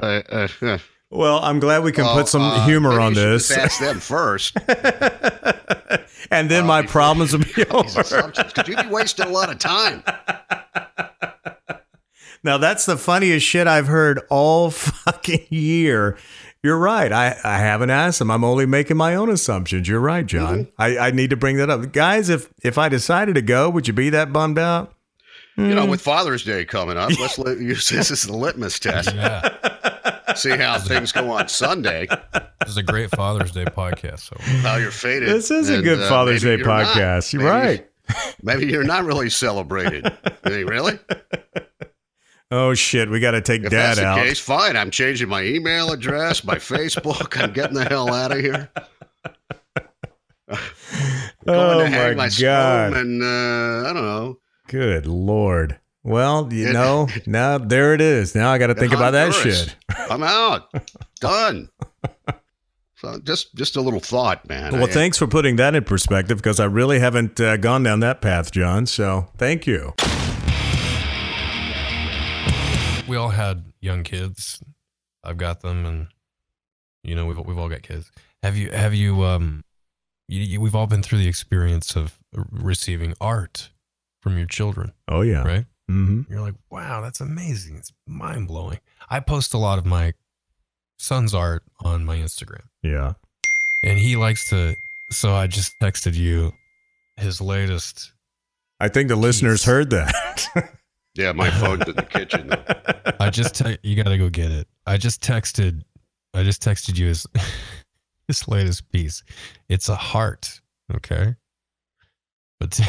Uh, 0.00 0.04
uh, 0.30 0.48
uh, 0.62 0.78
Well, 1.10 1.38
I'm 1.42 1.60
glad 1.60 1.84
we 1.84 1.92
can 1.92 2.04
well, 2.04 2.16
put 2.16 2.28
some 2.28 2.42
uh, 2.42 2.64
humor 2.66 2.98
on 3.00 3.14
this, 3.14 3.50
ask 3.50 3.78
them 3.80 4.00
first. 4.00 4.56
and 6.30 6.50
then 6.50 6.64
uh, 6.64 6.66
my 6.66 6.82
problems 6.82 7.32
will 7.32 7.40
be 7.44 7.52
These 7.54 7.66
over. 7.70 8.00
assumptions, 8.00 8.52
because 8.52 8.66
you'd 8.68 8.82
be 8.82 8.88
wasting 8.88 9.26
a 9.26 9.30
lot 9.30 9.50
of 9.50 9.58
time. 9.58 10.02
Now 12.44 12.58
that's 12.58 12.86
the 12.86 12.96
funniest 12.96 13.46
shit 13.46 13.68
I've 13.68 13.86
heard 13.86 14.20
all 14.28 14.70
fucking 14.72 15.46
year. 15.50 16.18
You're 16.62 16.78
right. 16.78 17.12
I, 17.12 17.36
I 17.42 17.58
haven't 17.58 17.90
asked 17.90 18.20
them. 18.20 18.30
I'm 18.30 18.44
only 18.44 18.66
making 18.66 18.96
my 18.96 19.14
own 19.16 19.28
assumptions. 19.30 19.88
You're 19.88 19.98
right, 20.00 20.24
John. 20.24 20.68
I, 20.78 20.96
I 20.98 21.10
need 21.10 21.30
to 21.30 21.36
bring 21.36 21.56
that 21.56 21.70
up. 21.70 21.92
Guys, 21.92 22.28
if 22.28 22.48
if 22.62 22.78
I 22.78 22.88
decided 22.88 23.34
to 23.34 23.42
go, 23.42 23.68
would 23.68 23.88
you 23.88 23.92
be 23.92 24.10
that 24.10 24.32
bummed 24.32 24.58
out? 24.58 24.94
You 25.56 25.64
Hmm. 25.66 25.74
know, 25.74 25.86
with 25.86 26.00
Father's 26.00 26.44
Day 26.44 26.64
coming 26.64 26.96
up, 26.96 27.10
let's 27.20 27.36
let, 27.38 27.58
use 27.58 27.88
this 27.88 28.10
as 28.10 28.22
the 28.22 28.36
litmus 28.36 28.78
test. 28.78 29.12
Yeah. 29.14 30.34
See 30.34 30.50
how 30.56 30.78
things 30.78 31.12
go 31.12 31.30
on 31.30 31.48
Sunday, 31.48 32.06
This 32.60 32.68
is 32.70 32.76
a 32.78 32.82
great 32.82 33.10
Father's 33.10 33.50
Day 33.50 33.64
podcast. 33.66 34.20
So 34.20 34.36
how 34.62 34.76
you're 34.76 34.90
faded. 34.90 35.28
This 35.28 35.50
is 35.50 35.68
a 35.68 35.82
good 35.82 36.00
uh, 36.00 36.08
Father's 36.08 36.40
Day 36.42 36.50
maybe 36.56 36.60
you're 36.62 36.68
not. 36.68 36.86
podcast. 36.86 37.32
You're 37.34 37.42
Maybe- 37.42 37.50
right. 37.52 37.88
Maybe 38.42 38.66
you're 38.66 38.84
not 38.84 39.04
really 39.04 39.30
celebrated. 39.30 40.10
Really? 40.44 40.98
Oh 42.54 42.74
shit, 42.74 43.08
we 43.08 43.18
got 43.18 43.30
to 43.30 43.40
take 43.40 43.64
If 43.64 43.70
Dad 43.70 43.96
that's 43.96 44.00
the 44.00 44.04
out. 44.06 44.18
case, 44.18 44.38
fine. 44.38 44.76
I'm 44.76 44.90
changing 44.90 45.26
my 45.30 45.42
email 45.42 45.90
address, 45.90 46.44
my 46.44 46.56
Facebook. 46.56 47.42
I'm 47.42 47.54
getting 47.54 47.72
the 47.74 47.86
hell 47.86 48.12
out 48.12 48.30
of 48.30 48.38
here. 48.40 48.68
Going 50.48 50.60
oh 51.46 51.78
to 51.80 51.88
hang 51.88 52.16
my 52.18 52.26
my 52.26 52.30
god! 52.38 52.92
and 52.94 53.22
uh, 53.22 53.88
I 53.88 53.92
don't 53.94 54.02
know. 54.02 54.38
Good 54.68 55.06
lord. 55.06 55.78
Well, 56.04 56.52
you 56.52 56.72
know, 56.74 57.08
now 57.26 57.56
there 57.56 57.94
it 57.94 58.02
is. 58.02 58.34
Now 58.34 58.52
I 58.52 58.58
got 58.58 58.66
to 58.66 58.74
think 58.74 58.92
about 58.92 59.12
that 59.12 59.32
shit. 59.32 59.74
I'm 60.10 60.22
out. 60.22 60.70
Done. 61.20 61.70
So 62.96 63.18
just 63.24 63.54
just 63.54 63.76
a 63.76 63.80
little 63.80 63.98
thought, 64.00 64.46
man. 64.46 64.72
Well, 64.72 64.84
I- 64.84 64.92
thanks 64.92 65.16
for 65.16 65.26
putting 65.26 65.56
that 65.56 65.74
in 65.74 65.84
perspective 65.84 66.36
because 66.36 66.60
I 66.60 66.66
really 66.66 66.98
haven't 67.00 67.40
uh, 67.40 67.56
gone 67.56 67.82
down 67.82 68.00
that 68.00 68.20
path, 68.20 68.52
John. 68.52 68.84
So 68.84 69.28
thank 69.38 69.66
you. 69.66 69.94
We 73.12 73.18
all 73.18 73.28
had 73.28 73.64
young 73.82 74.04
kids. 74.04 74.62
I've 75.22 75.36
got 75.36 75.60
them, 75.60 75.84
and 75.84 76.06
you 77.04 77.14
know 77.14 77.26
we've 77.26 77.38
we've 77.38 77.58
all 77.58 77.68
got 77.68 77.82
kids. 77.82 78.10
Have 78.42 78.56
you 78.56 78.70
have 78.70 78.94
you 78.94 79.22
um, 79.22 79.64
you, 80.28 80.40
you, 80.40 80.60
we've 80.62 80.74
all 80.74 80.86
been 80.86 81.02
through 81.02 81.18
the 81.18 81.28
experience 81.28 81.94
of 81.94 82.18
receiving 82.50 83.12
art 83.20 83.68
from 84.22 84.38
your 84.38 84.46
children, 84.46 84.92
Oh 85.08 85.20
yeah. 85.20 85.42
right? 85.42 85.66
Mm-hmm. 85.90 86.32
You're 86.32 86.40
like, 86.40 86.54
wow, 86.70 87.02
that's 87.02 87.20
amazing. 87.20 87.76
It's 87.76 87.92
mind 88.06 88.48
blowing. 88.48 88.78
I 89.10 89.20
post 89.20 89.52
a 89.52 89.58
lot 89.58 89.78
of 89.78 89.84
my 89.84 90.14
son's 90.98 91.34
art 91.34 91.64
on 91.80 92.04
my 92.06 92.16
Instagram, 92.16 92.62
Yeah. 92.82 93.12
and 93.84 93.98
he 93.98 94.16
likes 94.16 94.48
to. 94.48 94.76
So 95.10 95.34
I 95.34 95.48
just 95.48 95.78
texted 95.80 96.14
you 96.14 96.54
his 97.18 97.42
latest. 97.42 98.12
I 98.80 98.88
think 98.88 99.08
the 99.08 99.16
listeners 99.16 99.64
heard 99.64 99.90
that. 99.90 100.46
yeah, 101.14 101.32
my 101.32 101.50
phone's 101.50 101.86
in 101.88 101.96
the 101.96 102.02
kitchen. 102.02 102.48
Though. 102.48 103.12
I 103.20 103.30
just 103.30 103.54
te- 103.54 103.78
you 103.82 103.96
got 103.96 104.10
to 104.10 104.18
go 104.18 104.28
get 104.28 104.50
it. 104.50 104.66
I 104.86 104.96
just 104.96 105.22
texted. 105.22 105.82
I 106.34 106.42
just 106.42 106.62
texted 106.62 106.98
you 106.98 107.08
his 107.08 107.26
his 108.28 108.48
latest 108.48 108.90
piece. 108.90 109.22
It's 109.68 109.88
a 109.88 109.96
heart. 109.96 110.60
Okay, 110.94 111.34
but 112.58 112.80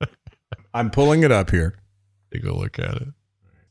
I'm 0.74 0.90
pulling 0.90 1.22
it 1.22 1.32
up 1.32 1.50
here. 1.50 1.74
take 2.32 2.44
a 2.44 2.52
look 2.52 2.78
at 2.78 2.94
it. 2.96 3.08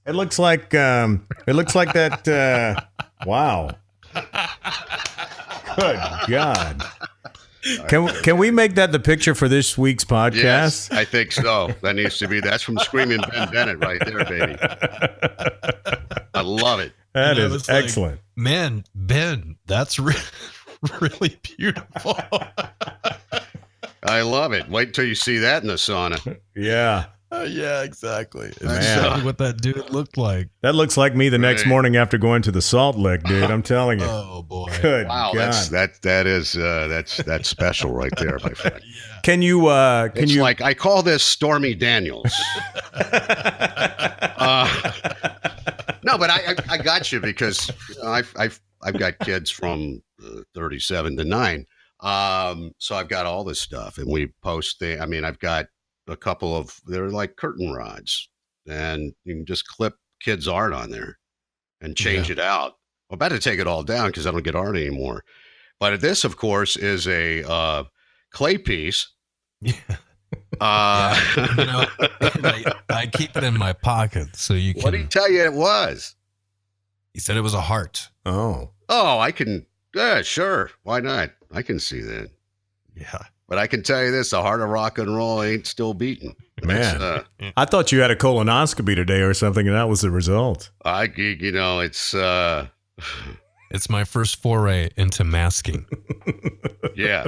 It 0.05 0.15
looks 0.15 0.39
like 0.39 0.73
um, 0.75 1.27
it 1.47 1.53
looks 1.53 1.75
like 1.75 1.93
that. 1.93 2.27
Uh, 2.27 2.81
wow. 3.25 3.71
Good 5.77 5.99
God. 6.27 6.83
Can 7.87 8.07
can 8.23 8.37
we 8.37 8.49
make 8.51 8.75
that 8.75 8.91
the 8.91 8.99
picture 8.99 9.35
for 9.35 9.47
this 9.47 9.77
week's 9.77 10.03
podcast? 10.03 10.43
Yes, 10.43 10.91
I 10.91 11.05
think 11.05 11.31
so. 11.31 11.69
That 11.81 11.95
needs 11.95 12.17
to 12.19 12.27
be. 12.27 12.39
That's 12.39 12.63
from 12.63 12.77
Screaming 12.79 13.19
Ben 13.31 13.51
Bennett 13.51 13.83
right 13.83 14.01
there, 14.05 14.25
baby. 14.25 14.55
I 16.33 16.41
love 16.41 16.79
it. 16.79 16.93
That 17.13 17.35
You 17.37 17.41
know, 17.43 17.47
is 17.49 17.55
it's 17.61 17.69
like- 17.69 17.83
excellent. 17.83 18.21
Man, 18.35 18.83
Ben, 18.95 19.57
that's 19.67 19.99
re- 19.99 20.15
really 21.01 21.37
beautiful. 21.43 22.17
I 24.03 24.21
love 24.21 24.53
it. 24.53 24.67
Wait 24.69 24.87
until 24.87 25.05
you 25.05 25.13
see 25.15 25.37
that 25.39 25.61
in 25.61 25.67
the 25.67 25.75
sauna. 25.75 26.39
yeah. 26.55 27.05
Uh, 27.41 27.43
yeah, 27.43 27.81
exactly. 27.83 28.51
Man. 28.61 28.75
exactly 28.75 29.23
what 29.23 29.37
that 29.37 29.61
dude 29.61 29.89
looked 29.89 30.17
like. 30.17 30.49
That 30.63 30.75
looks 30.75 30.97
like 30.97 31.15
me 31.15 31.29
the 31.29 31.37
next 31.37 31.65
morning 31.65 31.95
after 31.95 32.17
going 32.17 32.41
to 32.41 32.51
the 32.51 32.61
Salt 32.61 32.97
Lick, 32.97 33.23
dude. 33.23 33.49
I'm 33.49 33.63
telling 33.63 33.99
you. 34.01 34.05
Oh 34.05 34.43
boy. 34.43 34.69
Good 34.81 35.07
Wow, 35.07 35.31
God. 35.33 35.39
that's 35.39 35.69
that 35.69 36.01
that 36.01 36.27
is 36.27 36.57
uh, 36.57 36.87
that's 36.89 37.15
that's 37.23 37.47
special 37.47 37.93
right 37.93 38.11
there, 38.17 38.37
my 38.43 38.49
friend. 38.49 38.81
Yeah. 38.83 39.21
Can 39.23 39.41
you 39.41 39.67
uh 39.67 40.09
can 40.09 40.23
it's 40.23 40.33
you 40.33 40.41
like 40.41 40.59
I 40.59 40.73
call 40.73 41.03
this 41.03 41.23
Stormy 41.23 41.73
Daniels. 41.73 42.33
uh, 42.95 44.91
no, 46.03 46.17
but 46.17 46.29
I, 46.29 46.39
I 46.47 46.55
I 46.71 46.77
got 46.79 47.11
you 47.13 47.21
because 47.21 47.71
I've 48.03 48.33
I've 48.37 48.59
I've 48.83 48.97
got 48.99 49.17
kids 49.19 49.49
from 49.49 50.01
uh, 50.21 50.41
37 50.53 51.15
to 51.17 51.23
nine, 51.23 51.65
um, 52.01 52.73
so 52.77 52.95
I've 52.95 53.07
got 53.09 53.25
all 53.25 53.43
this 53.45 53.59
stuff, 53.61 53.99
and 53.99 54.07
we 54.11 54.33
post 54.41 54.79
the. 54.79 54.99
I 55.01 55.05
mean, 55.05 55.23
I've 55.23 55.39
got 55.39 55.67
a 56.11 56.17
couple 56.17 56.55
of 56.55 56.79
they're 56.85 57.09
like 57.09 57.35
curtain 57.37 57.71
rods, 57.71 58.29
and 58.67 59.13
you 59.23 59.35
can 59.35 59.45
just 59.45 59.67
clip 59.67 59.95
kids' 60.21 60.47
art 60.47 60.73
on 60.73 60.91
there 60.91 61.17
and 61.81 61.95
change 61.95 62.29
it 62.29 62.39
out. 62.39 62.73
I'm 63.09 63.15
about 63.15 63.29
to 63.29 63.39
take 63.39 63.59
it 63.59 63.67
all 63.67 63.83
down 63.83 64.07
because 64.07 64.27
I 64.27 64.31
don't 64.31 64.43
get 64.43 64.55
art 64.55 64.75
anymore. 64.75 65.23
But 65.79 65.99
this, 66.01 66.23
of 66.23 66.37
course, 66.37 66.77
is 66.77 67.07
a 67.07 67.43
uh, 67.49 67.83
clay 68.31 68.57
piece. 68.57 69.07
Yeah. 69.61 69.73
Uh, 70.59 71.19
Yeah, 71.37 71.49
you 71.57 71.65
know, 71.65 71.85
I, 72.43 72.73
I 72.89 73.05
keep 73.07 73.35
it 73.35 73.43
in 73.43 73.57
my 73.57 73.73
pocket 73.73 74.35
so 74.35 74.53
you 74.53 74.73
can. 74.73 74.83
what 74.83 74.91
did 74.91 75.01
he 75.01 75.07
tell 75.07 75.29
you 75.29 75.43
it 75.43 75.53
was? 75.53 76.15
he 77.13 77.19
said 77.19 77.35
it 77.35 77.41
was 77.41 77.53
a 77.53 77.61
heart. 77.61 78.09
Oh. 78.25 78.69
Oh, 78.87 79.19
I 79.19 79.31
can. 79.31 79.65
Yeah, 79.93 80.21
sure. 80.21 80.69
Why 80.83 80.99
not? 81.01 81.31
I 81.51 81.61
can 81.63 81.79
see 81.79 81.99
that. 82.01 82.29
Yeah. 82.95 83.23
But 83.51 83.57
I 83.57 83.67
can 83.67 83.83
tell 83.83 84.01
you 84.01 84.11
this: 84.11 84.29
the 84.29 84.41
heart 84.41 84.61
of 84.61 84.69
rock 84.69 84.97
and 84.97 85.13
roll 85.13 85.43
ain't 85.43 85.67
still 85.67 85.93
beating. 85.93 86.37
Man. 86.63 87.01
uh, 87.01 87.23
I 87.57 87.65
thought 87.65 87.91
you 87.91 87.99
had 87.99 88.09
a 88.09 88.15
colonoscopy 88.15 88.95
today 88.95 89.19
or 89.19 89.33
something, 89.33 89.67
and 89.67 89.75
that 89.75 89.89
was 89.89 89.99
the 89.99 90.09
result. 90.09 90.69
I, 90.85 91.11
you 91.17 91.51
know, 91.51 91.81
it's, 91.81 92.13
uh, 92.13 92.67
It's 93.71 93.89
my 93.89 94.05
first 94.05 94.41
foray 94.41 94.91
into 94.95 95.25
masking. 95.25 95.85
yeah. 96.95 97.25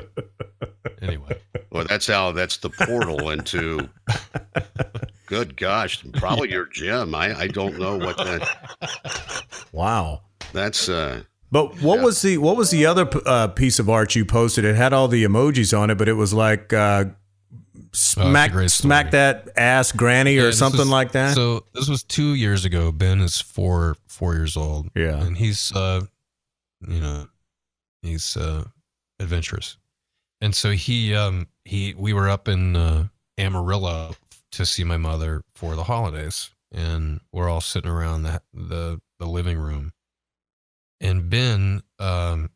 Anyway, 1.01 1.37
Well, 1.71 1.83
that's 1.89 2.07
how. 2.07 2.31
That's 2.31 2.55
the 2.55 2.69
portal 2.69 3.29
into. 3.29 3.89
Good 5.25 5.57
gosh, 5.57 6.05
probably 6.13 6.51
your 6.51 6.67
gym. 6.67 7.15
I, 7.15 7.37
I 7.37 7.47
don't 7.47 7.77
know 7.77 7.97
what 7.97 8.15
that. 8.15 9.43
Wow. 9.73 10.21
That's 10.53 10.87
uh. 10.87 11.23
But 11.53 11.79
what 11.83 11.99
Yeah. 11.99 12.05
was 12.05 12.21
the 12.23 12.37
what 12.39 12.57
was 12.57 12.71
the 12.71 12.85
other 12.87 13.07
uh, 13.27 13.47
piece 13.49 13.77
of 13.77 13.87
art 13.89 14.15
you 14.15 14.25
posted? 14.25 14.65
It 14.65 14.75
had 14.75 14.91
all 14.91 15.07
the 15.07 15.23
emojis 15.23 15.77
on 15.77 15.91
it, 15.91 15.99
but 15.99 16.07
it 16.09 16.13
was 16.13 16.33
like 16.33 16.73
uh, 16.73 17.05
smack 17.91 18.51
great 18.51 18.71
smack 18.71 19.11
that 19.11 19.49
ass 19.55 19.91
granny 19.91 20.33
Yeah, 20.35 20.43
or 20.43 20.51
something 20.51 20.79
was- 20.79 20.89
like 20.89 21.11
that. 21.11 21.35
So 21.35 21.63
this 21.73 21.87
was 21.87 22.01
two 22.03 22.33
years 22.33 22.65
ago. 22.65 22.91
Ben 22.91 23.21
is 23.21 23.39
four 23.39 23.95
four 24.07 24.33
years 24.33 24.57
old. 24.57 24.89
Yeah. 24.95 25.23
and 25.23 25.37
he's 25.37 25.71
uh, 25.75 26.01
you 26.87 26.99
know, 26.99 27.27
he's 28.01 28.35
uh, 28.35 28.63
adventurous, 29.19 29.77
and 30.41 30.55
so 30.55 30.71
he 30.71 31.13
um 31.13 31.47
he 31.65 31.93
we 31.95 32.13
were 32.13 32.29
up 32.29 32.47
in 32.47 32.75
uh, 32.75 33.07
Amarillo 33.37 34.15
to 34.53 34.65
see 34.65 34.83
my 34.83 34.97
mother 34.97 35.43
for 35.53 35.75
the 35.75 35.83
holidays, 35.83 36.49
and 36.71 37.21
we're 37.31 37.47
all 37.47 37.61
sitting 37.61 37.91
around 37.91 38.23
the 38.23 38.41
the, 38.53 38.99
the 39.19 39.27
living 39.27 39.57
room, 39.59 39.93
and 41.03 41.29
Ben 41.29 41.83
um, 41.99 42.49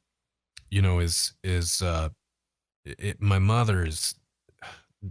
you 0.71 0.81
know 0.81 0.99
is 0.99 1.33
is 1.43 1.83
uh, 1.83 2.09
it, 2.85 3.21
my 3.21 3.37
mother 3.37 3.85
is 3.85 4.15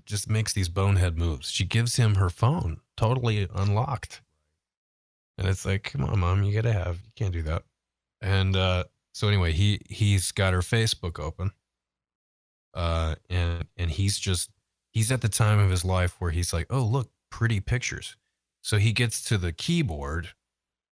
just 0.04 0.28
makes 0.28 0.52
these 0.52 0.68
bonehead 0.68 1.16
moves. 1.16 1.50
She 1.50 1.64
gives 1.64 1.96
him 1.96 2.16
her 2.16 2.30
phone 2.30 2.78
totally 2.96 3.48
unlocked. 3.54 4.22
And 5.38 5.46
it's 5.46 5.64
like, 5.64 5.84
come 5.84 6.04
on, 6.04 6.18
mom, 6.18 6.42
you 6.42 6.54
gotta 6.54 6.72
have 6.72 6.96
you 7.04 7.10
can't 7.14 7.32
do 7.32 7.42
that. 7.42 7.62
And 8.20 8.56
uh 8.56 8.84
so 9.12 9.28
anyway, 9.28 9.52
he 9.52 9.80
he's 9.88 10.32
got 10.32 10.52
her 10.52 10.60
Facebook 10.60 11.20
open. 11.20 11.52
Uh 12.74 13.16
and 13.30 13.66
and 13.76 13.90
he's 13.90 14.18
just 14.18 14.50
he's 14.92 15.12
at 15.12 15.20
the 15.20 15.28
time 15.28 15.58
of 15.58 15.70
his 15.70 15.84
life 15.84 16.16
where 16.18 16.30
he's 16.30 16.52
like, 16.52 16.66
oh 16.70 16.82
look, 16.82 17.10
pretty 17.30 17.60
pictures. 17.60 18.16
So 18.62 18.78
he 18.78 18.92
gets 18.92 19.22
to 19.24 19.38
the 19.38 19.52
keyboard 19.52 20.30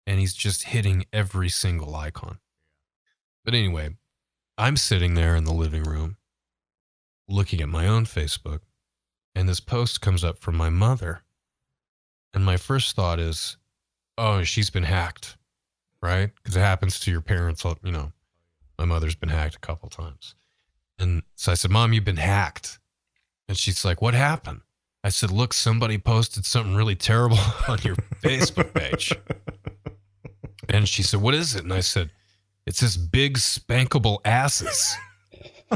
and 0.05 0.19
he's 0.19 0.33
just 0.33 0.63
hitting 0.63 1.05
every 1.13 1.49
single 1.49 1.95
icon. 1.95 2.39
But 3.45 3.53
anyway, 3.53 3.95
I'm 4.57 4.77
sitting 4.77 5.13
there 5.15 5.35
in 5.35 5.43
the 5.45 5.53
living 5.53 5.83
room 5.83 6.17
looking 7.27 7.61
at 7.61 7.69
my 7.69 7.87
own 7.87 8.05
Facebook, 8.05 8.59
and 9.35 9.47
this 9.47 9.59
post 9.59 10.01
comes 10.01 10.23
up 10.23 10.39
from 10.39 10.55
my 10.55 10.69
mother. 10.69 11.23
And 12.33 12.43
my 12.43 12.57
first 12.57 12.95
thought 12.95 13.19
is, 13.19 13.57
oh, 14.17 14.43
she's 14.43 14.69
been 14.69 14.83
hacked, 14.83 15.37
right? 16.01 16.31
Because 16.35 16.57
it 16.57 16.61
happens 16.61 16.99
to 17.01 17.11
your 17.11 17.21
parents. 17.21 17.65
Uh, 17.65 17.75
you 17.83 17.91
know, 17.91 18.11
my 18.77 18.85
mother's 18.85 19.15
been 19.15 19.29
hacked 19.29 19.55
a 19.55 19.59
couple 19.59 19.89
times. 19.89 20.35
And 20.99 21.23
so 21.35 21.51
I 21.51 21.55
said, 21.55 21.71
Mom, 21.71 21.93
you've 21.93 22.05
been 22.05 22.17
hacked. 22.17 22.79
And 23.47 23.57
she's 23.57 23.83
like, 23.83 24.01
What 24.01 24.13
happened? 24.13 24.61
I 25.03 25.09
said, 25.09 25.31
Look, 25.31 25.53
somebody 25.53 25.97
posted 25.97 26.45
something 26.45 26.75
really 26.75 26.95
terrible 26.95 27.37
on 27.67 27.79
your 27.83 27.95
Facebook 28.23 28.73
page. 28.73 29.13
And 30.69 30.87
she 30.87 31.03
said, 31.03 31.21
What 31.21 31.33
is 31.33 31.55
it? 31.55 31.63
And 31.63 31.73
I 31.73 31.81
said, 31.81 32.11
It's 32.65 32.79
this 32.79 32.97
big 32.97 33.37
spankable 33.37 34.19
asses. 34.25 34.95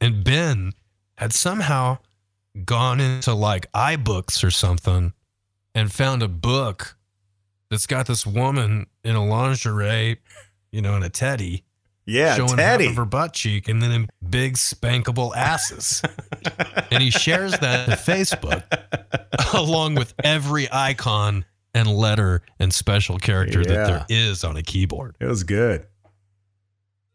and 0.00 0.24
Ben 0.24 0.72
had 1.16 1.32
somehow 1.32 1.98
gone 2.64 3.00
into 3.00 3.32
like 3.34 3.70
iBooks 3.72 4.44
or 4.44 4.50
something 4.50 5.12
and 5.74 5.92
found 5.92 6.22
a 6.22 6.28
book 6.28 6.96
that's 7.70 7.86
got 7.86 8.06
this 8.06 8.26
woman 8.26 8.86
in 9.02 9.16
a 9.16 9.24
lingerie, 9.24 10.18
you 10.70 10.82
know, 10.82 10.96
in 10.96 11.02
a 11.02 11.08
teddy. 11.08 11.64
Yeah, 12.04 12.34
showing 12.34 12.56
Teddy. 12.56 12.84
half 12.84 12.92
of 12.92 12.96
her 12.96 13.04
butt 13.04 13.32
cheek 13.32 13.68
and 13.68 13.80
then 13.80 14.08
big 14.28 14.54
spankable 14.54 15.36
asses. 15.36 16.02
and 16.90 17.02
he 17.02 17.10
shares 17.10 17.52
that 17.58 17.86
to 17.86 17.92
Facebook 17.92 18.62
along 19.54 19.94
with 19.94 20.12
every 20.24 20.68
icon 20.72 21.44
and 21.74 21.88
letter 21.88 22.42
and 22.58 22.74
special 22.74 23.18
character 23.18 23.64
that 23.64 23.86
there 23.86 24.06
is 24.08 24.44
on 24.44 24.56
a 24.56 24.62
keyboard. 24.62 25.16
It 25.20 25.26
was 25.26 25.44
good. 25.44 25.86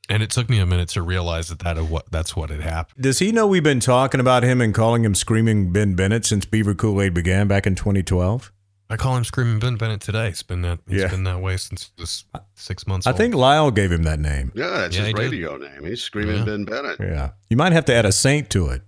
And 0.10 0.24
it 0.24 0.30
took 0.30 0.50
me 0.50 0.58
a 0.60 0.66
minute 0.66 0.88
to 0.90 1.02
realize 1.02 1.50
that, 1.50 1.60
that 1.60 1.78
what 1.78 2.10
that's 2.10 2.34
what 2.34 2.50
had 2.50 2.62
happened. 2.62 3.04
Does 3.04 3.20
he 3.20 3.34
know 3.34 3.46
we've 3.46 3.64
been 3.64 3.82
talking 3.82 4.22
about 4.22 4.42
him 4.44 4.62
and 4.62 4.74
calling 4.74 5.04
him 5.04 5.14
Screaming 5.14 5.74
Ben 5.74 5.96
Bennett 5.96 6.26
since 6.26 6.46
Beaver 6.46 6.74
Cool 6.76 7.02
Aid 7.02 7.14
began 7.14 7.48
back 7.50 7.68
in 7.68 7.76
2012? 7.76 8.54
I 8.90 8.96
call 8.96 9.18
him 9.18 9.24
Screaming 9.26 9.60
Ben 9.60 9.76
Bennett 9.76 10.00
today. 10.02 10.30
It's 10.30 10.44
been 10.44 10.62
that 10.62 10.80
he's 10.88 11.02
Yeah. 11.02 11.08
been 11.10 11.24
that 11.26 11.40
way 11.42 11.58
since 11.58 11.92
this 11.98 12.24
six 12.56 12.88
months. 12.88 13.06
Ago. 13.06 13.10
I 13.10 13.14
old. 13.14 13.18
think 13.18 13.36
Lisle 13.36 13.72
gave 13.72 13.92
him 13.92 14.04
that 14.04 14.20
name. 14.20 14.52
Yeah, 14.56 14.70
that's 14.70 14.96
Yeah, 14.96 15.02
his 15.02 15.08
he 15.08 15.14
did. 15.14 15.22
radio 15.24 15.58
name. 15.58 15.84
He's 15.86 16.02
Screaming 16.02 16.38
Yeah. 16.38 16.46
Ben 16.46 16.64
Bennett. 16.66 16.98
Yeah. 17.00 17.32
You 17.50 17.58
might 17.58 17.74
have 17.74 17.86
to 17.86 17.94
add 17.94 18.06
a 18.06 18.12
saint 18.14 18.50
to 18.52 18.68
it. 18.70 18.82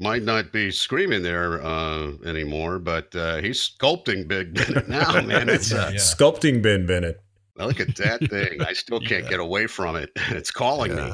Might 0.00 0.22
not 0.22 0.52
be 0.52 0.70
screaming 0.70 1.22
there 1.22 1.60
uh, 1.62 2.12
anymore, 2.24 2.78
but 2.78 3.14
uh, 3.16 3.38
he's 3.38 3.58
sculpting 3.60 4.28
Big 4.28 4.54
Bennett 4.54 4.88
now, 4.88 5.20
man. 5.22 5.48
It's 5.48 5.72
uh, 5.72 5.90
Yeah. 5.92 5.98
Sculpting 5.98 6.62
Ben 6.62 6.86
Bennett. 6.86 7.20
look 7.56 7.80
at 7.80 7.96
that 7.96 8.20
thing. 8.30 8.62
I 8.62 8.72
still 8.74 9.00
can't 9.08 9.24
Yeah. 9.24 9.30
get 9.30 9.40
away 9.40 9.66
from 9.66 9.96
it. 9.96 10.10
It's 10.30 10.50
calling 10.52 10.94
me. 10.94 11.12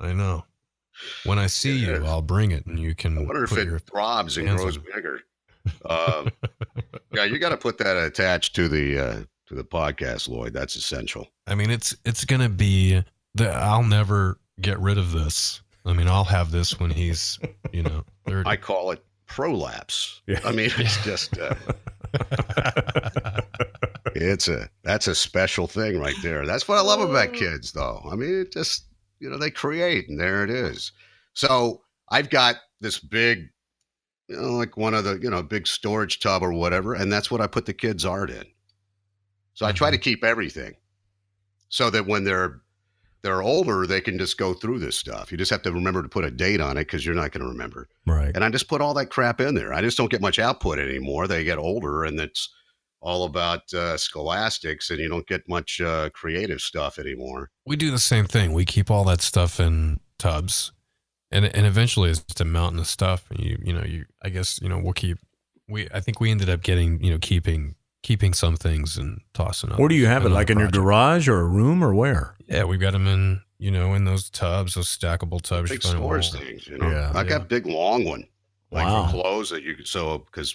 I 0.00 0.12
know. 0.12 0.44
When 1.24 1.38
I 1.38 1.46
see 1.46 1.76
you, 1.78 2.04
I'll 2.04 2.22
bring 2.22 2.50
it, 2.50 2.66
and 2.66 2.76
you 2.78 2.92
can. 2.96 3.16
I 3.18 3.22
wonder 3.22 3.44
if 3.44 3.50
put 3.50 3.60
it 3.60 3.66
your- 3.66 3.78
throbs 3.78 4.36
and 4.36 4.48
hands 4.48 4.60
grows 4.60 4.78
bigger. 4.78 5.20
Um, 5.88 6.30
yeah, 7.12 7.24
you 7.24 7.38
got 7.38 7.50
to 7.50 7.56
put 7.56 7.78
that 7.78 7.96
attached 7.96 8.54
to 8.56 8.68
the 8.68 8.98
uh, 8.98 9.22
to 9.46 9.54
the 9.54 9.64
podcast, 9.64 10.28
Lloyd. 10.28 10.52
That's 10.52 10.76
essential. 10.76 11.26
I 11.46 11.54
mean, 11.54 11.70
it's 11.70 11.96
it's 12.04 12.24
gonna 12.24 12.48
be 12.48 13.02
the. 13.34 13.50
I'll 13.50 13.82
never 13.82 14.38
get 14.60 14.78
rid 14.78 14.98
of 14.98 15.12
this. 15.12 15.62
I 15.86 15.92
mean, 15.92 16.08
I'll 16.08 16.24
have 16.24 16.50
this 16.50 16.78
when 16.78 16.90
he's, 16.90 17.38
you 17.72 17.82
know, 17.82 18.04
thirty. 18.26 18.48
I 18.48 18.56
call 18.56 18.90
it 18.90 19.02
prolapse. 19.26 20.20
Yeah. 20.26 20.40
I 20.44 20.52
mean, 20.52 20.70
it's 20.76 21.02
just 21.04 21.38
uh, 21.38 21.54
it's 24.14 24.48
a 24.48 24.68
that's 24.82 25.06
a 25.06 25.14
special 25.14 25.66
thing 25.66 25.98
right 25.98 26.16
there. 26.22 26.44
That's 26.46 26.68
what 26.68 26.78
I 26.78 26.82
love 26.82 27.00
about 27.00 27.32
kids, 27.32 27.72
though. 27.72 28.02
I 28.10 28.16
mean, 28.16 28.42
it 28.42 28.52
just 28.52 28.84
you 29.20 29.30
know 29.30 29.38
they 29.38 29.50
create, 29.50 30.08
and 30.08 30.20
there 30.20 30.44
it 30.44 30.50
is. 30.50 30.92
So 31.34 31.82
I've 32.10 32.30
got 32.30 32.56
this 32.80 32.98
big, 32.98 33.48
you 34.28 34.36
know, 34.36 34.52
like 34.52 34.76
one 34.76 34.94
of 34.94 35.04
the 35.04 35.18
you 35.22 35.30
know 35.30 35.42
big 35.42 35.66
storage 35.66 36.20
tub 36.20 36.42
or 36.42 36.52
whatever, 36.52 36.94
and 36.94 37.12
that's 37.12 37.30
what 37.30 37.40
I 37.40 37.46
put 37.46 37.66
the 37.66 37.74
kids' 37.74 38.04
art 38.04 38.30
in. 38.30 38.44
So 39.54 39.66
I 39.66 39.72
try 39.72 39.90
to 39.90 39.98
keep 39.98 40.22
everything, 40.22 40.76
so 41.68 41.90
that 41.90 42.06
when 42.06 42.24
they're 42.24 42.60
they're 43.22 43.42
older, 43.42 43.86
they 43.86 44.00
can 44.00 44.18
just 44.18 44.38
go 44.38 44.54
through 44.54 44.78
this 44.78 44.96
stuff. 44.96 45.32
You 45.32 45.38
just 45.38 45.50
have 45.50 45.62
to 45.62 45.72
remember 45.72 46.02
to 46.02 46.08
put 46.08 46.24
a 46.24 46.30
date 46.30 46.60
on 46.60 46.76
it 46.76 46.82
because 46.82 47.04
you're 47.04 47.16
not 47.16 47.32
going 47.32 47.42
to 47.42 47.50
remember. 47.50 47.88
Right. 48.06 48.30
And 48.32 48.44
I 48.44 48.50
just 48.50 48.68
put 48.68 48.80
all 48.80 48.94
that 48.94 49.06
crap 49.06 49.40
in 49.40 49.54
there. 49.56 49.72
I 49.72 49.80
just 49.80 49.96
don't 49.96 50.10
get 50.10 50.20
much 50.20 50.38
output 50.38 50.78
anymore. 50.78 51.26
They 51.26 51.42
get 51.42 51.58
older, 51.58 52.04
and 52.04 52.20
it's 52.20 52.48
all 53.00 53.24
about 53.24 53.72
uh, 53.74 53.96
scholastics, 53.96 54.90
and 54.90 54.98
you 54.98 55.08
don't 55.08 55.26
get 55.26 55.48
much 55.48 55.80
uh, 55.80 56.10
creative 56.10 56.60
stuff 56.60 56.98
anymore. 56.98 57.50
we 57.66 57.76
do 57.76 57.90
the 57.90 57.98
same 57.98 58.26
thing. 58.26 58.52
We 58.52 58.64
keep 58.64 58.90
all 58.90 59.04
that 59.04 59.20
stuff 59.20 59.60
in 59.60 60.00
tubs, 60.18 60.72
and 61.30 61.44
and 61.44 61.66
eventually 61.66 62.10
it's 62.10 62.20
just 62.20 62.40
a 62.40 62.44
mountain 62.44 62.78
of 62.80 62.86
stuff. 62.86 63.24
And 63.30 63.40
you 63.40 63.58
you 63.62 63.72
know 63.72 63.82
you 63.84 64.04
I 64.22 64.28
guess 64.30 64.60
you 64.62 64.68
know 64.68 64.78
we'll 64.78 64.92
keep 64.94 65.18
we 65.68 65.88
I 65.92 66.00
think 66.00 66.20
we 66.20 66.30
ended 66.30 66.48
up 66.48 66.62
getting 66.62 67.02
you 67.02 67.10
know 67.10 67.18
keeping 67.20 67.74
keeping 68.02 68.32
some 68.32 68.56
things 68.56 68.96
and 68.96 69.20
tossing. 69.34 69.70
Where 69.70 69.88
do 69.88 69.94
you 69.94 70.06
have 70.06 70.22
it? 70.22 70.26
Another 70.26 70.34
Like 70.40 70.50
in 70.50 70.58
your 70.58 70.70
garage 70.70 71.28
or 71.28 71.40
a 71.40 71.44
room 71.46 71.82
or 71.82 71.94
where? 71.94 72.34
Yeah, 72.46 72.64
we've 72.64 72.80
got 72.80 72.92
them 72.92 73.06
in 73.06 73.42
you 73.58 73.70
know 73.70 73.94
in 73.94 74.04
those 74.04 74.30
tubs, 74.30 74.74
those 74.74 74.88
stackable 74.88 75.42
tubs. 75.42 75.70
Big 75.70 75.82
you 75.82 75.90
find 75.90 75.96
'em 75.96 76.02
storage 76.02 76.32
things, 76.32 76.66
you 76.66 76.78
know. 76.78 76.88
Yeah, 76.88 77.10
I 77.14 77.22
yeah. 77.22 77.28
got 77.28 77.40
a 77.42 77.44
big 77.44 77.66
long 77.66 78.04
one, 78.04 78.24
like 78.70 78.86
Wow. 78.86 79.06
for 79.06 79.20
clothes 79.20 79.50
that 79.50 79.62
you 79.62 79.74
could 79.74 79.88
so 79.88 80.18
because 80.18 80.54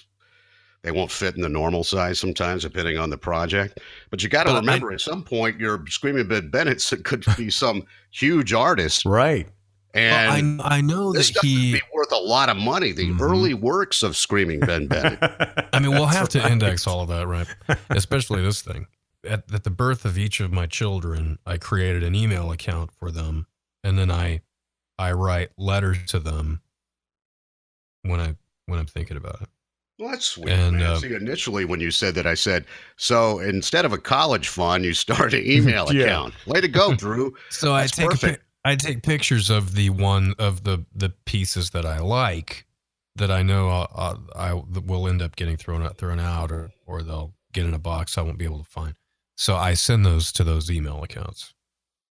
they 0.84 0.92
won't 0.92 1.12
fit 1.12 1.36
in 1.36 1.42
the 1.42 1.48
normal 1.50 1.84
size 1.84 2.20
sometimes, 2.20 2.64
depending 2.64 2.98
on 2.98 3.10
the 3.10 3.18
project. 3.18 3.80
But 4.10 4.22
you 4.22 4.28
got 4.30 4.44
to 4.44 4.50
But 4.50 4.56
I- 4.56 4.60
remember, 4.60 4.92
at 4.92 5.00
some 5.02 5.24
point, 5.24 5.58
your 5.60 5.82
Screaming 5.88 6.28
Ben 6.28 6.50
Bennett 6.50 6.84
could 7.06 7.24
be 7.38 7.50
some 7.50 7.84
huge 8.12 8.52
artist, 8.54 9.06
Right. 9.06 9.48
And 9.94 10.58
Well, 10.60 10.68
I 10.68 10.78
I 10.78 10.82
know 10.82 11.14
this 11.14 11.28
that 11.28 11.34
stuff 11.34 11.44
he. 11.44 11.72
would 11.74 11.80
be 11.80 11.86
worth 11.94 12.12
a 12.12 12.16
lot 12.18 12.50
of 12.50 12.58
money. 12.58 12.92
The 12.92 13.10
Mhm. 13.10 13.22
early 13.22 13.54
works 13.54 14.02
of 14.04 14.16
Screaming 14.18 14.60
Ben 14.62 14.88
Bennett. 14.88 15.20
I 15.74 15.80
mean, 15.80 15.92
we'll 15.92 16.06
have 16.08 16.30
to 16.30 16.40
right. 16.40 16.52
index 16.52 16.88
all 16.88 17.02
of 17.02 17.08
that, 17.10 17.28
right? 17.28 17.48
Especially 17.90 18.42
this 18.42 18.62
thing. 18.62 18.88
At, 19.28 19.44
at 19.54 19.64
the 19.64 19.70
birth 19.70 20.04
of 20.04 20.18
each 20.18 20.40
of 20.42 20.52
my 20.52 20.66
children, 20.66 21.40
I 21.46 21.58
created 21.58 22.04
an 22.04 22.14
email 22.16 22.52
account 22.52 22.92
for 22.92 23.10
them, 23.12 23.48
and 23.84 23.98
then 23.98 24.12
I, 24.12 24.42
I 25.00 25.12
write 25.14 25.52
letters 25.58 25.98
to 26.08 26.20
them 26.20 26.62
when 28.02 28.20
I 28.20 28.36
when 28.66 28.80
I'm 28.80 28.86
thinking 28.86 29.18
about 29.18 29.42
it. 29.42 29.50
Well, 30.00 30.10
that's 30.10 30.26
sweet, 30.26 30.50
And, 30.50 30.78
man. 30.78 30.86
uh, 30.88 31.00
See, 31.00 31.14
initially 31.14 31.66
when 31.66 31.80
you 31.80 31.92
said 31.92 32.16
that, 32.16 32.26
I 32.26 32.34
said, 32.34 32.66
so 32.98 33.40
instead 33.40 33.86
of 33.86 33.94
a 33.94 33.98
college 33.98 34.48
fund, 34.48 34.84
you 34.86 34.94
start 34.94 35.34
an 35.34 35.44
email 35.46 35.88
Yeah. 35.94 36.06
account. 36.06 36.34
Way 36.48 36.62
to 36.62 36.68
go, 36.68 36.96
Drew. 36.96 37.36
So 37.50 37.74
I 37.74 37.82
That's 37.82 37.96
take 37.96 38.06
a 38.06 38.10
perfect. 38.10 38.34
pic- 38.40 38.42
I 38.66 38.76
take 38.76 39.04
pictures 39.04 39.50
of 39.50 39.76
the 39.76 39.90
one 39.90 40.36
of 40.40 40.64
the 40.64 40.86
the 40.96 41.10
pieces 41.26 41.72
that 41.72 41.86
I 41.86 42.00
like 42.00 42.66
that 43.16 43.30
I 43.30 43.44
know 43.44 43.70
I'll, 43.70 43.92
I'll, 43.96 44.28
I 44.36 44.54
will 44.54 45.08
end 45.08 45.22
up 45.22 45.36
getting 45.36 45.58
thrown 45.58 45.84
out 45.84 45.98
thrown 45.98 46.20
out 46.20 46.52
or 46.52 46.72
or 46.86 47.04
they'll 47.04 47.34
get 47.52 47.66
in 47.66 47.74
a 47.74 47.80
box 47.80 48.18
I 48.18 48.22
won't 48.22 48.38
be 48.38 48.46
able 48.46 48.60
to 48.64 48.70
find. 48.70 48.96
So 49.36 49.56
I 49.56 49.74
send 49.74 50.06
those 50.06 50.32
to 50.34 50.44
those 50.44 50.70
email 50.72 51.04
accounts, 51.04 51.54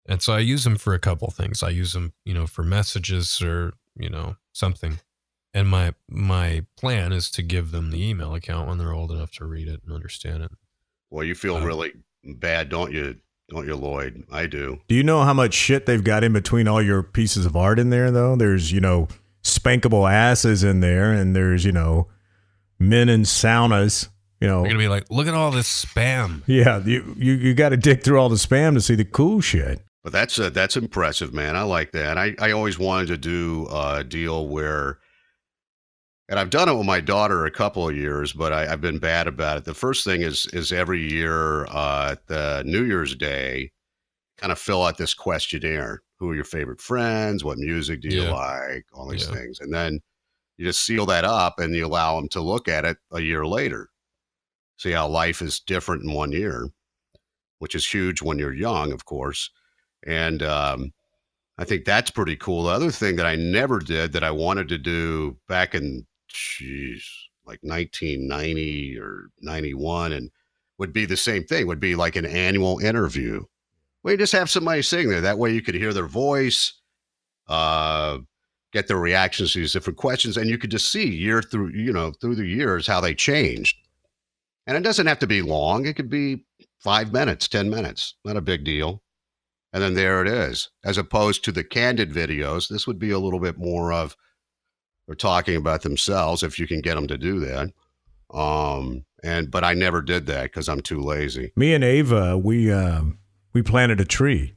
and 0.08 0.22
so 0.22 0.34
I 0.34 0.40
use 0.40 0.64
them 0.64 0.78
for 0.78 0.94
a 0.94 1.00
couple 1.00 1.30
things. 1.32 1.64
I 1.64 1.70
use 1.70 1.94
them, 1.94 2.14
you 2.26 2.34
know, 2.34 2.48
for 2.48 2.64
messages 2.64 3.42
or 3.42 3.74
you 3.96 4.10
know 4.10 4.36
something. 4.54 5.00
And 5.54 5.68
my 5.68 5.94
my 6.10 6.66
plan 6.78 7.12
is 7.14 7.30
to 7.32 7.44
give 7.44 7.72
them 7.72 7.92
the 7.92 8.04
email 8.04 8.34
account 8.36 8.68
when 8.68 8.78
they're 8.78 8.94
old 8.94 9.12
enough 9.12 9.32
to 9.34 9.46
read 9.46 9.68
it 9.68 9.82
and 9.84 9.94
understand 9.94 10.44
it. 10.44 10.52
Well, 11.10 11.24
you 11.26 11.36
feel 11.36 11.58
Um, 11.58 11.64
really 11.64 11.94
bad, 12.24 12.70
don't 12.70 12.92
you? 12.92 13.20
Don't 13.52 13.68
you, 13.68 13.76
Lloyd? 13.76 14.24
I 14.32 14.48
do. 14.48 14.80
Do 14.88 14.96
you 14.96 15.04
know 15.04 15.24
how 15.24 15.34
much 15.34 15.54
shit 15.54 15.86
they've 15.86 16.04
got 16.04 16.24
in 16.24 16.32
between 16.32 16.70
all 16.70 16.82
your 16.82 17.04
pieces 17.04 17.46
of 17.46 17.56
art 17.58 17.80
in 17.80 17.90
there, 17.90 18.10
though? 18.10 18.38
There's, 18.38 18.72
you 18.72 18.80
know, 18.80 19.10
spankable 19.44 20.10
asses 20.10 20.64
in 20.64 20.80
there, 20.80 21.12
and 21.12 21.36
there's, 21.36 21.66
you 21.66 21.74
know, 21.74 22.08
men 22.80 23.10
in 23.10 23.24
saunas. 23.24 24.08
You 24.40 24.48
know, 24.48 24.60
You're 24.62 24.70
gonna 24.70 24.80
be 24.80 24.88
like, 24.88 25.06
look 25.12 25.28
at 25.28 25.34
all 25.34 25.52
this 25.52 25.86
spam. 25.86 26.42
yeah, 26.48 26.82
you 26.84 27.14
you, 27.18 27.34
you 27.34 27.54
got 27.54 27.70
to 27.70 27.78
dig 27.78 28.04
through 28.04 28.20
all 28.20 28.30
the 28.30 28.38
spam 28.38 28.74
to 28.74 28.82
see 28.82 28.96
the 28.96 29.06
cool 29.06 29.42
shit. 29.42 29.82
But 30.04 30.14
that's 30.14 30.40
uh, 30.40 30.50
that's 30.50 30.78
impressive, 30.78 31.34
man. 31.34 31.56
I 31.56 31.62
like 31.64 31.92
that. 31.92 32.18
I, 32.18 32.34
I 32.40 32.52
always 32.52 32.80
wanted 32.80 33.08
to 33.10 33.18
do 33.18 33.68
a 33.72 34.04
deal 34.04 34.48
where, 34.48 34.98
and 36.32 36.40
I've 36.40 36.50
done 36.50 36.70
it 36.70 36.76
with 36.76 36.88
my 36.88 37.02
daughter 37.02 37.46
a 37.46 37.52
couple 37.52 37.88
of 37.90 37.96
years, 37.96 38.32
but 38.32 38.54
I, 38.54 38.72
I've 38.72 38.80
been 38.80 39.00
bad 39.00 39.28
about 39.28 39.58
it. 39.58 39.66
The 39.66 39.74
first 39.74 40.06
thing 40.06 40.22
is 40.22 40.48
is 40.54 40.72
every 40.72 41.02
year 41.02 41.66
uh, 41.66 42.14
at 42.14 42.26
the 42.28 42.64
New 42.66 42.86
Year's 42.86 43.16
Day, 43.16 43.72
kind 44.38 44.52
of 44.52 44.58
fill 44.58 44.84
out 44.84 44.98
this 44.98 45.14
questionnaire. 45.14 46.02
Who 46.20 46.30
are 46.32 46.36
your 46.36 46.46
favorite 46.46 46.82
friends? 46.82 47.44
What 47.44 47.58
music 47.58 48.02
do 48.02 48.10
you 48.10 48.24
Yeah. 48.24 48.32
like? 48.34 48.86
All 48.94 49.10
these 49.10 49.28
Yeah. 49.28 49.36
things, 49.36 49.60
and 49.60 49.74
then 49.74 50.00
you 50.58 50.66
just 50.66 50.86
seal 50.86 51.06
that 51.08 51.26
up 51.26 51.60
and 51.60 51.76
you 51.76 51.86
allow 51.86 52.16
them 52.16 52.30
to 52.30 52.42
look 52.42 52.68
at 52.70 52.86
it 52.86 52.98
a 53.12 53.20
year 53.22 53.46
later. 53.46 53.90
See 54.78 54.92
how 54.92 55.08
life 55.10 55.42
is 55.42 55.60
different 55.60 56.04
in 56.04 56.14
one 56.14 56.32
year, 56.32 56.70
which 57.60 57.76
is 57.76 57.86
huge 57.88 58.22
when 58.22 58.40
you're 58.40 58.54
young, 58.54 58.94
of 58.94 59.06
course. 59.06 59.50
And 60.08 60.44
um, 60.44 60.94
I 61.58 61.66
think 61.66 61.86
that's 61.86 62.12
pretty 62.12 62.36
cool. 62.38 62.64
The 62.64 62.70
other 62.72 62.92
thing 62.92 63.18
that 63.18 63.26
I 63.26 63.36
never 63.36 63.80
did 63.80 64.14
that 64.14 64.24
I 64.24 64.32
wanted 64.32 64.70
to 64.70 64.78
do 64.78 65.38
back 65.48 65.76
in, 65.76 66.06
geez, 66.32 67.04
like 67.46 67.60
1990 67.62 68.98
or 69.00 69.30
91, 69.42 70.14
and 70.14 70.32
would 70.78 70.94
be 70.94 71.06
the 71.06 71.18
same 71.18 71.44
thing. 71.44 71.68
Would 71.68 71.80
be 71.80 71.96
like 71.96 72.16
an 72.16 72.26
annual 72.26 72.80
interview. 72.80 73.44
You 74.04 74.18
just 74.18 74.34
have 74.34 74.50
somebody 74.50 74.82
sitting 74.82 75.10
there. 75.10 75.22
That 75.22 75.38
way, 75.38 75.54
you 75.54 75.62
could 75.62 75.76
hear 75.76 75.94
their 75.94 76.08
voice, 76.08 76.74
uh, 77.48 78.18
get 78.74 78.88
their 78.88 78.98
reactions 78.98 79.54
to 79.54 79.60
these 79.60 79.74
different 79.74 79.98
questions, 79.98 80.38
and 80.38 80.50
you 80.50 80.58
could 80.58 80.72
just 80.72 80.92
see 80.92 81.08
year 81.08 81.42
through 81.42 81.70
you 81.70 81.94
know 81.94 82.12
through 82.20 82.36
the 82.36 82.48
years 82.48 82.88
how 82.88 83.00
they 83.00 83.14
changed. 83.14 83.78
And 84.66 84.78
it 84.78 84.84
doesn't 84.84 85.08
have 85.08 85.20
to 85.20 85.28
be 85.28 85.42
long. 85.42 85.86
It 85.86 85.96
could 85.96 86.10
be 86.10 86.46
five 86.80 87.14
minutes, 87.14 87.48
ten 87.48 87.70
minutes. 87.70 88.16
Not 88.26 88.38
a 88.38 88.42
big 88.42 88.64
deal. 88.64 89.04
And 89.74 89.82
then 89.82 89.94
there 89.94 90.22
it 90.22 90.28
is. 90.28 90.70
As 90.84 90.98
opposed 90.98 91.44
to 91.44 91.52
the 91.52 91.64
candid 91.64 92.12
videos, 92.12 92.68
this 92.68 92.86
would 92.88 93.00
be 93.00 93.12
a 93.12 93.20
little 93.20 93.40
bit 93.40 93.58
more 93.58 93.94
of 93.94 94.16
they're 95.12 95.16
talking 95.16 95.58
about 95.58 95.82
themselves 95.82 96.42
if 96.42 96.58
you 96.58 96.66
can 96.66 96.80
get 96.80 96.96
them 96.96 97.06
to 97.06 97.18
do 97.18 97.42
that. 97.42 97.74
Um, 98.34 99.04
and 99.22 99.52
but 99.52 99.66
I 99.66 99.74
never 99.74 100.02
did 100.02 100.26
that 100.28 100.44
because 100.44 100.70
I'm 100.70 100.80
too 100.80 101.02
lazy. 101.02 101.52
Me 101.58 101.74
and 101.74 101.84
Ava, 101.84 102.38
we 102.38 102.72
um, 102.72 103.20
we 103.52 103.62
planted 103.62 104.00
a 104.00 104.06
tree. 104.06 104.56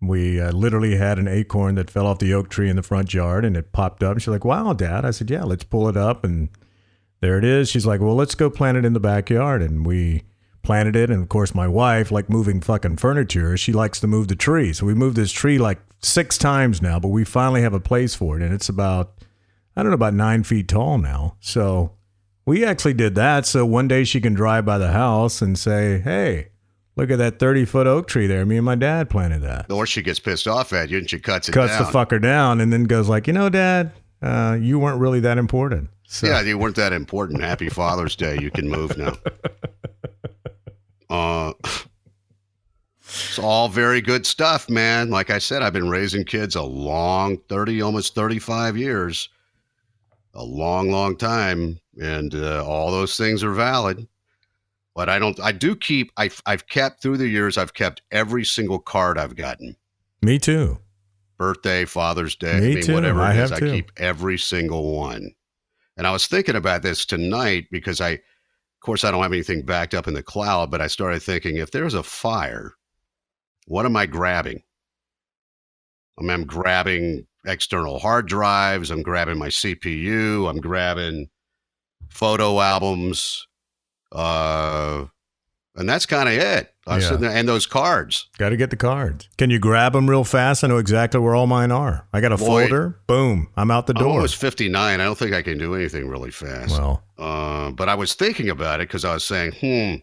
We 0.00 0.40
uh, 0.40 0.52
literally 0.52 0.96
had 0.96 1.18
an 1.18 1.28
acorn 1.28 1.74
that 1.74 1.90
fell 1.90 2.06
off 2.06 2.18
the 2.18 2.32
oak 2.32 2.48
tree 2.48 2.70
in 2.70 2.76
the 2.76 2.82
front 2.82 3.12
yard, 3.12 3.44
and 3.44 3.58
it 3.58 3.72
popped 3.72 4.02
up. 4.02 4.18
She's 4.18 4.28
like, 4.28 4.46
"Wow, 4.46 4.72
Dad!" 4.72 5.04
I 5.04 5.10
said, 5.10 5.30
"Yeah, 5.30 5.44
let's 5.44 5.64
pull 5.64 5.86
it 5.86 5.98
up." 5.98 6.24
And 6.24 6.48
there 7.20 7.36
it 7.36 7.44
is. 7.44 7.68
She's 7.68 7.84
like, 7.84 8.00
"Well, 8.00 8.14
let's 8.14 8.34
go 8.34 8.48
plant 8.48 8.78
it 8.78 8.86
in 8.86 8.94
the 8.94 9.00
backyard." 9.00 9.60
And 9.60 9.84
we 9.84 10.22
planted 10.62 10.96
it. 10.96 11.10
And 11.10 11.22
of 11.22 11.28
course, 11.28 11.54
my 11.54 11.68
wife, 11.68 12.10
like 12.10 12.30
moving 12.30 12.62
fucking 12.62 12.96
furniture, 12.96 13.54
she 13.58 13.74
likes 13.74 14.00
to 14.00 14.06
move 14.06 14.28
the 14.28 14.34
tree. 14.34 14.72
So 14.72 14.86
we 14.86 14.94
moved 14.94 15.16
this 15.16 15.30
tree 15.30 15.58
like 15.58 15.80
six 16.00 16.38
times 16.38 16.80
now, 16.80 16.98
but 16.98 17.08
we 17.08 17.22
finally 17.24 17.60
have 17.60 17.74
a 17.74 17.80
place 17.80 18.14
for 18.14 18.38
it, 18.38 18.42
and 18.42 18.54
it's 18.54 18.70
about 18.70 19.12
I 19.76 19.82
don't 19.82 19.90
know 19.90 19.94
about 19.96 20.14
nine 20.14 20.42
feet 20.44 20.68
tall 20.68 20.98
now. 20.98 21.36
So 21.40 21.92
we 22.46 22.64
actually 22.64 22.94
did 22.94 23.14
that. 23.16 23.46
So 23.46 23.64
one 23.66 23.88
day 23.88 24.04
she 24.04 24.20
can 24.20 24.34
drive 24.34 24.64
by 24.64 24.78
the 24.78 24.92
house 24.92 25.42
and 25.42 25.58
say, 25.58 25.98
"Hey." 26.00 26.48
Look 26.96 27.10
at 27.10 27.18
that 27.18 27.40
30 27.40 27.64
foot 27.64 27.88
oak 27.88 28.06
tree 28.06 28.28
there. 28.28 28.46
Me 28.46 28.56
and 28.56 28.64
my 28.64 28.76
dad 28.76 29.10
planted 29.10 29.42
that. 29.42 29.68
Or 29.68 29.84
she 29.84 30.00
gets 30.00 30.20
pissed 30.20 30.46
off 30.46 30.72
at 30.72 30.90
you 30.90 30.98
and 30.98 31.10
she 31.10 31.18
cuts 31.18 31.48
it 31.48 31.52
Cuts 31.52 31.76
down. 31.76 31.84
the 31.86 31.90
fucker 31.90 32.22
down 32.22 32.60
and 32.60 32.72
then 32.72 32.84
goes 32.84 33.08
like, 33.08 33.26
you 33.26 33.32
know, 33.32 33.48
Dad, 33.48 33.90
uh, 34.22 34.56
you 34.60 34.78
weren't 34.78 35.00
really 35.00 35.18
that 35.18 35.36
important. 35.36 35.90
So 36.04 36.28
Yeah, 36.28 36.40
you 36.42 36.56
weren't 36.56 36.76
that 36.76 36.92
important. 36.92 37.40
Happy 37.42 37.68
Father's 37.68 38.14
Day. 38.14 38.38
You 38.40 38.48
can 38.52 38.68
move 38.68 38.96
now. 38.96 39.16
Uh, 41.10 41.52
it's 43.00 43.38
all 43.38 43.68
very 43.68 44.00
good 44.00 44.24
stuff, 44.24 44.70
man. 44.70 45.10
Like 45.10 45.30
I 45.30 45.38
said, 45.38 45.62
I've 45.62 45.72
been 45.72 45.90
raising 45.90 46.24
kids 46.24 46.54
a 46.54 46.62
long 46.62 47.38
30, 47.48 47.82
almost 47.82 48.14
35 48.14 48.76
years. 48.76 49.28
A 50.34 50.42
long, 50.44 50.90
long 50.90 51.16
time. 51.16 51.78
And 52.00 52.34
uh, 52.34 52.64
all 52.66 52.90
those 52.90 53.16
things 53.16 53.42
are 53.44 53.52
valid. 53.52 54.06
But 54.94 55.08
I 55.08 55.18
don't, 55.18 55.38
I 55.40 55.52
do 55.52 55.74
keep, 55.74 56.12
I've, 56.16 56.40
I've 56.46 56.68
kept 56.68 57.02
through 57.02 57.16
the 57.16 57.28
years, 57.28 57.58
I've 57.58 57.74
kept 57.74 58.02
every 58.12 58.44
single 58.44 58.78
card 58.78 59.18
I've 59.18 59.34
gotten. 59.36 59.76
me 60.22 60.38
too. 60.38 60.78
birthday, 61.36 61.84
Father's 61.84 62.36
Day, 62.36 62.60
Me 62.60 62.72
I 62.72 62.74
mean, 62.76 62.82
too. 62.84 62.94
whatever 62.94 63.20
I 63.20 63.32
it 63.34 63.38
is, 63.40 63.50
have 63.50 63.56
I 63.56 63.60
too. 63.60 63.72
keep 63.72 63.90
every 63.96 64.38
single 64.38 64.96
one. 64.96 65.32
And 65.96 66.06
I 66.06 66.12
was 66.12 66.26
thinking 66.28 66.54
about 66.56 66.82
this 66.82 67.04
tonight 67.04 67.66
because 67.72 68.00
I, 68.00 68.10
of 68.10 68.20
course, 68.80 69.02
I 69.04 69.10
don't 69.10 69.22
have 69.22 69.32
anything 69.32 69.62
backed 69.62 69.94
up 69.94 70.06
in 70.08 70.14
the 70.14 70.22
cloud, 70.22 70.70
but 70.70 70.80
I 70.80 70.86
started 70.86 71.22
thinking 71.22 71.56
if 71.56 71.70
there's 71.72 71.94
a 71.94 72.02
fire, 72.02 72.74
what 73.66 73.86
am 73.86 73.96
I 73.96 74.06
grabbing? 74.06 74.62
I 76.18 76.22
mean, 76.22 76.30
I'm 76.30 76.44
grabbing 76.46 77.26
external 77.44 77.98
hard 77.98 78.26
drives, 78.26 78.90
I'm 78.90 79.02
grabbing 79.02 79.38
my 79.38 79.48
CPU, 79.48 80.48
I'm 80.48 80.58
grabbing 80.60 81.28
photo 82.08 82.60
albums, 82.60 83.46
uh, 84.12 85.04
and 85.76 85.88
that's 85.88 86.06
kind 86.06 86.28
of 86.28 86.34
it. 86.36 86.70
I 86.86 86.98
Yeah. 86.98 87.16
there, 87.16 87.30
and 87.30 87.48
those 87.48 87.66
cards. 87.66 88.28
Got 88.38 88.50
to 88.50 88.56
get 88.56 88.70
the 88.70 88.76
cards. 88.76 89.28
Can 89.38 89.50
you 89.50 89.58
grab 89.58 89.94
them 89.94 90.08
real 90.08 90.22
fast? 90.22 90.62
I 90.62 90.68
know 90.68 90.76
exactly 90.78 91.18
where 91.18 91.34
all 91.34 91.46
mine 91.46 91.72
are. 91.72 92.06
I 92.12 92.20
got 92.20 92.30
a 92.32 92.36
Boy. 92.36 92.44
folder. 92.68 92.98
Boom. 93.06 93.48
I'm 93.56 93.70
out 93.70 93.86
the 93.86 93.94
door. 93.94 94.02
I'm 94.02 94.08
door. 94.08 94.16
almost 94.18 94.36
59. 94.36 95.00
I 95.00 95.04
don't 95.04 95.16
think 95.18 95.32
I 95.34 95.42
can 95.42 95.56
do 95.58 95.74
anything 95.74 96.08
really 96.08 96.30
fast. 96.30 96.70
well, 96.78 97.02
Uh, 97.18 97.70
but 97.72 97.88
I 97.88 97.94
was 97.94 98.14
thinking 98.14 98.50
about 98.50 98.80
it 98.80 98.88
because 98.88 99.04
I 99.04 99.14
was 99.14 99.24
saying, 99.24 99.52
hmm, 99.60 99.94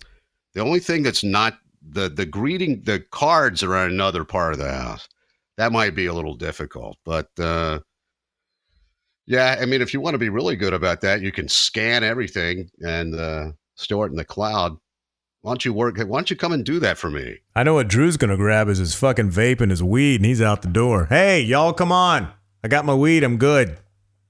the 0.53 0.61
only 0.61 0.79
thing 0.79 1.03
that's 1.03 1.23
not 1.23 1.57
the 1.87 2.09
the 2.09 2.25
greeting, 2.25 2.81
the 2.83 2.99
cards 3.11 3.63
are 3.63 3.75
in 3.85 3.91
another 3.91 4.23
part 4.23 4.53
of 4.53 4.59
the 4.59 4.71
house. 4.71 5.07
That 5.57 5.71
might 5.71 5.95
be 5.95 6.05
a 6.05 6.13
little 6.13 6.35
difficult, 6.35 6.97
but 7.05 7.29
uh, 7.39 7.79
yeah, 9.27 9.57
I 9.59 9.65
mean, 9.65 9.81
if 9.81 9.93
you 9.93 10.01
want 10.01 10.15
to 10.15 10.17
be 10.17 10.29
really 10.29 10.55
good 10.55 10.73
about 10.73 11.01
that, 11.01 11.21
you 11.21 11.31
can 11.31 11.47
scan 11.47 12.03
everything 12.03 12.69
and 12.81 13.15
uh, 13.15 13.51
store 13.75 14.07
it 14.07 14.09
in 14.09 14.15
the 14.15 14.25
cloud. 14.25 14.77
Why 15.41 15.51
don't 15.51 15.65
you 15.65 15.73
work? 15.73 15.97
Why 15.97 16.05
don't 16.05 16.29
you 16.29 16.35
come 16.35 16.51
and 16.51 16.63
do 16.63 16.79
that 16.79 16.97
for 16.97 17.09
me? 17.09 17.37
I 17.55 17.63
know 17.63 17.73
what 17.73 17.87
Drew's 17.87 18.17
going 18.17 18.29
to 18.29 18.37
grab 18.37 18.69
is 18.69 18.77
his 18.77 18.93
fucking 18.93 19.31
vape 19.31 19.61
and 19.61 19.71
his 19.71 19.81
weed, 19.81 20.17
and 20.17 20.25
he's 20.25 20.41
out 20.41 20.61
the 20.61 20.67
door. 20.67 21.05
Hey, 21.05 21.41
y'all, 21.41 21.73
come 21.73 21.91
on. 21.91 22.31
I 22.63 22.67
got 22.67 22.85
my 22.85 22.93
weed. 22.93 23.23
I'm 23.23 23.37
good. 23.37 23.77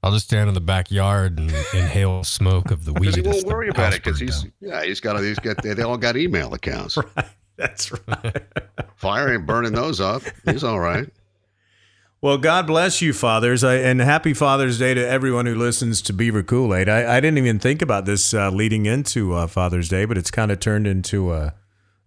I'll 0.04 0.12
just 0.12 0.26
stand 0.28 0.48
in 0.48 0.54
the 0.54 0.62
backyard 0.62 1.38
and 1.38 1.52
inhale 1.74 2.24
smoke 2.24 2.72
of 2.72 2.86
the 2.86 2.94
weed. 2.94 3.02
Because 3.02 3.16
he 3.16 3.22
as 3.22 3.28
won't 3.28 3.48
worry 3.48 3.70
about 3.70 3.94
it 3.94 4.04
because 4.04 4.20
he's 4.20 4.44
down. 4.44 4.54
yeah 4.62 4.84
he's 4.84 5.00
got 5.00 5.20
he's 5.20 5.38
got 5.40 5.62
they 5.62 5.82
all 5.84 5.98
got 5.98 6.18
email 6.18 6.54
accounts. 6.54 6.98
That's 7.62 7.92
right. 7.92 8.44
Fire 8.96 9.34
ain't 9.34 9.46
burning 9.46 9.74
those 9.74 10.02
up. 10.02 10.24
He's 10.46 10.64
all 10.64 10.80
right. 10.80 11.08
Well, 12.22 12.38
God 12.38 12.68
bless 12.68 13.02
you, 13.02 13.14
fathers, 13.14 13.64
I, 13.64 13.76
and 13.76 14.00
happy 14.00 14.34
Father's 14.34 14.78
Day 14.78 14.94
to 14.94 15.08
everyone 15.08 15.46
who 15.46 15.56
listens 15.56 16.02
to 16.04 16.14
Beaver 16.14 16.44
Cool 16.44 16.74
Aid. 16.76 16.88
I, 16.90 17.18
I 17.18 17.20
didn't 17.20 17.40
even 17.40 17.58
think 17.58 17.82
about 17.82 18.06
this 18.06 18.34
uh, 18.34 18.50
leading 18.52 18.86
into 18.86 19.34
uh, 19.34 19.48
Father's 19.48 19.90
Day, 19.90 20.06
but 20.06 20.18
it's 20.18 20.30
kind 20.30 20.52
of 20.52 20.60
turned 20.60 20.86
into 20.86 21.34
a, 21.34 21.56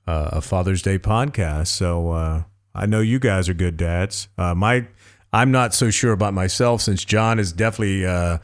a, 0.07 0.13
a 0.35 0.41
Father's 0.41 0.83
Day 0.83 0.99
podcast. 0.99 1.69
So 1.69 2.11
uh, 2.11 2.43
I 2.75 2.87
know 2.87 3.01
you 3.01 3.19
guys 3.19 3.49
are 3.49 3.55
good 3.55 3.77
dads. 3.77 4.29
Uh, 4.39 4.55
my, 4.55 4.87
I'm 5.33 5.51
not 5.51 5.75
so 5.75 5.91
sure 5.91 6.13
about 6.13 6.35
myself 6.35 6.81
since 6.81 7.05
John 7.05 7.39
has 7.39 7.53
definitely 7.53 8.07
uh, 8.07 8.39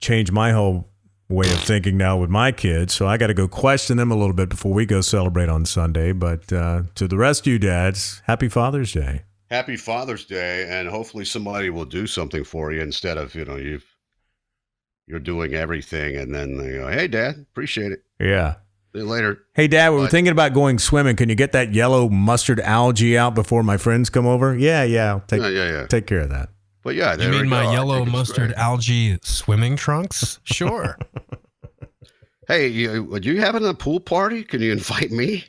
changed 0.00 0.30
my 0.30 0.52
whole 0.52 0.89
way 1.30 1.50
of 1.50 1.60
thinking 1.60 1.96
now 1.96 2.18
with 2.18 2.28
my 2.28 2.52
kids. 2.52 2.92
So 2.92 3.06
I 3.06 3.16
got 3.16 3.28
to 3.28 3.34
go 3.34 3.48
question 3.48 3.96
them 3.96 4.10
a 4.10 4.16
little 4.16 4.34
bit 4.34 4.48
before 4.48 4.72
we 4.72 4.84
go 4.84 5.00
celebrate 5.00 5.48
on 5.48 5.64
Sunday. 5.64 6.12
But 6.12 6.52
uh, 6.52 6.82
to 6.96 7.06
the 7.06 7.16
rest 7.16 7.46
of 7.46 7.52
you 7.52 7.58
dads, 7.58 8.20
happy 8.26 8.48
Father's 8.48 8.92
Day. 8.92 9.22
Happy 9.50 9.76
Father's 9.76 10.24
Day, 10.26 10.66
and 10.68 10.88
hopefully 10.88 11.24
somebody 11.24 11.70
will 11.70 11.84
do 11.84 12.06
something 12.06 12.44
for 12.44 12.72
you 12.72 12.80
instead 12.80 13.18
of 13.18 13.34
you 13.34 13.44
know 13.44 13.56
you 13.56 13.80
you're 15.06 15.18
doing 15.18 15.54
everything 15.54 16.16
and 16.16 16.34
then 16.34 16.56
they 16.56 16.72
go, 16.72 16.88
"Hey, 16.88 17.08
Dad, 17.08 17.46
appreciate 17.50 17.92
it. 17.92 18.04
Yeah. 18.20 18.56
See 18.92 19.00
you 19.00 19.06
later." 19.06 19.42
Hey, 19.54 19.66
Dad, 19.66 19.90
we 19.90 19.96
were 19.96 20.08
thinking 20.08 20.30
about 20.30 20.54
going 20.54 20.78
swimming. 20.78 21.16
Can 21.16 21.28
you 21.28 21.34
get 21.34 21.52
that 21.52 21.74
yellow 21.74 22.08
mustard 22.08 22.60
algae 22.60 23.18
out 23.18 23.34
before 23.34 23.64
my 23.64 23.76
friends 23.76 24.08
come 24.08 24.26
over? 24.26 24.56
Yeah, 24.56 24.84
yeah. 24.84 25.20
Take 25.26 25.42
yeah, 25.42 25.48
yeah, 25.48 25.70
yeah. 25.70 25.86
take 25.86 26.06
care 26.06 26.20
of 26.20 26.30
that. 26.30 26.50
But 26.90 26.96
yeah, 26.96 27.12
You 27.12 27.18
there 27.18 27.30
we 27.30 27.36
mean 27.42 27.48
my 27.48 27.62
go. 27.62 27.70
Yellow 27.72 28.04
mustard 28.04 28.48
great. 28.48 28.58
algae 28.58 29.16
swimming 29.22 29.76
trunks? 29.76 30.40
Sure. 30.42 30.98
Hey, 32.48 32.66
you, 32.66 33.04
would 33.04 33.24
you 33.24 33.40
having 33.40 33.64
a 33.64 33.72
pool 33.74 34.00
party? 34.00 34.42
Can 34.42 34.60
you 34.60 34.72
invite 34.72 35.12
me? 35.12 35.44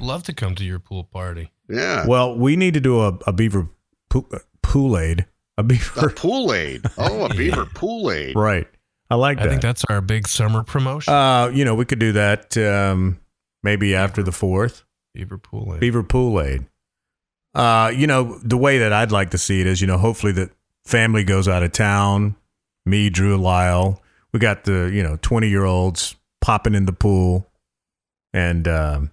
Love 0.00 0.22
to 0.22 0.32
come 0.32 0.54
to 0.54 0.64
your 0.64 0.78
pool 0.78 1.04
party. 1.04 1.52
Yeah. 1.68 2.06
Well, 2.06 2.38
we 2.38 2.56
need 2.56 2.72
to 2.72 2.80
do 2.80 3.02
a, 3.02 3.18
a 3.26 3.34
beaver 3.34 3.68
pool, 4.08 4.26
pool 4.62 4.96
aid. 4.96 5.26
A 5.58 5.60
A 5.60 5.62
beaver. 5.62 6.08
pool 6.08 6.54
aid. 6.54 6.86
Oh, 6.96 7.26
a 7.26 7.28
beaver 7.36 7.66
pool 7.66 8.10
aid. 8.10 8.34
right. 8.34 8.66
I 9.10 9.16
like 9.16 9.40
I 9.40 9.48
think 9.48 9.60
that's 9.60 9.84
our 9.90 10.00
big 10.00 10.26
summer 10.26 10.62
promotion. 10.64 11.12
Uh, 11.12 11.48
you 11.52 11.66
know, 11.66 11.74
we 11.74 11.84
could 11.84 11.98
do 11.98 12.12
that 12.12 12.56
um, 12.56 13.20
maybe 13.62 13.94
after 13.94 14.22
the 14.22 14.30
4th. 14.30 14.84
Beaver 15.12 15.36
pool. 15.36 15.74
aid. 15.74 15.80
Beaver 15.80 16.02
pool 16.02 16.40
aid. 16.40 16.64
Uh, 17.54 17.92
you 17.94 18.06
know, 18.06 18.38
the 18.42 18.56
way 18.56 18.78
that 18.78 18.94
I'd 18.94 19.12
like 19.12 19.32
to 19.32 19.38
see 19.38 19.60
it 19.60 19.66
is, 19.66 19.82
you 19.82 19.86
know, 19.86 19.98
hopefully 19.98 20.32
the 20.32 20.50
family 20.84 21.24
goes 21.24 21.48
out 21.48 21.62
of 21.62 21.72
town. 21.72 22.36
Me, 22.84 23.10
Drew, 23.10 23.36
Lisle. 23.36 24.02
We 24.32 24.40
got 24.40 24.64
the, 24.64 24.90
you 24.92 25.02
know, 25.02 25.18
20 25.22 25.48
year 25.48 25.64
olds 25.64 26.16
popping 26.40 26.74
in 26.74 26.86
the 26.86 26.92
pool. 26.92 27.48
And 28.32 28.66
um, 28.66 29.10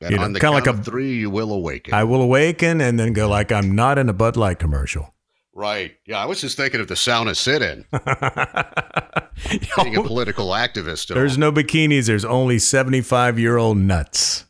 And 0.00 0.10
You 0.10 0.16
know, 0.18 0.24
on 0.24 0.32
the 0.34 0.40
kinda 0.40 0.52
count 0.60 0.66
like 0.66 0.66
a- 0.76 0.78
of 0.78 0.84
three, 0.84 1.14
you 1.16 1.30
will 1.30 1.52
awaken. 1.52 1.94
I 1.94 2.04
will 2.04 2.20
awaken 2.22 2.80
and 2.80 2.98
then 3.00 3.12
go 3.12 3.28
like 3.28 3.50
I'm 3.50 3.74
not 3.74 3.98
in 3.98 4.08
a 4.08 4.12
Bud 4.12 4.36
Light 4.36 4.58
commercial. 4.58 5.14
right. 5.54 5.96
Yeah, 6.06 6.18
I 6.22 6.26
was 6.26 6.40
just 6.42 6.56
thinking 6.58 6.80
of 6.80 6.88
the 6.88 6.94
sauna 6.94 7.34
sit-in. 7.34 7.86
Being 9.82 9.96
a 9.96 10.02
political 10.02 10.48
activist. 10.48 11.12
There's 11.14 11.32
all. 11.34 11.38
no 11.40 11.52
bikinis. 11.52 12.06
There's 12.06 12.24
only 12.26 12.58
75 12.58 13.38
year 13.38 13.56
old 13.56 13.78
nuts. 13.78 14.44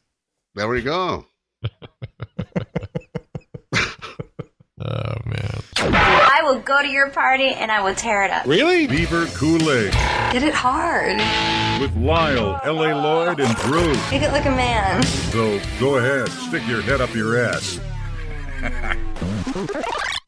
There 0.57 0.68
we 0.68 0.82
go. 0.82 1.26
Oh 4.89 5.14
man. 5.24 5.62
I 5.78 6.43
will 6.45 6.61
go 6.61 6.80
to 6.80 6.89
your 6.89 7.11
party 7.11 7.49
and 7.49 7.72
I 7.72 7.82
will 7.82 7.95
tear 7.95 8.24
it 8.24 8.30
up. 8.30 8.47
Really? 8.47 8.87
Beaver 8.87 9.26
Cool 9.34 9.68
Aid 9.70 9.93
Get 10.32 10.45
it 10.45 10.55
hard. 10.55 11.18
with 11.80 11.97
Lisle, 11.97 12.61
L.A. 12.62 12.95
Lloyd, 12.95 13.41
and 13.41 13.57
Drew. 13.57 13.89
Make 14.11 14.22
it 14.22 14.30
like 14.30 14.47
a 14.47 14.51
man. 14.51 15.03
So 15.03 15.61
go 15.80 15.97
ahead, 15.97 16.28
stick 16.28 16.66
your 16.68 16.82
head 16.82 17.01
up 17.01 17.14
your 17.14 17.37
ass. 17.39 17.80